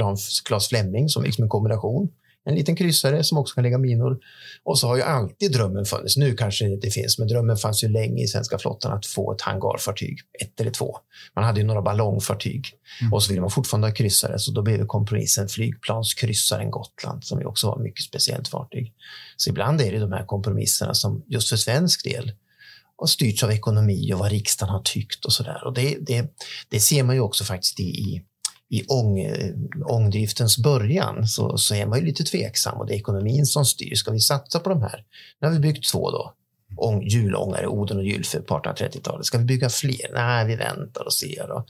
Claes 0.45 0.69
Fleming 0.69 1.09
som 1.09 1.23
liksom 1.23 1.45
en 1.45 1.51
kombination 1.51 2.09
en 2.45 2.55
liten 2.55 2.77
kryssare 2.77 3.25
som 3.25 3.39
också 3.39 3.55
kan 3.55 3.65
lägga 3.65 3.79
minor. 3.79 4.19
Och 4.65 4.79
så 4.79 4.89
har 4.89 4.97
ju 4.97 5.03
alltid 5.03 5.53
drömmen 5.53 5.85
funnits. 5.85 6.17
Nu 6.17 6.35
kanske 6.35 6.65
det 6.65 6.73
inte 6.73 6.91
finns, 6.91 7.19
men 7.19 7.29
drömmen 7.29 7.57
fanns 7.57 7.85
ju 7.85 7.89
länge 7.89 8.23
i 8.23 8.27
svenska 8.27 8.59
flottan 8.59 8.93
att 8.93 9.07
få 9.07 9.33
ett 9.33 9.41
hangarfartyg, 9.41 10.19
ett 10.43 10.61
eller 10.61 10.71
två. 10.71 10.97
Man 11.35 11.45
hade 11.45 11.61
ju 11.61 11.67
några 11.67 11.83
ballongfartyg 11.83 12.67
mm. 13.01 13.13
och 13.13 13.23
så 13.23 13.29
ville 13.29 13.41
man 13.41 13.51
fortfarande 13.51 13.89
ha 13.89 13.95
kryssare, 13.95 14.39
så 14.39 14.53
då 14.53 14.63
blev 14.63 14.87
kompromissen 14.87 15.49
flygplanskryssaren 15.49 16.71
Gotland 16.71 17.25
som 17.25 17.41
ju 17.41 17.47
också 17.47 17.67
var 17.67 17.77
ett 17.77 17.83
mycket 17.83 18.05
speciellt 18.05 18.49
fartyg. 18.49 18.93
Så 19.37 19.51
ibland 19.51 19.81
är 19.81 19.93
det 19.93 19.99
de 19.99 20.13
här 20.13 20.25
kompromisserna 20.25 20.95
som 20.95 21.25
just 21.27 21.49
för 21.49 21.57
svensk 21.57 22.05
del 22.05 22.33
har 23.03 23.07
styrts 23.07 23.43
av 23.43 23.53
ekonomi 23.53 24.13
och 24.15 24.19
vad 24.19 24.31
riksdagen 24.31 24.73
har 24.73 24.83
tyckt 24.83 25.25
och 25.25 25.33
så 25.33 25.43
där. 25.43 25.67
Och 25.67 25.75
det, 25.75 25.97
det, 26.01 26.35
det 26.69 26.81
ser 26.81 27.03
man 27.03 27.15
ju 27.15 27.21
också 27.21 27.45
faktiskt 27.45 27.81
i, 27.81 28.23
i 28.71 28.87
ång, 28.89 29.19
eh, 29.19 29.55
ångdriftens 29.87 30.59
början 30.59 31.27
så, 31.27 31.59
så 31.59 31.75
är 31.75 31.87
man 31.87 31.99
ju 31.99 32.05
lite 32.05 32.25
tveksam 32.25 32.79
och 32.79 32.87
det 32.87 32.95
är 32.95 32.97
ekonomin 32.97 33.47
som 33.47 33.65
styr. 33.65 33.95
Ska 33.95 34.11
vi 34.11 34.21
satsa 34.21 34.59
på 34.59 34.71
de 34.71 34.83
här? 34.83 35.05
Nu 35.41 35.47
har 35.47 35.55
vi 35.55 35.61
byggt 35.61 35.91
två 35.93 36.11
då. 36.11 36.33
Ång, 36.77 37.03
hjulångare, 37.07 37.67
Oden 37.67 37.99
och 37.99 38.05
Gylfe 38.05 38.41
på 38.41 38.55
1830-talet. 38.55 39.27
Ska 39.27 39.39
vi 39.39 39.45
bygga 39.45 39.71
fler? 39.71 40.11
Nej, 40.15 40.47
vi 40.47 40.57
väntar 40.57 41.05
och 41.05 41.15
ser. 41.15 41.49
Då. 41.49 41.65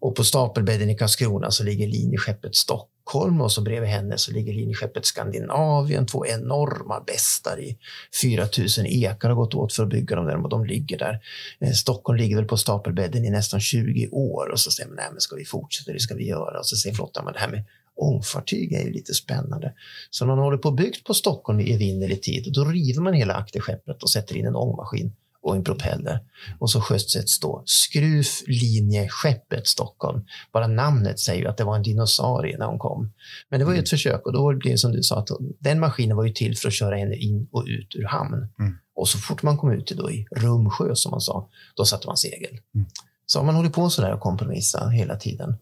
Och 0.00 0.14
på 0.16 0.24
stapelbädden 0.24 0.90
i 0.90 0.96
Karlskrona 0.96 1.50
så 1.50 1.64
ligger 1.64 1.88
linjeskeppet 1.88 2.56
Stock 2.56 2.90
Stockholm 3.06 3.40
och 3.40 3.52
så 3.52 3.62
bredvid 3.62 3.90
henne 3.90 4.18
så 4.18 4.32
ligger 4.32 4.52
linjeskeppet 4.52 5.06
Skandinavien, 5.06 6.06
två 6.06 6.26
enorma 6.26 7.00
bästar 7.06 7.60
i 7.60 7.78
4000 8.22 8.86
ekar 8.86 9.28
har 9.28 9.36
gått 9.36 9.54
åt 9.54 9.72
för 9.72 9.82
att 9.82 9.88
bygga 9.88 10.16
dem 10.16 10.26
där 10.26 10.42
och 10.42 10.48
de 10.48 10.64
ligger 10.64 10.98
där. 10.98 11.20
Eh, 11.60 11.70
Stockholm 11.70 12.18
ligger 12.18 12.36
väl 12.36 12.44
på 12.44 12.56
stapelbädden 12.56 13.24
i 13.24 13.30
nästan 13.30 13.60
20 13.60 14.08
år 14.08 14.50
och 14.52 14.60
så 14.60 14.70
säger 14.70 14.88
man, 14.88 14.96
nej 14.96 15.08
men 15.12 15.20
ska 15.20 15.36
vi 15.36 15.44
fortsätta, 15.44 15.92
det 15.92 16.00
ska 16.00 16.14
vi 16.14 16.26
göra. 16.26 16.58
Och 16.58 16.66
så 16.66 16.76
säger 16.76 16.96
flottan, 16.96 17.24
men 17.24 17.34
det 17.34 17.40
här 17.40 17.50
med 17.50 17.64
ångfartyg 17.96 18.72
är 18.72 18.82
ju 18.82 18.92
lite 18.92 19.14
spännande. 19.14 19.72
Så 20.10 20.26
man 20.26 20.38
håller 20.38 20.58
på 20.58 20.70
byggt 20.70 21.04
på 21.04 21.14
Stockholm 21.14 21.60
i 21.60 21.74
evinnerlig 21.74 22.22
tid 22.22 22.46
och 22.46 22.52
då 22.52 22.64
river 22.64 23.02
man 23.02 23.14
hela 23.14 23.34
akterskeppet 23.34 24.02
och 24.02 24.10
sätter 24.10 24.36
in 24.36 24.46
en 24.46 24.56
ångmaskin 24.56 25.12
och 25.46 25.56
en 25.56 25.64
propeller. 25.64 26.20
Och 26.58 26.70
så 26.70 26.80
sjösätts 26.80 27.40
då 27.40 27.62
Skruvlinjeskeppet 27.66 29.66
Stockholm. 29.66 30.24
Bara 30.52 30.66
namnet 30.66 31.20
säger 31.20 31.42
ju 31.42 31.48
att 31.48 31.56
det 31.56 31.64
var 31.64 31.76
en 31.76 31.82
dinosaurie 31.82 32.58
när 32.58 32.66
hon 32.66 32.78
kom. 32.78 33.12
Men 33.50 33.58
det 33.58 33.64
var 33.66 33.72
ju 33.72 33.78
ett 33.78 33.90
mm. 33.90 33.90
försök 33.90 34.26
och 34.26 34.32
då 34.32 34.56
blev 34.56 34.72
det 34.72 34.78
som 34.78 34.92
du 34.92 35.02
sa 35.02 35.18
att 35.18 35.28
den 35.60 35.80
maskinen 35.80 36.16
var 36.16 36.24
ju 36.24 36.32
till 36.32 36.56
för 36.56 36.68
att 36.68 36.74
köra 36.74 36.96
henne 36.96 37.16
in 37.16 37.48
och 37.52 37.64
ut 37.66 37.94
ur 37.94 38.04
hamn. 38.04 38.48
Mm. 38.58 38.78
Och 38.96 39.08
så 39.08 39.18
fort 39.18 39.42
man 39.42 39.58
kom 39.58 39.72
ut 39.72 39.92
då 39.96 40.10
i 40.10 40.26
Rumsjö 40.30 40.94
som 40.94 41.10
man 41.10 41.20
sa, 41.20 41.48
då 41.76 41.84
satte 41.84 42.06
man 42.06 42.16
segel. 42.16 42.58
Mm. 42.74 42.86
Så 43.26 43.42
man 43.42 43.54
håller 43.54 43.70
på 43.70 43.90
så 43.90 44.02
där 44.02 44.12
och 44.12 44.20
kompromissa 44.20 44.88
hela 44.88 45.16
tiden. 45.16 45.56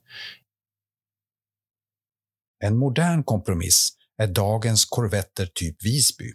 En 2.65 2.77
modern 2.77 3.25
kompromiss 3.25 3.89
är 4.23 4.27
dagens 4.27 4.85
korvetter 4.85 5.49
typ 5.55 5.85
Visby 5.85 6.33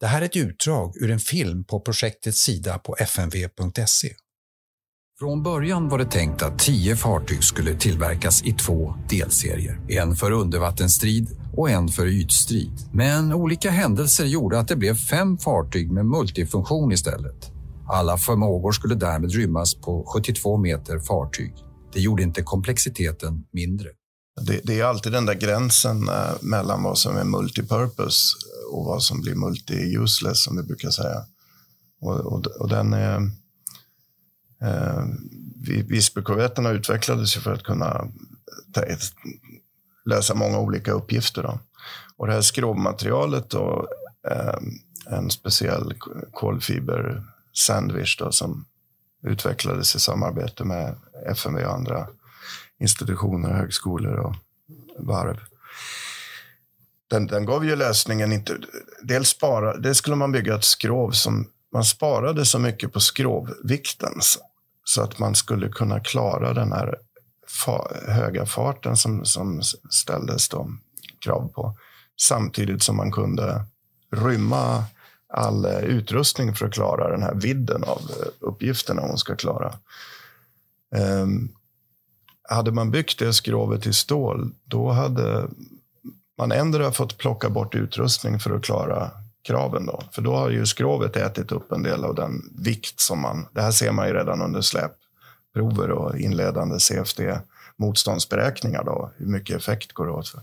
det 0.00 0.06
här 0.06 0.22
är 0.22 0.26
ett 0.26 0.36
utdrag 0.36 0.96
ur 0.96 1.10
en 1.10 1.18
film 1.18 1.64
på 1.64 1.80
projektets 1.80 2.38
sida 2.38 2.78
på 2.78 2.96
fnv.se. 2.98 4.14
Från 5.18 5.42
början 5.42 5.88
var 5.88 5.98
det 5.98 6.04
tänkt 6.04 6.42
att 6.42 6.58
tio 6.58 6.96
fartyg 6.96 7.44
skulle 7.44 7.74
tillverkas 7.74 8.42
i 8.42 8.52
två 8.52 8.94
delserier. 9.10 9.80
En 9.88 10.16
för 10.16 10.30
undervattensstrid 10.30 11.28
och 11.56 11.70
en 11.70 11.88
för 11.88 12.06
ytstrid. 12.06 12.88
Men 12.92 13.32
olika 13.32 13.70
händelser 13.70 14.24
gjorde 14.24 14.58
att 14.58 14.68
det 14.68 14.76
blev 14.76 14.94
fem 14.94 15.38
fartyg 15.38 15.92
med 15.92 16.06
multifunktion 16.06 16.92
istället. 16.92 17.50
Alla 17.88 18.16
förmågor 18.16 18.72
skulle 18.72 18.94
därmed 18.94 19.32
rymmas 19.32 19.74
på 19.74 20.04
72 20.14 20.56
meter 20.56 20.98
fartyg. 20.98 21.54
Det 21.92 22.00
gjorde 22.00 22.22
inte 22.22 22.42
komplexiteten 22.42 23.44
mindre. 23.52 23.88
Det, 24.40 24.60
det 24.64 24.80
är 24.80 24.84
alltid 24.84 25.12
den 25.12 25.26
där 25.26 25.34
gränsen 25.34 26.08
eh, 26.08 26.14
mellan 26.40 26.82
vad 26.82 26.98
som 26.98 27.16
är 27.16 27.24
multipurpose 27.24 28.36
och 28.70 28.84
vad 28.84 29.02
som 29.02 29.20
blir 29.20 29.34
multi-useless 29.34 30.34
som 30.34 30.56
vi 30.56 30.62
brukar 30.62 30.90
säga. 30.90 31.24
Och, 32.00 32.16
och, 32.16 32.46
och 32.46 32.68
den 32.68 32.92
är... 32.92 33.16
Eh, 34.62 34.68
eh 34.68 35.04
Visbykorvetterna 35.86 36.70
utvecklades 36.70 37.34
för 37.34 37.52
att 37.52 37.62
kunna 37.62 38.08
ta, 38.72 38.84
lösa 40.04 40.34
många 40.34 40.58
olika 40.58 40.92
uppgifter. 40.92 41.42
Då. 41.42 41.58
Och 42.16 42.26
det 42.26 42.32
här 42.32 42.40
skrovmaterialet 42.40 43.50
då, 43.50 43.88
eh, 44.30 44.58
en 45.06 45.30
speciell 45.30 45.94
kolfiber 46.32 47.24
sandwich 47.52 48.16
då, 48.18 48.32
som 48.32 48.64
utvecklades 49.22 49.96
i 49.96 50.00
samarbete 50.00 50.64
med 50.64 50.96
FMV 51.26 51.64
och 51.64 51.74
andra 51.74 52.08
institutioner, 52.78 53.52
högskolor 53.52 54.14
och 54.14 54.34
varv 54.98 55.40
den, 57.10 57.26
den 57.26 57.44
gav 57.44 57.64
ju 57.64 57.76
lösningen 57.76 58.32
inte... 58.32 58.56
Dels 59.02 59.28
spara, 59.28 59.76
det 59.76 59.94
skulle 59.94 60.16
man 60.16 60.32
bygga 60.32 60.54
ett 60.54 60.64
skrov 60.64 61.10
som... 61.10 61.48
Man 61.72 61.84
sparade 61.84 62.44
så 62.44 62.58
mycket 62.58 62.92
på 62.92 63.00
skrovvikten 63.00 64.12
så 64.84 65.02
att 65.02 65.18
man 65.18 65.34
skulle 65.34 65.68
kunna 65.68 66.00
klara 66.00 66.54
den 66.54 66.72
här 66.72 66.98
fa, 67.64 67.88
höga 68.08 68.46
farten 68.46 68.96
som, 68.96 69.24
som 69.24 69.62
ställdes 69.90 70.48
då 70.48 70.70
krav 71.18 71.48
på. 71.54 71.76
Samtidigt 72.20 72.82
som 72.82 72.96
man 72.96 73.12
kunde 73.12 73.64
rymma 74.10 74.84
all 75.32 75.64
eh, 75.64 75.78
utrustning 75.78 76.54
för 76.54 76.66
att 76.66 76.72
klara 76.72 77.10
den 77.10 77.22
här 77.22 77.34
vidden 77.34 77.84
av 77.84 78.02
eh, 78.10 78.26
uppgifterna 78.40 79.02
hon 79.02 79.18
ska 79.18 79.36
klara. 79.36 79.74
Um, 80.96 81.48
hade 82.48 82.72
man 82.72 82.90
byggt 82.90 83.18
det 83.18 83.32
skrovet 83.32 83.86
i 83.86 83.92
stål, 83.92 84.54
då 84.64 84.90
hade 84.90 85.48
man 86.40 86.52
ändå 86.52 86.82
har 86.82 86.90
fått 86.90 87.18
plocka 87.18 87.48
bort 87.48 87.74
utrustning 87.74 88.38
för 88.38 88.56
att 88.56 88.62
klara 88.62 89.10
kraven. 89.42 89.86
Då. 89.86 90.02
För 90.12 90.22
då 90.22 90.36
har 90.36 90.50
ju 90.50 90.66
skrovet 90.66 91.16
ätit 91.16 91.52
upp 91.52 91.72
en 91.72 91.82
del 91.82 92.04
av 92.04 92.14
den 92.14 92.42
vikt 92.58 93.00
som 93.00 93.20
man... 93.20 93.46
Det 93.52 93.62
här 93.62 93.70
ser 93.70 93.92
man 93.92 94.08
ju 94.08 94.14
redan 94.14 94.42
under 94.42 94.60
släpprover 94.60 95.90
och 95.90 96.18
inledande 96.18 96.78
CFD-motståndsberäkningar. 96.78 98.84
Då, 98.84 99.10
hur 99.16 99.26
mycket 99.26 99.56
effekt 99.56 99.92
går 99.92 100.06
det 100.06 100.12
åt. 100.12 100.28
För. 100.28 100.40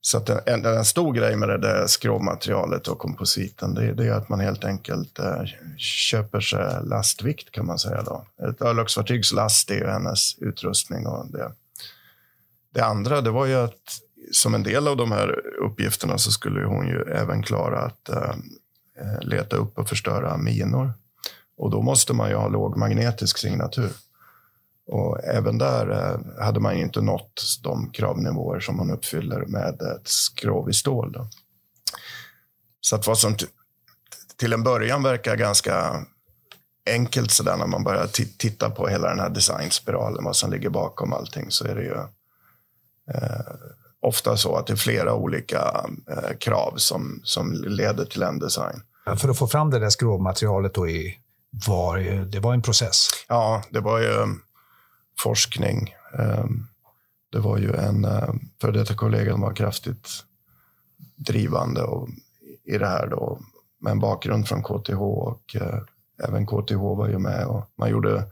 Så 0.00 0.18
att 0.18 0.48
en, 0.48 0.64
en 0.64 0.84
stor 0.84 1.12
grej 1.12 1.36
med 1.36 1.48
det 1.48 1.58
där 1.58 1.86
skrovmaterialet 1.86 2.88
och 2.88 2.98
kompositen, 2.98 3.74
det, 3.74 3.92
det 3.92 4.06
är 4.06 4.12
att 4.12 4.28
man 4.28 4.40
helt 4.40 4.64
enkelt 4.64 5.18
eh, 5.18 5.42
köper 5.78 6.40
sig 6.40 6.84
lastvikt 6.84 7.50
kan 7.50 7.66
man 7.66 7.78
säga. 7.78 8.02
Då. 8.02 8.26
Ett 8.48 8.62
örlogsfartygs 8.62 9.32
last 9.32 9.70
är 9.70 9.74
ju 9.74 9.86
hennes 9.86 10.38
utrustning. 10.38 11.06
Och 11.06 11.30
det. 11.30 11.52
det 12.74 12.84
andra, 12.84 13.20
det 13.20 13.30
var 13.30 13.46
ju 13.46 13.54
att 13.54 14.00
som 14.32 14.54
en 14.54 14.62
del 14.62 14.88
av 14.88 14.96
de 14.96 15.12
här 15.12 15.40
uppgifterna 15.60 16.18
så 16.18 16.30
skulle 16.30 16.64
hon 16.64 16.86
ju 16.86 17.02
även 17.02 17.42
klara 17.42 17.78
att 17.78 18.08
eh, 18.08 18.34
eh, 19.00 19.20
leta 19.22 19.56
upp 19.56 19.78
och 19.78 19.88
förstöra 19.88 20.36
minor. 20.36 20.92
Och 21.56 21.70
då 21.70 21.82
måste 21.82 22.12
man 22.12 22.30
ju 22.30 22.36
ha 22.36 22.48
låg 22.48 22.76
magnetisk 22.76 23.38
signatur. 23.38 23.90
Och 24.86 25.24
även 25.24 25.58
där 25.58 25.90
eh, 25.90 26.44
hade 26.44 26.60
man 26.60 26.74
inte 26.74 27.00
nått 27.00 27.42
de 27.62 27.90
kravnivåer 27.90 28.60
som 28.60 28.76
man 28.76 28.90
uppfyller 28.90 29.46
med 29.46 29.82
ett 29.82 30.08
skrov 30.08 30.70
i 30.70 30.72
stål. 30.72 31.12
Då. 31.12 31.28
Så 32.80 32.96
att 32.96 33.06
vad 33.06 33.18
som 33.18 33.36
till 34.36 34.52
en 34.52 34.62
början 34.62 35.02
verkar 35.02 35.36
ganska 35.36 36.04
enkelt 36.86 37.30
sådär 37.30 37.56
när 37.56 37.66
man 37.66 37.84
börjar 37.84 38.06
titta 38.38 38.70
på 38.70 38.88
hela 38.88 39.08
den 39.08 39.20
här 39.20 39.30
designspiralen, 39.30 40.24
vad 40.24 40.36
som 40.36 40.50
ligger 40.50 40.70
bakom 40.70 41.12
allting, 41.12 41.50
så 41.50 41.64
är 41.64 41.74
det 41.74 41.82
ju 41.82 41.94
eh, 43.14 43.54
ofta 44.04 44.36
så 44.36 44.56
att 44.56 44.66
det 44.66 44.72
är 44.72 44.76
flera 44.76 45.14
olika 45.14 45.86
eh, 46.10 46.36
krav 46.40 46.74
som, 46.76 47.20
som 47.24 47.52
leder 47.52 48.04
till 48.04 48.22
en 48.22 48.38
design. 48.38 48.82
För 49.16 49.28
att 49.28 49.38
få 49.38 49.46
fram 49.46 49.70
det 49.70 49.78
där 49.78 49.90
skrovmaterialet 49.90 50.74
då 50.74 50.88
i, 50.88 51.18
var, 51.66 51.98
det 52.24 52.40
var 52.40 52.54
en 52.54 52.62
process? 52.62 53.08
Ja, 53.28 53.62
det 53.70 53.80
var 53.80 54.00
ju 54.00 54.08
um, 54.08 54.42
forskning. 55.18 55.94
Um, 56.18 56.68
det 57.32 57.38
var 57.38 57.58
ju 57.58 57.74
en 57.74 58.06
före 58.60 58.72
detta 58.72 58.94
kollega 58.94 59.32
som 59.32 59.40
var 59.40 59.54
kraftigt 59.54 60.08
drivande 61.16 61.82
och, 61.82 62.08
i 62.64 62.78
det 62.78 62.86
här 62.86 63.06
då, 63.06 63.38
med 63.80 63.90
en 63.90 64.00
bakgrund 64.00 64.48
från 64.48 64.62
KTH 64.62 65.02
och 65.02 65.56
även 66.22 66.46
KTH 66.46 66.76
var 66.76 67.08
ju 67.08 67.18
med 67.18 67.46
och 67.46 67.70
man 67.78 67.90
gjorde 67.90 68.24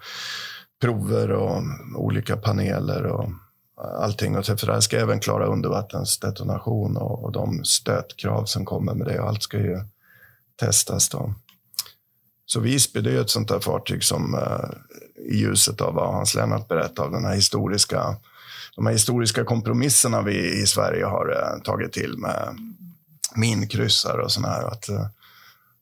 prover 0.80 1.30
och 1.30 1.62
olika 1.96 2.36
paneler 2.36 3.06
och 3.06 3.28
allting. 3.76 4.36
Och 4.36 4.46
för 4.46 4.66
det 4.66 4.72
här 4.72 4.80
ska 4.80 4.98
även 4.98 5.20
klara 5.20 5.46
undervattensdetonation 5.46 6.96
och, 6.96 7.24
och 7.24 7.32
de 7.32 7.64
stötkrav 7.64 8.44
som 8.44 8.64
kommer 8.64 8.94
med 8.94 9.06
det. 9.06 9.20
Och 9.20 9.28
allt 9.28 9.42
ska 9.42 9.58
ju 9.58 9.80
testas. 10.56 11.08
Då. 11.08 11.34
Så 12.46 12.60
Visby 12.60 13.00
det 13.00 13.12
är 13.12 13.20
ett 13.20 13.30
sånt 13.30 13.48
där 13.48 13.60
fartyg 13.60 14.04
som 14.04 14.34
eh, 14.34 14.70
i 15.32 15.36
ljuset 15.36 15.80
av 15.80 15.94
vad 15.94 16.14
Hans 16.14 16.34
Lennart 16.34 16.68
berättade, 16.68 17.02
av 17.02 17.12
den 17.12 17.24
här 17.24 17.34
historiska, 17.34 18.16
de 18.76 18.86
här 18.86 18.92
historiska 18.92 19.44
kompromisserna 19.44 20.22
vi 20.22 20.62
i 20.62 20.66
Sverige 20.66 21.04
har 21.04 21.28
eh, 21.28 21.62
tagit 21.62 21.92
till 21.92 22.18
med 22.18 22.56
minkryssar 23.34 24.18
och 24.18 24.32
sådana 24.32 24.54
här. 24.54 24.66
Att, 24.66 24.88
eh, 24.88 25.06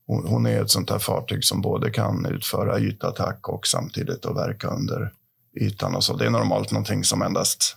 hon, 0.06 0.26
hon 0.26 0.46
är 0.46 0.62
ett 0.62 0.70
sånt 0.70 0.90
här 0.90 0.98
fartyg 0.98 1.44
som 1.44 1.60
både 1.60 1.90
kan 1.90 2.26
utföra 2.26 2.80
ytattack 2.80 3.48
och 3.48 3.66
samtidigt 3.66 4.26
att 4.26 4.36
verka 4.36 4.68
under 4.68 5.12
ytan. 5.60 5.94
Och 5.94 6.04
så. 6.04 6.16
Det 6.16 6.26
är 6.26 6.30
normalt 6.30 6.70
någonting 6.70 7.04
som 7.04 7.22
endast 7.22 7.76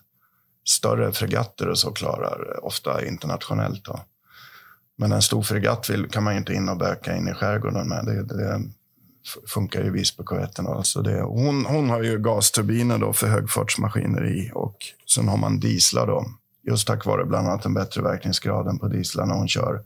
större 0.67 1.11
fregatter 1.11 1.69
och 1.69 1.79
så 1.79 1.91
klarar, 1.91 2.65
ofta 2.65 3.05
internationellt. 3.05 3.85
Då. 3.85 3.99
Men 4.97 5.11
en 5.11 5.21
stor 5.21 5.43
fregatt 5.43 5.89
vill, 5.89 6.09
kan 6.09 6.23
man 6.23 6.33
ju 6.33 6.39
inte 6.39 6.53
in 6.53 6.69
och 6.69 6.77
böka 6.77 7.15
in 7.15 7.27
i 7.27 7.33
skärgården 7.33 7.87
med. 7.87 8.05
Det, 8.05 8.23
det 8.23 8.63
funkar 9.47 9.83
ju 9.83 9.91
Visbykorvetten. 9.91 10.67
Alltså 10.67 11.01
det, 11.01 11.21
hon, 11.21 11.65
hon 11.65 11.89
har 11.89 12.03
ju 12.03 12.19
gasturbiner 12.19 12.97
då 12.97 13.13
för 13.13 13.27
högfartsmaskineri 13.27 14.51
och 14.53 14.77
sen 15.13 15.27
har 15.27 15.37
man 15.37 15.59
dieslar 15.59 16.07
då. 16.07 16.25
Just 16.67 16.87
tack 16.87 17.05
vare 17.05 17.25
bland 17.25 17.47
annat 17.47 17.65
en 17.65 17.73
bättre 17.73 18.01
verkningsgrad 18.01 18.67
än 18.67 18.79
på 18.79 18.87
dieslar 18.87 19.25
när 19.25 19.35
hon 19.35 19.47
kör 19.47 19.81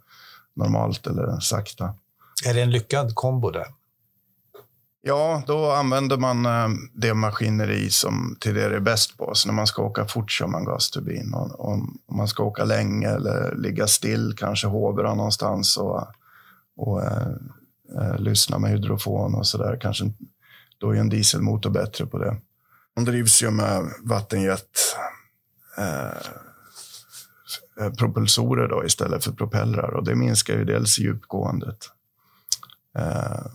normalt 0.56 1.08
eller 1.08 1.40
sakta. 1.40 1.94
Är 2.46 2.54
det 2.54 2.62
en 2.62 2.72
lyckad 2.72 3.16
kombo 3.16 3.52
där? 3.52 3.66
Ja, 5.08 5.44
då 5.48 5.72
använder 5.72 6.18
man 6.18 6.46
eh, 6.46 6.68
det 6.94 7.14
maskineri 7.14 7.90
som 7.90 8.38
till 8.40 8.54
det 8.54 8.64
är 8.64 8.80
bäst 8.80 9.18
på. 9.18 9.36
Så 9.36 9.48
när 9.48 9.56
man 9.56 9.68
ska 9.68 9.84
åka 9.84 10.06
fort 10.06 10.32
kör 10.32 10.48
man 10.48 10.66
gasturbin. 10.66 11.34
Om 11.58 12.00
man 12.12 12.28
ska 12.28 12.44
åka 12.44 12.66
länge 12.66 13.10
eller 13.10 13.56
ligga 13.56 13.88
still, 13.88 14.34
kanske 14.38 14.68
hovra 14.68 15.14
någonstans 15.14 15.78
och, 15.78 16.08
och 16.78 17.04
eh, 17.04 17.28
eh, 17.98 18.20
lyssna 18.20 18.60
med 18.60 18.72
hydrofon 18.72 19.36
och 19.36 19.48
så 19.48 19.58
där. 19.58 19.78
Kanske, 19.82 20.12
då 20.78 20.96
är 20.96 21.00
en 21.00 21.10
dieselmotor 21.10 21.70
bättre 21.70 22.06
på 22.06 22.18
det. 22.18 22.38
De 22.96 23.06
drivs 23.06 23.44
ju 23.44 23.52
med 23.52 23.84
vattenjet 24.04 24.96
eh, 25.78 26.18
eh, 27.80 27.94
propulsorer 27.94 28.68
då, 28.68 28.86
istället 28.86 29.24
för 29.24 29.32
propellrar 29.32 29.90
och 29.90 30.04
det 30.04 30.16
minskar 30.16 30.54
ju 30.54 30.66
dels 30.66 31.00
djupgåendet. 31.00 31.90
Eh, 32.98 33.46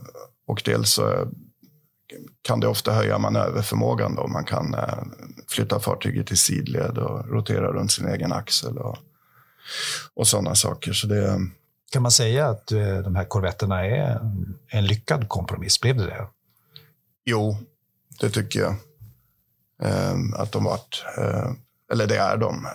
och 0.46 0.62
dels 0.64 0.90
så 0.90 1.28
kan 2.42 2.60
det 2.60 2.68
ofta 2.68 2.92
höja 2.92 3.18
manöverförmågan. 3.18 4.14
Då. 4.14 4.26
Man 4.26 4.44
kan 4.44 4.74
eh, 4.74 5.02
flytta 5.48 5.80
fartyget 5.80 6.32
i 6.32 6.36
sidled 6.36 6.98
och 6.98 7.28
rotera 7.28 7.72
runt 7.72 7.92
sin 7.92 8.08
egen 8.08 8.32
axel 8.32 8.78
och, 8.78 8.98
och 10.14 10.26
sådana 10.26 10.54
saker. 10.54 10.92
Så 10.92 11.06
det, 11.06 11.40
kan 11.92 12.02
man 12.02 12.10
säga 12.10 12.48
att 12.48 12.72
eh, 12.72 12.98
de 12.98 13.16
här 13.16 13.24
korvetterna 13.24 13.86
är 13.86 14.20
en 14.68 14.86
lyckad 14.86 15.28
kompromiss? 15.28 15.80
Blev 15.80 15.96
det 15.96 16.06
det? 16.06 16.26
Jo, 17.24 17.56
det 18.20 18.30
tycker 18.30 18.60
jag. 18.60 18.74
Ehm, 19.82 20.34
att 20.34 20.52
de 20.52 20.64
vart. 20.64 21.04
Eller 21.92 22.06
det 22.06 22.16
är 22.16 22.36
de. 22.36 22.66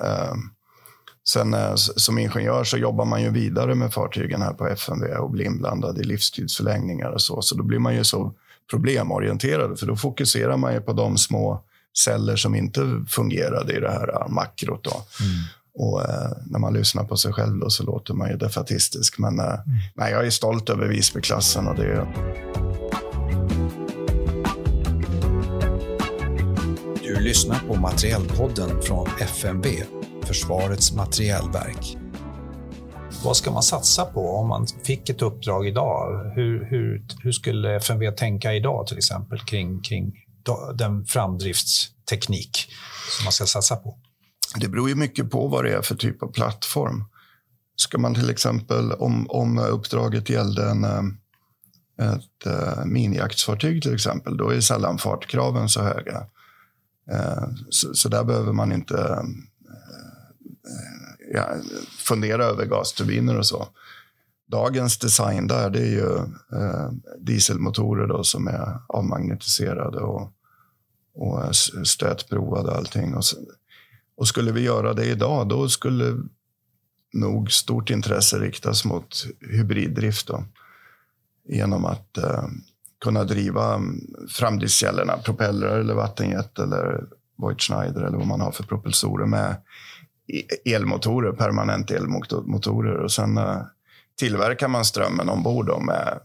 Sen 1.30 1.54
eh, 1.54 1.76
som 1.76 2.18
ingenjör 2.18 2.64
så 2.64 2.78
jobbar 2.78 3.06
man 3.06 3.22
ju 3.22 3.30
vidare 3.30 3.76
med 3.76 3.94
fartygen 3.94 4.42
här 4.42 4.54
på 4.54 4.68
FMV 4.68 5.08
och 5.08 5.32
blir 5.32 5.46
inblandad 5.46 5.98
i 5.98 6.04
livstidsförlängningar 6.04 7.10
och 7.10 7.22
så. 7.22 7.42
Så 7.42 7.56
då 7.56 7.64
blir 7.64 7.80
man 7.80 7.96
ju 7.96 8.04
så 8.04 8.34
problemorienterad 8.72 9.80
för 9.80 9.88
då 9.88 9.96
fokuserar 9.96 10.58
man 10.58 10.74
ju 10.74 10.82
på 10.82 10.94
de 10.94 11.18
små 11.18 11.64
celler 11.98 12.36
som 12.36 12.56
inte 12.56 13.04
fungerade 13.08 13.78
i 13.78 13.80
det 13.80 13.92
här 13.92 14.22
eh, 14.22 14.30
makrot. 14.30 14.84
Då. 14.84 14.92
Mm. 14.92 15.44
Och 15.80 16.02
eh, 16.02 16.32
när 16.46 16.60
man 16.60 16.74
lyssnar 16.74 17.04
på 17.04 17.18
sig 17.18 17.34
själv 17.34 17.60
då, 17.60 17.70
så 17.70 17.84
låter 17.84 18.14
man 18.14 18.30
ju 18.30 18.38
defatistisk. 18.38 19.20
Men 19.20 19.40
eh, 19.40 19.46
mm. 19.46 19.62
nej, 19.96 20.12
jag 20.12 20.26
är 20.26 20.30
stolt 20.30 20.70
över 20.70 20.88
Visbyklassen 20.88 21.68
och 21.68 21.76
det 21.76 21.86
är 21.86 22.08
Du 27.04 27.24
lyssnar 27.24 27.60
på 27.60 27.76
Materielpodden 27.76 28.82
från 28.82 29.08
FMV, 29.20 29.68
Försvarets 30.24 30.94
materielverk. 30.94 31.98
Vad 33.24 33.38
ska 33.38 33.52
man 33.52 33.64
satsa 33.64 34.06
på 34.06 34.36
om 34.36 34.48
man 34.48 34.68
fick 34.68 35.10
ett 35.10 35.22
uppdrag 35.22 35.68
idag? 35.68 36.32
Hur, 36.36 36.66
hur, 36.70 37.06
hur 37.24 37.32
skulle 37.32 37.76
FMV 37.76 38.12
tänka 38.12 38.54
idag 38.54 38.88
till 38.88 38.98
exempel 38.98 39.40
kring, 39.40 39.82
kring 39.82 40.14
den 40.76 41.06
framdriftsteknik 41.06 42.72
som 43.18 43.26
man 43.26 43.34
ska 43.34 43.46
satsa 43.46 43.76
på? 43.76 43.98
Det 44.56 44.68
beror 44.68 44.90
ju 44.90 44.96
mycket 44.96 45.32
på 45.32 45.48
vad 45.48 45.64
det 45.66 45.74
är 45.74 45.82
för 45.82 45.96
typ 45.96 46.24
av 46.24 46.32
plattform. 46.32 47.06
Ska 47.76 47.98
man 47.98 48.16
till 48.16 48.30
exempel, 48.30 48.92
om, 48.92 49.28
om 49.30 49.60
uppdraget 49.60 50.30
gällde 50.30 50.70
en, 50.70 50.84
eh, 50.84 52.14
ett 52.14 52.46
eh, 52.46 52.86
minijaktsfartyg 52.86 53.84
till 53.84 53.94
exempel, 53.94 54.38
då 54.38 54.50
är 54.50 54.60
sällan 54.60 54.98
fartkraven 54.98 55.70
så 55.70 55.82
höga. 55.82 56.26
Eh, 57.12 57.44
så, 57.70 57.94
så, 57.94 58.10
där 58.10 58.24
behöver 58.24 58.54
man 58.54 58.72
inte 58.72 59.26
ja, 61.34 61.48
fundera 61.98 62.46
över 62.46 62.66
gasturbiner 62.66 63.38
och 63.38 63.46
så. 63.46 63.68
Dagens 64.48 64.98
design 64.98 65.48
där, 65.48 65.70
det 65.70 65.80
är 65.80 65.92
ju 65.92 66.16
eh, 66.60 66.90
dieselmotorer 67.20 68.08
då 68.08 68.24
som 68.24 68.48
är 68.48 68.78
avmagnetiserade 68.88 69.98
och, 69.98 70.32
och 71.14 71.56
stötprovade 71.88 72.70
och 72.70 72.78
allting. 72.78 73.16
Och 73.16 73.26
så, 73.26 73.38
och 74.18 74.28
skulle 74.28 74.52
vi 74.52 74.62
göra 74.62 74.94
det 74.94 75.06
idag, 75.06 75.48
då 75.48 75.70
skulle 75.70 76.18
nog 77.14 77.52
stort 77.52 77.90
intresse 77.90 78.40
riktas 78.40 78.86
mot 78.86 79.26
hybriddrift. 79.52 80.28
Då. 80.28 80.44
Genom 81.50 81.86
att 81.86 82.18
eh, 82.18 82.44
kunna 83.04 83.24
driva 83.24 83.74
mm, 83.74 84.00
framdriftskällorna, 84.30 85.18
propellrar 85.18 85.80
eller 85.80 85.94
vattenjet 85.94 86.60
eller 86.60 87.04
Voigt 87.38 87.62
Schneider 87.62 88.02
eller 88.02 88.18
vad 88.18 88.28
man 88.28 88.42
har 88.42 88.52
för 88.52 88.64
propulsorer 88.64 89.26
med 89.26 89.56
E-, 90.28 90.74
elmotorer, 90.76 91.32
permanent 91.32 91.92
elmotorer. 91.92 92.98
Och 92.98 93.12
sen 93.12 93.38
eh, 93.38 93.62
tillverkar 94.20 94.68
man 94.68 94.86
strömmen 94.86 95.30
ombord 95.30 95.82
med 95.82 96.20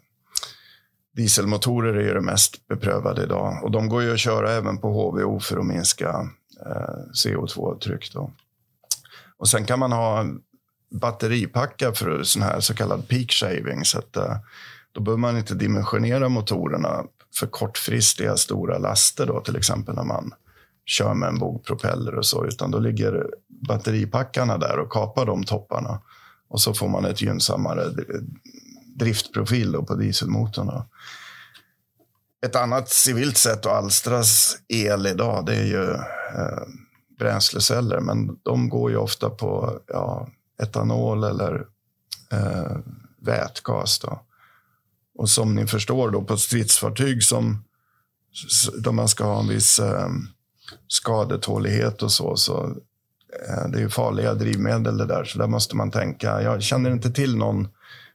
dieselmotorer 1.16 1.94
är 1.94 2.02
ju 2.02 2.14
det 2.14 2.20
mest 2.20 2.68
beprövade 2.68 3.22
idag. 3.22 3.64
Och 3.64 3.70
de 3.70 3.88
går 3.88 4.02
ju 4.02 4.12
att 4.12 4.20
köra 4.20 4.52
även 4.52 4.78
på 4.78 4.88
HVO 4.92 5.40
för 5.40 5.58
att 5.58 5.66
minska 5.66 6.30
Eh, 6.66 7.12
CO2-tryck. 7.12 8.16
Och 9.36 9.48
sen 9.48 9.64
kan 9.66 9.78
man 9.78 9.92
ha 9.92 10.26
batteripackar 10.90 11.92
för 11.92 12.22
sån 12.22 12.42
här 12.42 12.60
så 12.60 12.74
kallad 12.74 13.08
peak 13.08 13.30
shaving. 13.30 13.84
Så 13.84 13.98
att, 13.98 14.16
eh, 14.16 14.36
då 14.92 15.00
behöver 15.00 15.20
man 15.20 15.38
inte 15.38 15.54
dimensionera 15.54 16.28
motorerna 16.28 17.04
för 17.34 17.46
kortfristiga 17.46 18.36
stora 18.36 18.78
laster, 18.78 19.26
då, 19.26 19.40
till 19.40 19.56
exempel 19.56 19.94
när 19.94 20.04
man 20.04 20.32
kör 20.84 21.14
med 21.14 21.28
en 21.28 21.38
bogpropeller 21.38 22.14
och 22.14 22.26
så, 22.26 22.46
utan 22.46 22.70
då 22.70 22.78
ligger 22.78 23.26
batteripackarna 23.48 24.58
där 24.58 24.78
och 24.78 24.92
kapar 24.92 25.26
de 25.26 25.44
topparna. 25.44 26.02
Och 26.48 26.60
så 26.60 26.74
får 26.74 26.88
man 26.88 27.04
ett 27.04 27.22
gynnsammare 27.22 27.84
driftprofil 28.94 29.72
på 29.72 29.94
dieselmotorn. 29.94 30.82
Ett 32.46 32.56
annat 32.56 32.88
civilt 32.88 33.36
sätt 33.36 33.66
att 33.66 33.72
alstras 33.72 34.56
el 34.68 35.06
idag, 35.06 35.46
det 35.46 35.56
är 35.56 35.64
ju 35.64 35.90
eh, 36.38 36.62
bränsleceller, 37.18 38.00
men 38.00 38.38
de 38.42 38.68
går 38.68 38.90
ju 38.90 38.96
ofta 38.96 39.30
på 39.30 39.80
ja, 39.86 40.28
etanol 40.62 41.24
eller 41.24 41.66
eh, 42.32 42.76
vätgas. 43.20 43.98
Då. 43.98 44.22
Och 45.14 45.30
som 45.30 45.54
ni 45.54 45.66
förstår 45.66 46.10
då 46.10 46.22
på 46.22 46.36
stridsfartyg 46.36 47.22
som 47.22 47.64
där 48.78 48.92
man 48.92 49.08
ska 49.08 49.24
ha 49.24 49.40
en 49.40 49.48
viss 49.48 49.78
eh, 49.78 50.08
skadetålighet 50.88 52.02
och 52.02 52.12
så, 52.12 52.36
så 52.36 52.64
eh, 53.48 53.68
det 53.68 53.78
är 53.78 53.82
ju 53.82 53.88
farliga 53.88 54.34
drivmedel 54.34 54.96
det 54.96 55.06
där, 55.06 55.24
så 55.24 55.38
där 55.38 55.46
måste 55.46 55.76
man 55.76 55.90
tänka. 55.90 56.42
Jag 56.42 56.62
känner 56.62 56.90
inte 56.90 57.10
till 57.10 57.36
någon 57.36 57.68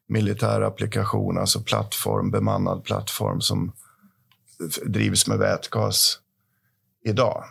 militär 0.08 0.62
applikation, 0.62 1.38
alltså 1.38 1.62
plattform, 1.62 2.32
bemannad 2.32 2.84
plattform 2.84 3.41
som 3.41 3.72
drivs 4.86 5.28
med 5.28 5.38
vätgas 5.38 6.20
idag. 7.05 7.43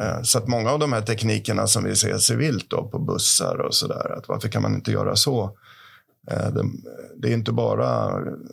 Eh, 0.00 0.22
så 0.22 0.38
att 0.38 0.48
många 0.48 0.70
av 0.70 0.78
de 0.78 0.92
här 0.92 1.02
teknikerna 1.02 1.66
som 1.66 1.84
vi 1.84 1.96
ser 1.96 2.18
civilt 2.18 2.70
då 2.70 2.88
på 2.88 2.98
bussar 2.98 3.60
och 3.60 3.74
så 3.74 3.86
där, 3.88 4.18
att 4.18 4.28
varför 4.28 4.48
kan 4.48 4.62
man 4.62 4.74
inte 4.74 4.92
göra 4.92 5.16
så? 5.16 5.56
Eh, 6.30 6.48
det 7.16 7.28
är 7.28 7.32
inte 7.32 7.52
bara 7.52 7.88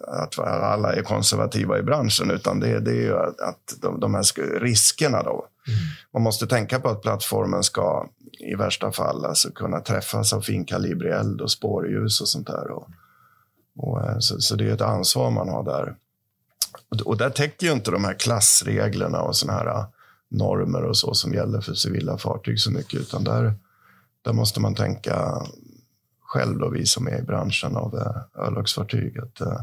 att 0.08 0.40
alla 0.40 0.94
är 0.94 1.02
konservativa 1.02 1.80
i 1.80 1.84
branschen, 1.84 2.32
utan 2.32 2.60
det, 2.60 2.80
det 2.80 3.06
är 3.08 3.14
att 3.50 3.76
de, 3.82 4.00
de 4.00 4.14
här 4.14 4.60
riskerna 4.60 5.24
då. 5.24 5.48
Mm. 5.68 5.80
Man 6.14 6.22
måste 6.22 6.48
tänka 6.48 6.80
på 6.80 6.90
att 6.90 7.02
plattformen 7.02 7.64
ska 7.64 8.10
i 8.40 8.56
värsta 8.56 8.92
fall 8.92 9.26
alltså 9.26 9.52
kunna 9.52 9.80
träffas 9.80 10.34
av 10.34 10.42
finkalibrig 10.42 11.12
eld 11.12 11.42
och 11.42 11.52
spårljus 11.52 12.22
och 12.22 12.28
sånt 12.28 12.48
där. 12.48 12.72
Och, 12.72 12.90
och 13.78 14.02
eh, 14.02 14.20
så, 14.20 14.42
så, 14.42 14.56
det 14.56 14.70
är 14.70 14.74
ett 14.74 14.82
ansvar 14.82 15.32
man 15.32 15.50
har 15.50 15.64
där. 15.64 15.96
Och, 16.90 17.02
och 17.02 17.18
där 17.18 17.30
täcker 17.30 17.68
ju 17.68 17.74
inte 17.74 17.92
de 17.92 18.04
här 18.04 18.14
klassreglerna 18.14 19.22
och 19.22 19.36
såna 19.36 19.54
här 19.54 19.86
normer 20.30 20.84
och 20.84 20.98
så 20.98 21.14
som 21.14 21.34
gäller 21.34 21.62
för 21.62 21.74
civila 21.74 22.18
fartyg 22.18 22.60
så 22.60 22.72
mycket, 22.72 23.00
utan 23.00 23.24
där, 23.24 23.54
där 24.22 24.34
måste 24.34 24.60
man 24.60 24.76
tänka 24.76 25.42
själv, 26.30 26.60
då, 26.60 26.70
vi 26.70 26.86
som 26.86 27.08
är 27.08 27.20
i 27.20 27.24
branschen 27.24 27.76
av 27.76 27.96
eh, 27.96 28.46
örlogsfartyg, 28.46 29.20
att, 29.20 29.42
eh, 29.42 29.62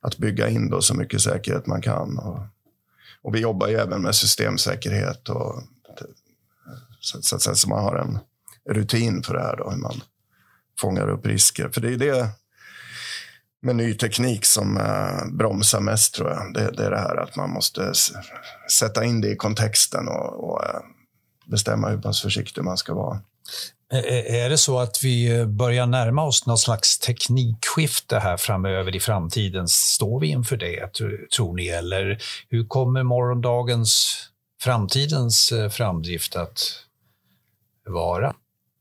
att 0.00 0.18
bygga 0.18 0.48
in 0.48 0.70
då 0.70 0.80
så 0.80 0.94
mycket 0.94 1.20
säkerhet 1.20 1.66
man 1.66 1.82
kan. 1.82 2.18
Och, 2.18 2.38
och 3.22 3.34
vi 3.34 3.40
jobbar 3.40 3.68
ju 3.68 3.74
även 3.74 4.02
med 4.02 4.14
systemsäkerhet 4.14 5.28
och 5.28 5.56
eh, 5.56 6.06
så, 7.00 7.22
så, 7.22 7.38
så, 7.38 7.54
så 7.54 7.68
man 7.68 7.84
har 7.84 7.96
en 7.96 8.18
rutin 8.74 9.22
för 9.22 9.34
det 9.34 9.42
här, 9.42 9.56
då, 9.56 9.70
hur 9.70 9.76
man 9.78 10.00
fångar 10.80 11.08
upp 11.08 11.26
risker. 11.26 11.68
För 11.68 11.80
det 11.80 11.92
är 11.92 11.98
det 11.98 12.28
med 13.62 13.76
ny 13.76 13.94
teknik 13.94 14.44
som 14.44 14.76
eh, 14.76 15.32
bromsar 15.32 15.80
mest 15.80 16.14
tror 16.14 16.30
jag. 16.30 16.54
Det, 16.54 16.70
det, 16.70 16.86
är 16.86 16.90
det 16.90 16.98
här 16.98 17.16
att 17.16 17.36
man 17.36 17.50
måste 17.50 17.92
sätta 18.78 19.04
in 19.04 19.20
det 19.20 19.30
i 19.30 19.36
kontexten 19.36 20.08
och, 20.08 20.50
och 20.50 20.64
eh, 20.64 20.80
bestämma 21.46 21.88
hur 21.88 21.98
pass 21.98 22.22
försiktig 22.22 22.64
man 22.64 22.76
ska 22.76 22.94
vara. 22.94 23.20
Eh, 23.92 23.98
eh, 23.98 24.44
är 24.44 24.50
det 24.50 24.58
så 24.58 24.78
att 24.78 25.04
vi 25.04 25.38
eh, 25.38 25.46
börjar 25.46 25.86
närma 25.86 26.24
oss 26.24 26.46
någon 26.46 26.58
slags 26.58 26.98
teknikskifte 26.98 28.18
här 28.18 28.36
framöver 28.36 28.96
i 28.96 29.00
framtiden? 29.00 29.68
Står 29.68 30.20
vi 30.20 30.26
inför 30.26 30.56
det, 30.56 30.92
tror 31.36 31.54
ni? 31.56 31.68
Eller 31.68 32.22
hur 32.48 32.66
kommer 32.66 33.02
morgondagens, 33.02 34.18
framtidens 34.60 35.52
framdrift 35.70 36.36
att 36.36 36.60
vara? 37.88 38.34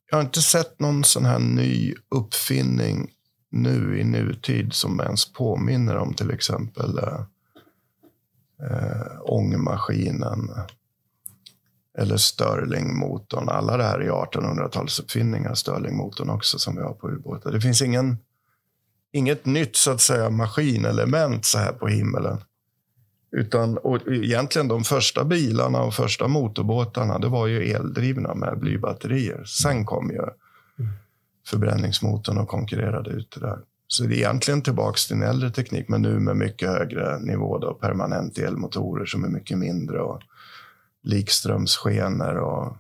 Jag 0.10 0.18
har 0.18 0.24
inte 0.24 0.41
sett 0.41 0.80
någon 0.80 1.03
sån 1.03 1.26
här 1.26 1.39
ny 1.39 1.93
uppfinning 2.16 3.12
nu 3.51 3.99
i 3.99 4.03
nutid 4.03 4.74
som 4.74 4.99
ens 5.01 5.34
påminner 5.34 5.97
om 5.97 6.14
till 6.14 6.32
exempel 6.32 6.97
eh 6.97 7.22
ångmaskinen 9.22 10.49
eller 11.97 12.17
Stirlingmotorn. 12.17 13.49
Alla 13.49 13.77
det 13.77 13.83
här 13.83 13.99
är 13.99 14.09
1800-talsuppfinningar, 14.09 15.53
Stirlingmotorn 15.53 16.29
också, 16.29 16.59
som 16.59 16.75
vi 16.75 16.81
har 16.81 16.93
på 16.93 17.09
ubåtar. 17.09 17.51
Det 17.51 17.61
finns 17.61 17.81
ingen, 17.81 18.17
inget 19.11 19.45
nytt 19.45 19.75
så 19.75 19.91
att 19.91 20.01
säga 20.01 20.29
maskinelement 20.29 21.45
så 21.45 21.57
här 21.57 21.71
på 21.71 21.87
himmelen. 21.87 22.37
Utan 23.31 23.77
och 23.77 24.07
egentligen 24.07 24.67
de 24.67 24.83
första 24.83 25.23
bilarna 25.23 25.81
och 25.81 25.93
första 25.93 26.27
motorbåtarna, 26.27 27.19
det 27.19 27.27
var 27.27 27.47
ju 27.47 27.71
eldrivna 27.71 28.35
med 28.35 28.59
blybatterier. 28.59 29.43
Sen 29.43 29.85
kom 29.85 30.09
ju 30.09 30.21
förbränningsmotorn 31.47 32.37
och 32.37 32.47
konkurrerade 32.47 33.09
ut 33.09 33.31
det 33.31 33.39
där. 33.39 33.59
Så 33.87 34.03
det 34.03 34.15
är 34.15 34.17
egentligen 34.17 34.61
tillbaka 34.61 34.97
till 35.07 35.15
en 35.15 35.23
äldre 35.23 35.49
teknik, 35.49 35.89
men 35.89 36.01
nu 36.01 36.19
med 36.19 36.37
mycket 36.37 36.69
högre 36.69 37.19
nivå. 37.19 37.57
Då, 37.57 37.73
permanent 37.73 38.37
elmotorer 38.37 39.05
som 39.05 39.23
är 39.23 39.29
mycket 39.29 39.57
mindre 39.57 39.99
och 39.99 40.21
likströmsskenor 41.06 42.36
och 42.36 42.78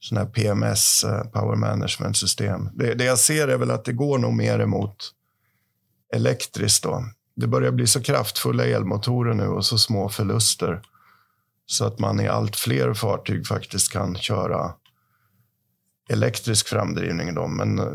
sådana 0.00 0.24
här 0.24 0.32
PMS, 0.32 1.04
eh, 1.04 1.24
Power 1.24 1.56
Management 1.56 2.16
System. 2.16 2.68
Det, 2.74 2.94
det, 2.94 3.04
jag 3.04 3.18
ser 3.18 3.48
är 3.48 3.58
väl 3.58 3.70
att 3.70 3.84
det 3.84 3.92
går 3.92 4.18
nog 4.18 4.34
mer 4.34 4.58
emot 4.58 5.14
elektriskt. 6.14 6.82
Då. 6.82 7.04
Det 7.36 7.46
börjar 7.46 7.72
bli 7.72 7.86
så 7.86 8.02
kraftfulla 8.02 8.64
elmotorer 8.64 9.34
nu 9.34 9.46
och 9.46 9.64
så 9.64 9.78
små 9.78 10.08
förluster 10.08 10.82
så 11.66 11.84
att 11.84 11.98
man 11.98 12.20
i 12.20 12.28
allt 12.28 12.56
fler 12.56 12.94
fartyg 12.94 13.46
faktiskt 13.46 13.92
kan 13.92 14.16
köra 14.16 14.74
elektrisk 16.08 16.68
framdrivning. 16.68 17.34
Då, 17.34 17.46
men 17.46 17.78
eh, 17.78 17.92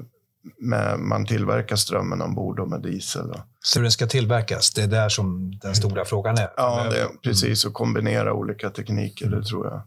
med, 0.58 1.00
man 1.00 1.26
tillverkar 1.26 1.76
strömmen 1.76 2.22
ombord 2.22 2.70
med 2.70 2.82
diesel. 2.82 3.28
Då. 3.28 3.44
Så 3.60 3.80
den 3.80 3.92
ska 3.92 4.08
tillverkas? 4.08 4.74
Det 4.74 4.82
är 4.84 4.88
där 4.88 5.10
som 5.10 5.60
den 5.62 5.76
stora 5.76 6.06
frågan 6.06 6.38
är? 6.38 6.50
Ja, 6.58 6.88
det, 6.92 7.08
precis. 7.24 7.66
Och 7.66 7.74
kombinera 7.74 8.34
olika 8.34 8.70
tekniker, 8.70 9.30
det 9.30 9.44
tror 9.44 9.66
jag. 9.66 9.82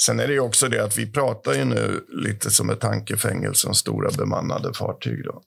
Sen 0.00 0.20
är 0.20 0.28
det 0.28 0.40
också 0.40 0.68
det 0.68 0.84
att 0.84 0.98
vi 0.98 1.12
pratar 1.12 1.52
ju 1.54 1.64
nu 1.64 2.06
lite 2.08 2.50
som 2.50 2.70
ett 2.70 2.80
tankefängelse 2.80 3.68
om 3.68 3.74
stora 3.74 4.10
bemannade 4.18 4.74
fartyg. 4.74 5.24
Då. 5.24 5.42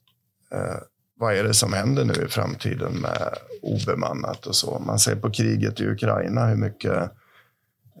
Eh, 0.56 0.76
vad 1.18 1.34
är 1.34 1.44
det 1.44 1.54
som 1.54 1.72
händer 1.72 2.04
nu 2.04 2.24
i 2.26 2.28
framtiden 2.28 2.92
med 2.92 3.34
obemannat 3.62 4.46
och 4.46 4.56
så? 4.56 4.82
Man 4.86 4.98
ser 4.98 5.16
på 5.16 5.30
kriget 5.30 5.80
i 5.80 5.86
Ukraina 5.86 6.46
hur 6.46 6.56
mycket 6.56 7.10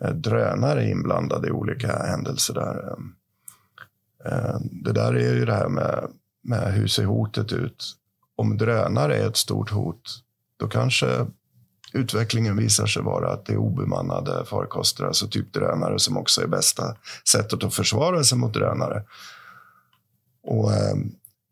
eh, 0.04 0.10
drönare 0.10 0.82
är 0.82 0.90
inblandade 0.90 1.48
i 1.48 1.50
olika 1.50 1.98
händelser 1.98 2.54
där. 2.54 2.96
Eh, 4.24 4.56
det 4.60 4.92
där 4.92 5.14
är 5.14 5.34
ju 5.34 5.44
det 5.44 5.54
här 5.54 5.68
med, 5.68 6.08
med 6.42 6.72
hur 6.72 6.86
ser 6.86 7.04
hotet 7.04 7.52
ut? 7.52 7.84
Om 8.36 8.56
drönare 8.56 9.16
är 9.16 9.28
ett 9.28 9.36
stort 9.36 9.70
hot, 9.70 10.22
då 10.56 10.68
kanske 10.68 11.26
utvecklingen 11.92 12.56
visar 12.56 12.86
sig 12.86 13.02
vara 13.02 13.32
att 13.32 13.46
det 13.46 13.52
är 13.52 13.56
obemannade 13.56 14.44
farkoster, 14.44 15.04
alltså 15.04 15.28
typ 15.28 15.52
drönare 15.52 15.98
som 15.98 16.16
också 16.16 16.42
är 16.42 16.46
bästa 16.46 16.96
sättet 17.28 17.64
att 17.64 17.74
försvara 17.74 18.24
sig 18.24 18.38
mot 18.38 18.54
drönare. 18.54 19.04
Och 20.42 20.72
eh, 20.72 20.96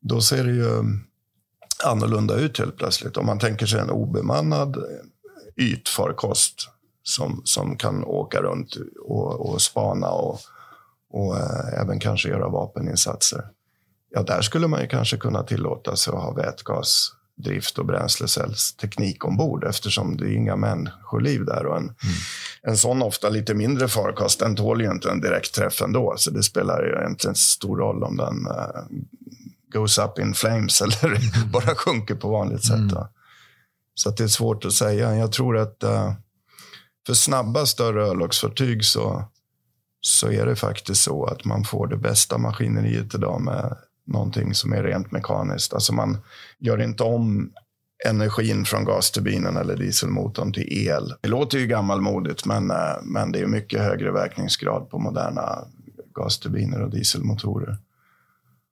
då 0.01 0.21
ser 0.21 0.45
det 0.45 0.53
ju 0.53 0.85
annorlunda 1.85 2.35
ut 2.35 2.59
helt 2.59 2.77
plötsligt. 2.77 3.17
Om 3.17 3.27
man 3.27 3.39
tänker 3.39 3.67
sig 3.67 3.81
en 3.81 3.91
obemannad 3.91 4.77
ytfarkost 5.57 6.69
som, 7.03 7.43
som 7.45 7.77
kan 7.77 8.05
åka 8.05 8.43
runt 8.43 8.77
och, 9.01 9.51
och 9.51 9.63
spana 9.63 10.11
och 10.11 10.41
och 11.15 11.37
eh, 11.37 11.81
även 11.81 12.01
kanske 12.01 12.29
göra 12.29 12.49
vapeninsatser. 12.49 13.45
Ja, 14.11 14.23
där 14.23 14.43
skulle 14.43 14.69
man 14.69 14.81
ju 14.81 14.87
kanske 14.87 15.17
kunna 15.17 15.43
tillåta 15.43 15.97
sig 15.97 16.15
att 16.15 16.23
ha 16.23 16.33
vätgasdrift 16.33 17.79
och 17.79 17.87
bränslecellsteknik 17.87 19.25
ombord 19.25 19.65
eftersom 19.65 20.17
det 20.17 20.25
är 20.25 20.33
inga 20.33 20.57
människoliv 20.57 21.45
där. 21.45 21.67
Och 21.67 21.77
en, 21.77 21.83
mm. 21.83 21.95
en 22.63 22.77
sån 22.77 23.03
ofta 23.03 23.29
lite 23.29 23.55
mindre 23.55 23.89
farkost, 23.89 24.41
den 24.41 24.57
tål 24.57 24.83
ju 24.83 24.91
inte 24.91 25.11
en 25.11 25.21
direkt 25.21 25.55
träff 25.55 25.83
ändå. 25.83 26.15
Så 26.17 26.31
det 26.31 26.43
spelar 26.43 26.83
ju 26.83 27.01
egentligen 27.01 27.35
stor 27.35 27.77
roll 27.77 28.05
om 28.05 28.17
den 28.17 28.47
uh, 28.47 29.03
goes 29.73 29.99
up 29.99 30.19
in 30.19 30.35
flames 30.35 30.81
eller 30.83 31.07
mm. 31.07 31.51
bara 31.53 31.75
sjunker 31.75 32.15
på 32.15 32.29
vanligt 32.29 32.65
sätt. 32.65 32.93
Mm. 32.93 33.05
Så 33.95 34.11
det 34.11 34.25
är 34.25 34.29
svårt 34.29 34.65
att 34.65 34.73
säga. 34.73 35.17
Jag 35.17 35.33
tror 35.33 35.59
att 35.59 35.85
uh, 35.85 36.13
för 37.07 37.15
snabba 37.15 37.67
större 37.67 38.07
örlogsfartyg 38.07 38.85
så 38.85 39.25
så 40.07 40.31
är 40.31 40.47
det 40.47 40.57
faktiskt 40.57 41.03
så 41.03 41.25
att 41.25 41.45
man 41.45 41.65
får 41.65 41.87
det 41.87 41.97
bästa 41.97 42.39
maskineriet 42.39 43.15
idag 43.15 43.41
med 43.41 43.77
någonting 44.07 44.55
som 44.55 44.73
är 44.73 44.83
rent 44.83 45.13
mekaniskt. 45.13 45.75
Alltså 45.75 45.93
man 45.93 46.19
gör 46.59 46.83
inte 46.83 47.03
om 47.03 47.53
energin 48.07 48.65
från 48.65 48.85
gasturbinen 48.85 49.57
eller 49.57 49.77
dieselmotorn 49.77 50.53
till 50.53 50.89
el. 50.89 51.15
Det 51.21 51.29
låter 51.29 51.59
ju 51.59 51.67
gammalmodigt, 51.67 52.47
men, 52.47 52.71
eh, 52.71 52.77
men 53.03 53.33
det 53.33 53.41
är 53.41 53.47
mycket 53.47 53.81
högre 53.81 54.13
verkningsgrad 54.13 54.91
på 54.91 54.99
moderna 54.99 55.59
gasturbiner 56.15 56.83
och 56.83 56.91
dieselmotorer. 56.91 57.77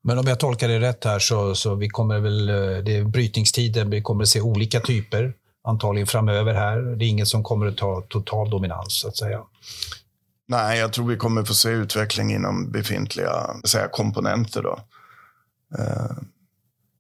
Men 0.05 0.19
om 0.19 0.27
jag 0.27 0.41
tolkar 0.41 0.69
det 0.69 0.81
rätt 0.81 1.05
här 1.05 1.19
så, 1.19 1.55
så 1.55 1.75
vi 1.75 1.89
kommer 1.89 2.19
väl, 2.19 2.49
eh, 2.49 2.85
det 2.85 2.97
är 2.97 3.05
brytningstiden, 3.05 3.91
vi 3.91 4.03
kommer 4.03 4.23
att 4.23 4.29
se 4.29 4.41
olika 4.41 4.81
typer 4.81 5.35
antagligen 5.65 6.07
framöver 6.07 6.55
här. 6.55 6.79
Det 6.79 7.05
är 7.05 7.09
inget 7.09 7.29
som 7.29 7.43
kommer 7.43 7.67
att 7.67 7.77
ta 7.77 8.01
total 8.09 8.51
dominans 8.51 9.01
så 9.01 9.09
att 9.09 9.17
säga. 9.17 9.43
Nej, 10.49 10.79
jag 10.79 10.93
tror 10.93 11.09
vi 11.09 11.17
kommer 11.17 11.45
få 11.45 11.55
se 11.55 11.69
utveckling 11.69 12.33
inom 12.33 12.71
befintliga 12.71 13.57
säga, 13.65 13.89
komponenter. 13.89 14.63
Då. 14.63 14.81
Eh, 15.79 16.17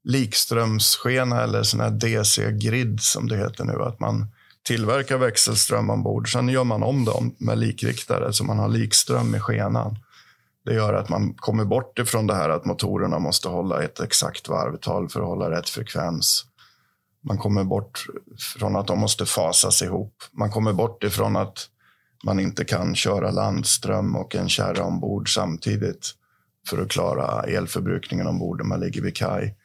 likströmsskena 0.04 1.42
eller 1.42 1.62
sån 1.62 1.80
här 1.80 1.90
DC-grid 1.90 3.00
som 3.00 3.28
det 3.28 3.36
heter 3.36 3.64
nu. 3.64 3.82
Att 3.82 4.00
man 4.00 4.26
tillverkar 4.62 5.18
växelström 5.18 5.90
ombord, 5.90 6.32
sen 6.32 6.48
gör 6.48 6.64
man 6.64 6.82
om 6.82 7.04
dem 7.04 7.34
med 7.38 7.58
likriktare 7.58 8.32
så 8.32 8.44
man 8.44 8.58
har 8.58 8.68
likström 8.68 9.34
i 9.34 9.40
skenan. 9.40 9.96
Det 10.64 10.74
gör 10.74 10.94
att 10.94 11.08
man 11.08 11.34
kommer 11.34 11.64
bort 11.64 11.98
ifrån 11.98 12.26
det 12.26 12.34
här 12.34 12.48
att 12.48 12.64
motorerna 12.64 13.18
måste 13.18 13.48
hålla 13.48 13.82
ett 13.82 14.00
exakt 14.00 14.48
varvtal 14.48 15.08
för 15.08 15.20
att 15.20 15.26
hålla 15.26 15.50
rätt 15.50 15.68
frekvens. 15.68 16.44
Man 17.24 17.38
kommer 17.38 17.64
bort 17.64 18.06
från 18.58 18.76
att 18.76 18.86
de 18.86 18.98
måste 18.98 19.26
fasas 19.26 19.82
ihop. 19.82 20.14
Man 20.32 20.50
kommer 20.50 20.72
bort 20.72 21.04
ifrån 21.04 21.36
att 21.36 21.68
man 22.22 22.40
inte 22.40 22.64
kan 22.64 22.94
köra 22.94 23.30
landström 23.30 24.16
och 24.16 24.34
en 24.34 24.48
kärra 24.48 24.84
ombord 24.84 25.34
samtidigt 25.34 26.14
för 26.68 26.82
att 26.82 26.88
klara 26.88 27.42
elförbrukningen 27.42 28.26
ombord 28.26 28.58
när 28.58 28.64
man 28.64 28.80
ligger 28.80 29.02
vid 29.02 29.16
kaj. 29.16 29.56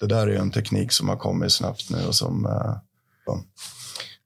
Det 0.00 0.06
där 0.06 0.26
är 0.26 0.36
en 0.36 0.50
teknik 0.50 0.92
som 0.92 1.08
har 1.08 1.16
kommit 1.16 1.52
snabbt 1.52 1.90
nu 1.90 2.06
och 2.06 2.14
som 2.14 2.46
ja. 3.26 3.44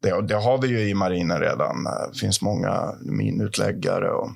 det, 0.03 0.23
det, 0.23 0.35
har 0.35 0.63
vi 0.63 0.69
ju 0.69 0.89
i 0.89 0.95
marinen 0.95 1.41
redan. 1.41 1.85
Det 2.13 2.19
finns 2.19 2.43
många 2.43 2.95
minutläggare 3.01 4.11
och 4.11 4.31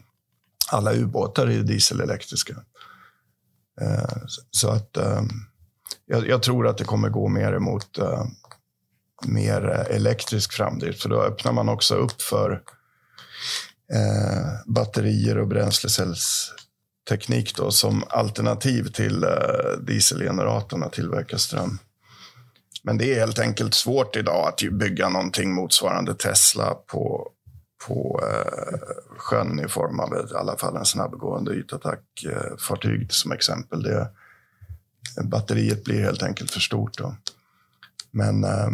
alla 0.72 0.92
ubåtar 0.92 1.46
är 1.46 1.62
dieselelektriska. 1.62 2.54
Eh, 3.80 4.22
så 4.50 4.70
att 4.70 4.96
eh, 4.96 5.22
jag, 6.06 6.28
jag, 6.28 6.42
tror 6.42 6.66
att 6.66 6.78
det 6.78 6.84
kommer 6.84 7.08
gå 7.08 7.28
mer 7.28 7.52
emot 7.52 7.98
mer 9.26 9.62
elektrisk 9.90 10.52
framdrift, 10.52 11.02
för 11.02 11.08
då 11.08 11.22
öppnar 11.22 11.52
man 11.52 11.68
också 11.68 11.94
upp 11.94 12.22
för 12.22 12.62
eh, 13.92 14.46
batterier 14.66 15.38
och 15.38 15.48
bränslecellsteknik 15.48 17.56
då, 17.56 17.70
som 17.70 18.04
alternativ 18.08 18.88
till 18.88 19.24
eh, 19.24 19.78
dieselgeneratorn 19.80 20.90
tillverka 20.90 21.38
ström. 21.38 21.78
Men 22.82 22.98
det 22.98 23.14
är 23.14 23.20
helt 23.20 23.38
enkelt 23.38 23.74
svårt 23.74 24.16
idag 24.16 24.48
att 24.48 24.72
bygga 24.72 25.08
någonting 25.08 25.54
motsvarande 25.54 26.14
Tesla 26.14 26.74
på, 26.74 27.30
på 27.86 28.20
eh, 28.22 28.78
sjön 29.16 29.60
i 29.60 29.68
form 29.68 30.00
av 30.00 30.14
i 30.14 30.34
alla 30.34 30.56
fall 30.56 30.76
en 30.76 30.84
snabbgående 30.84 31.52
ytattackfartyg 31.52 33.12
som 33.12 33.32
exempel. 33.32 33.82
Det, 33.82 34.10
batteriet 35.24 35.84
blir 35.84 36.00
helt 36.00 36.22
enkelt 36.22 36.50
för 36.50 36.60
stort. 36.60 36.98
Då. 36.98 37.16
Men 38.10 38.44
eh, 38.44 38.70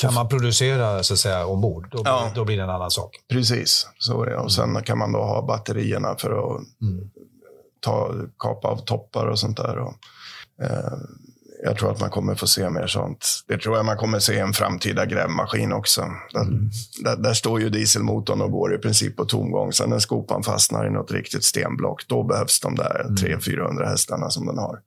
kan 0.00 0.14
man 0.14 0.28
producera 0.28 1.02
så 1.02 1.12
att 1.12 1.18
säga, 1.18 1.46
ombord, 1.46 1.88
då, 1.90 2.02
ja. 2.04 2.32
då 2.34 2.44
blir 2.44 2.56
det 2.56 2.62
en 2.62 2.70
annan 2.70 2.90
sak. 2.90 3.16
Precis, 3.28 3.88
så 3.98 4.22
är 4.22 4.26
det. 4.26 4.36
Och 4.36 4.52
sen 4.52 4.82
kan 4.82 4.98
man 4.98 5.12
då 5.12 5.18
ha 5.18 5.46
batterierna 5.46 6.16
för 6.18 6.30
att 6.30 6.60
mm. 6.82 7.10
ta, 7.80 8.14
kapa 8.38 8.68
av 8.68 8.76
toppar 8.76 9.26
och 9.26 9.38
sånt 9.38 9.56
där. 9.56 9.78
Och, 9.78 9.94
eh, 10.62 10.98
jag 11.64 11.78
tror 11.78 11.90
att 11.90 12.00
man 12.00 12.10
kommer 12.10 12.34
få 12.34 12.46
se 12.46 12.70
mer 12.70 12.86
sånt. 12.86 13.26
Det 13.46 13.58
tror 13.58 13.76
jag 13.76 13.86
man 13.86 13.96
kommer 13.96 14.18
se 14.18 14.34
i 14.34 14.38
en 14.38 14.52
framtida 14.52 15.06
grävmaskin 15.06 15.72
också. 15.72 16.04
Där, 16.32 16.40
mm. 16.40 16.70
där, 17.04 17.16
där, 17.16 17.34
står 17.34 17.60
ju 17.60 17.70
dieselmotorn 17.70 18.40
och 18.40 18.50
går 18.50 18.74
i 18.74 18.78
princip 18.78 19.16
på 19.16 19.24
tomgång. 19.24 19.72
Sen 19.72 19.90
när 19.90 19.98
skopan 19.98 20.42
fastnar 20.42 20.86
i 20.86 20.90
något 20.90 21.12
riktigt 21.12 21.44
stenblock, 21.44 22.08
då 22.08 22.22
behövs 22.22 22.60
de 22.60 22.74
där 22.74 23.00
mm. 23.00 23.14
300-400 23.14 23.88
hästarna 23.88 24.30
som 24.30 24.46
den 24.46 24.58
har. 24.58 24.78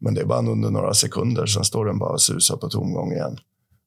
Men 0.00 0.14
det 0.14 0.20
är 0.20 0.24
bara 0.24 0.38
under 0.38 0.70
några 0.70 0.94
sekunder, 0.94 1.46
sen 1.46 1.64
står 1.64 1.86
den 1.86 1.98
bara 1.98 2.12
och 2.12 2.22
susar 2.22 2.56
på 2.56 2.68
tomgång 2.68 3.12
igen 3.12 3.38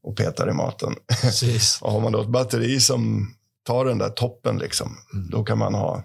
och 0.07 0.15
petar 0.15 0.49
i 0.49 0.53
maten. 0.53 0.95
och 1.81 1.91
har 1.91 1.99
man 1.99 2.11
då 2.11 2.21
ett 2.21 2.27
batteri 2.27 2.79
som 2.79 3.31
tar 3.63 3.85
den 3.85 3.97
där 3.97 4.09
toppen, 4.09 4.57
liksom, 4.57 4.97
mm. 5.13 5.29
då 5.29 5.43
kan 5.43 5.57
man 5.57 5.73
ha... 5.73 6.03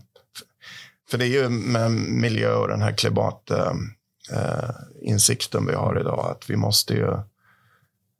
För 1.11 1.19
det 1.19 1.25
är 1.25 1.43
ju 1.43 1.49
med 1.49 1.91
miljö 1.91 2.55
och 2.55 2.69
den 2.69 2.83
här 2.83 2.93
klimat... 2.93 3.51
Eh, 3.51 3.73
eh, 4.33 4.71
vi 5.67 5.75
har 5.75 6.01
idag. 6.01 6.31
Att 6.31 6.51
vi 6.51 6.57
måste 6.57 6.95
ju 6.95 7.09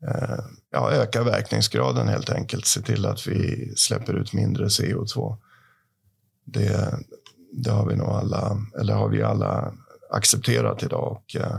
eh, 0.09 0.39
ja, 0.71 0.91
öka 0.91 1.23
verkningsgraden 1.23 2.09
helt 2.09 2.31
enkelt. 2.31 2.67
Se 2.67 2.81
till 2.81 3.07
att 3.07 3.27
vi 3.27 3.73
släpper 3.77 4.15
ut 4.15 4.33
mindre 4.33 4.67
CO2. 4.67 5.37
Det, 6.45 6.99
det 7.53 7.71
har 7.71 7.87
vi 7.87 7.97
nog 7.97 8.09
alla, 8.09 8.59
eller 8.81 8.95
har 8.95 9.09
vi 9.09 9.23
alla 9.23 9.73
accepterat 10.11 10.83
idag. 10.83 11.13
Och, 11.13 11.37
eh, 11.37 11.57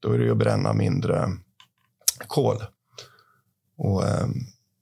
då 0.00 0.12
är 0.12 0.18
det 0.18 0.24
ju 0.24 0.32
att 0.32 0.38
bränna 0.38 0.72
mindre 0.72 1.28
kol. 2.26 2.56
Och, 3.78 4.06
eh, 4.06 4.26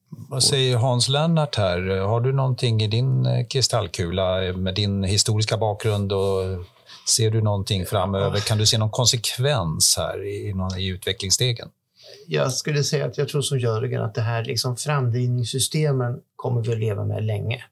vad 0.09 0.43
säger 0.43 0.77
Hans 0.77 1.09
Lennart 1.09 1.57
här? 1.57 1.99
Har 1.99 2.21
du 2.21 2.33
någonting 2.33 2.83
i 2.83 2.87
din 2.87 3.27
eh, 3.27 3.47
kristallkula 3.47 4.53
med 4.53 4.75
din 4.75 5.05
historiska 5.05 5.57
bakgrund 5.57 6.13
och 6.13 6.67
Ser 7.09 7.31
du 7.31 7.43
någonting 7.43 7.87
framöver? 7.87 8.41
Kan 8.41 8.59
du 8.59 8.67
se 8.67 8.79
någon 8.79 8.91
konsekvens 8.91 9.95
här 9.99 10.25
i, 10.25 10.55
i 10.79 10.87
utvecklingsstegen? 10.87 11.69
Jag 12.27 12.53
skulle 12.53 12.85
säga 12.85 13.07
att 13.07 13.19
jag 13.19 13.29
tror 13.29 13.43
som 13.43 13.59
Jörgen 13.59 14.03
att 14.03 14.15
det 14.15 14.21
här 14.21 14.45
liksom 14.45 14.77
framdrivningssystemen 14.77 16.21
kommer 16.37 16.63
vi 16.63 16.73
att 16.73 16.79
leva 16.79 17.05
med 17.05 17.25
länge. 17.25 17.65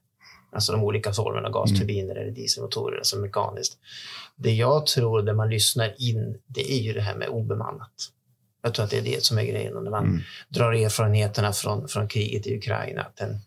Alltså 0.51 0.71
de 0.71 0.83
olika 0.83 1.13
formerna, 1.13 1.49
gasturbiner 1.49 2.11
mm. 2.11 2.17
eller 2.17 2.31
dieselmotorer, 2.31 2.97
alltså 2.97 3.17
mekaniskt. 3.17 3.77
Det 4.35 4.53
jag 4.53 4.85
tror, 4.85 5.21
där 5.21 5.33
man 5.33 5.49
lyssnar 5.49 5.95
in, 5.97 6.37
det 6.47 6.71
är 6.71 6.81
ju 6.81 6.93
det 6.93 7.01
här 7.01 7.15
med 7.15 7.29
obemannat. 7.29 8.11
Jag 8.65 8.73
tror 8.73 8.85
att 8.85 8.91
det 8.91 8.97
är 8.97 9.01
det 9.01 9.23
som 9.23 9.37
är 9.37 9.43
grejen. 9.43 9.73
När 9.73 9.91
man 9.91 10.05
mm. 10.05 10.21
drar 10.49 10.73
erfarenheterna 10.73 11.53
från, 11.53 11.87
från 11.87 12.07
kriget 12.07 12.47
i 12.47 12.57
Ukraina, 12.57 13.01
att 13.01 13.17
den, 13.17 13.39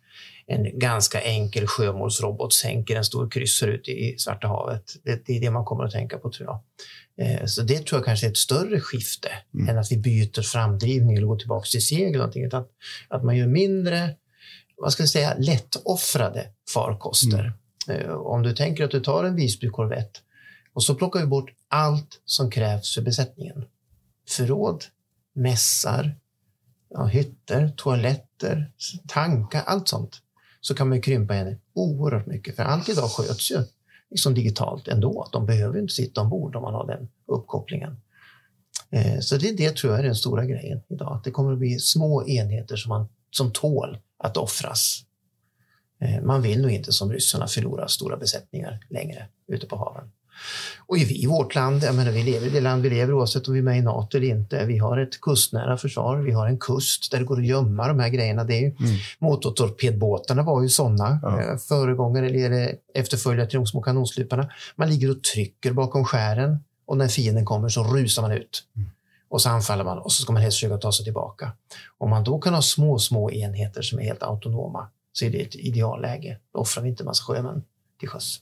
en 0.46 0.78
ganska 0.78 1.20
enkel 1.20 1.66
sjömålsrobot 1.66 2.52
sänker 2.52 2.96
en 2.96 3.04
stor 3.04 3.30
kryssare 3.30 3.70
ute 3.70 3.90
i 3.90 4.18
Svarta 4.18 4.48
havet. 4.48 4.82
Det, 5.04 5.26
det, 5.26 5.36
är 5.36 5.40
det 5.40 5.50
man 5.50 5.64
kommer 5.64 5.84
att 5.84 5.92
tänka 5.92 6.18
på, 6.18 6.30
tror 6.30 6.48
jag. 6.48 6.60
Eh, 7.26 7.44
så 7.46 7.62
det 7.62 7.86
tror 7.86 7.98
jag 7.98 8.04
kanske 8.04 8.26
är 8.26 8.30
ett 8.30 8.36
större 8.36 8.80
skifte 8.80 9.28
mm. 9.54 9.68
än 9.68 9.78
att 9.78 9.92
vi 9.92 9.96
byter 9.96 10.42
framdrivning 10.42 11.16
eller 11.16 11.26
går 11.26 11.36
tillbaka 11.38 11.66
till 11.66 11.86
segel. 11.86 12.18
Någonting, 12.18 12.44
utan 12.44 12.64
att 13.08 13.24
man 13.24 13.36
gör 13.36 13.46
mindre, 13.46 14.14
vad 14.76 14.92
ska 14.92 15.02
jag 15.02 15.10
säga, 15.10 15.34
lättoffrade 15.38 16.46
farkoster. 16.74 17.52
Mm. 17.88 18.00
Eh, 18.00 18.10
om 18.10 18.42
du 18.42 18.54
tänker 18.54 18.84
att 18.84 18.90
du 18.90 19.00
tar 19.00 19.24
en 19.24 19.36
Visby 19.36 19.68
korvett 19.68 20.22
och 20.72 20.84
så 20.84 20.94
plockar 20.94 21.20
vi 21.20 21.26
bort 21.26 21.50
allt 21.68 22.20
som 22.24 22.50
krävs 22.50 22.94
för 22.94 23.02
besättningen. 23.02 23.64
Förråd, 24.28 24.84
mässar, 25.38 26.16
ja, 26.90 27.04
hytter, 27.04 27.72
toaletter, 27.76 28.72
tankar, 29.06 29.62
allt 29.66 29.88
sånt 29.88 30.22
så 30.60 30.74
kan 30.74 30.88
man 30.88 31.00
krympa 31.00 31.34
henne 31.34 31.58
oerhört 31.74 32.26
mycket. 32.26 32.56
För 32.56 32.62
allt 32.62 32.88
idag 32.88 33.10
sköts 33.10 33.50
ju 33.50 33.64
liksom 34.10 34.34
digitalt 34.34 34.88
ändå. 34.88 35.28
De 35.32 35.46
behöver 35.46 35.78
inte 35.78 35.94
sitta 35.94 36.20
ombord 36.20 36.56
om 36.56 36.62
man 36.62 36.74
har 36.74 36.86
den 36.86 37.08
uppkopplingen. 37.26 38.00
Eh, 38.90 39.20
så 39.20 39.36
det, 39.36 39.56
det 39.56 39.76
tror 39.76 39.92
jag 39.92 40.00
är 40.00 40.04
den 40.04 40.14
stora 40.14 40.44
grejen 40.44 40.80
idag. 40.88 41.16
Att 41.16 41.24
det 41.24 41.30
kommer 41.30 41.52
att 41.52 41.58
bli 41.58 41.78
små 41.78 42.26
enheter 42.26 42.76
som, 42.76 42.88
man, 42.88 43.08
som 43.30 43.52
tål 43.52 43.98
att 44.18 44.36
offras. 44.36 45.04
Eh, 46.00 46.22
man 46.22 46.42
vill 46.42 46.62
nog 46.62 46.70
inte 46.70 46.92
som 46.92 47.12
ryssarna 47.12 47.46
förlora 47.46 47.88
stora 47.88 48.16
besättningar 48.16 48.86
längre 48.90 49.28
ute 49.46 49.66
på 49.66 49.76
haven. 49.76 50.10
Och 50.86 50.96
vi 50.96 51.22
i 51.22 51.26
vårt 51.26 51.54
land, 51.54 51.82
jag 51.82 51.94
menar, 51.94 52.12
vi 52.12 52.22
lever 52.22 52.46
i 52.46 52.50
det 52.50 52.60
land 52.60 52.82
vi 52.82 52.90
lever 52.90 53.12
oavsett 53.12 53.48
om 53.48 53.54
vi 53.54 53.60
är 53.60 53.64
med 53.64 53.78
i 53.78 53.82
NATO 53.82 54.16
eller 54.16 54.26
inte. 54.26 54.64
Vi 54.64 54.78
har 54.78 54.98
ett 54.98 55.20
kustnära 55.20 55.76
försvar, 55.76 56.16
vi 56.16 56.32
har 56.32 56.46
en 56.46 56.58
kust 56.58 57.10
där 57.10 57.18
det 57.18 57.24
går 57.24 57.38
att 57.38 57.46
gömma 57.46 57.88
de 57.88 58.00
här 58.00 58.08
grejerna. 58.08 58.44
Det 58.44 58.54
är 58.54 58.60
ju, 58.60 58.66
mm. 58.66 58.96
Motortorpedbåtarna 59.18 60.42
var 60.42 60.62
ju 60.62 60.68
sådana 60.68 61.20
ja. 61.22 61.40
Eh, 61.40 61.56
föregångare 61.56 62.26
eller 62.26 62.74
efterföljare 62.94 63.46
till 63.50 63.56
de 63.56 63.66
små 63.66 63.82
kanonsluparna. 63.82 64.50
Man 64.76 64.88
ligger 64.88 65.10
och 65.10 65.22
trycker 65.22 65.72
bakom 65.72 66.04
skären 66.04 66.64
och 66.86 66.96
när 66.96 67.08
fienden 67.08 67.44
kommer 67.44 67.68
så 67.68 67.84
rusar 67.84 68.22
man 68.22 68.32
ut. 68.32 68.64
Mm. 68.76 68.90
Och 69.28 69.42
så 69.42 69.48
anfaller 69.48 69.84
man 69.84 69.98
och 69.98 70.12
så 70.12 70.22
ska 70.22 70.32
man 70.32 70.42
helst 70.42 70.56
försöka 70.56 70.76
ta 70.76 70.92
sig 70.92 71.04
tillbaka. 71.04 71.52
Om 71.98 72.10
man 72.10 72.24
då 72.24 72.38
kan 72.38 72.54
ha 72.54 72.62
små, 72.62 72.98
små 72.98 73.30
enheter 73.30 73.82
som 73.82 73.98
är 73.98 74.02
helt 74.02 74.22
autonoma 74.22 74.88
så 75.12 75.24
är 75.24 75.30
det 75.30 75.40
ett 75.42 75.54
idealläge. 75.54 76.38
Då 76.52 76.58
offrar 76.58 76.82
vi 76.82 76.88
inte 76.88 77.04
massa 77.04 77.24
sjömän 77.24 77.62
till 78.00 78.08
sjöss. 78.08 78.40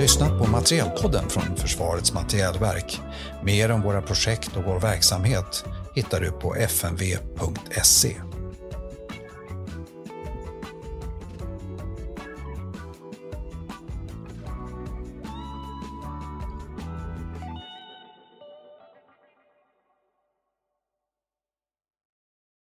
Lyssnat 0.00 0.38
på 0.38 0.50
Materielpodden 0.50 1.28
från 1.28 1.56
Försvarets 1.56 2.12
materielverk. 2.12 3.00
Mer 3.44 3.70
om 3.70 3.82
våra 3.82 4.02
projekt 4.02 4.56
och 4.56 4.64
vår 4.64 4.80
verksamhet 4.80 5.64
hittar 5.94 6.20
du 6.20 6.30
på 6.32 6.54
fnv.se. 6.54 8.29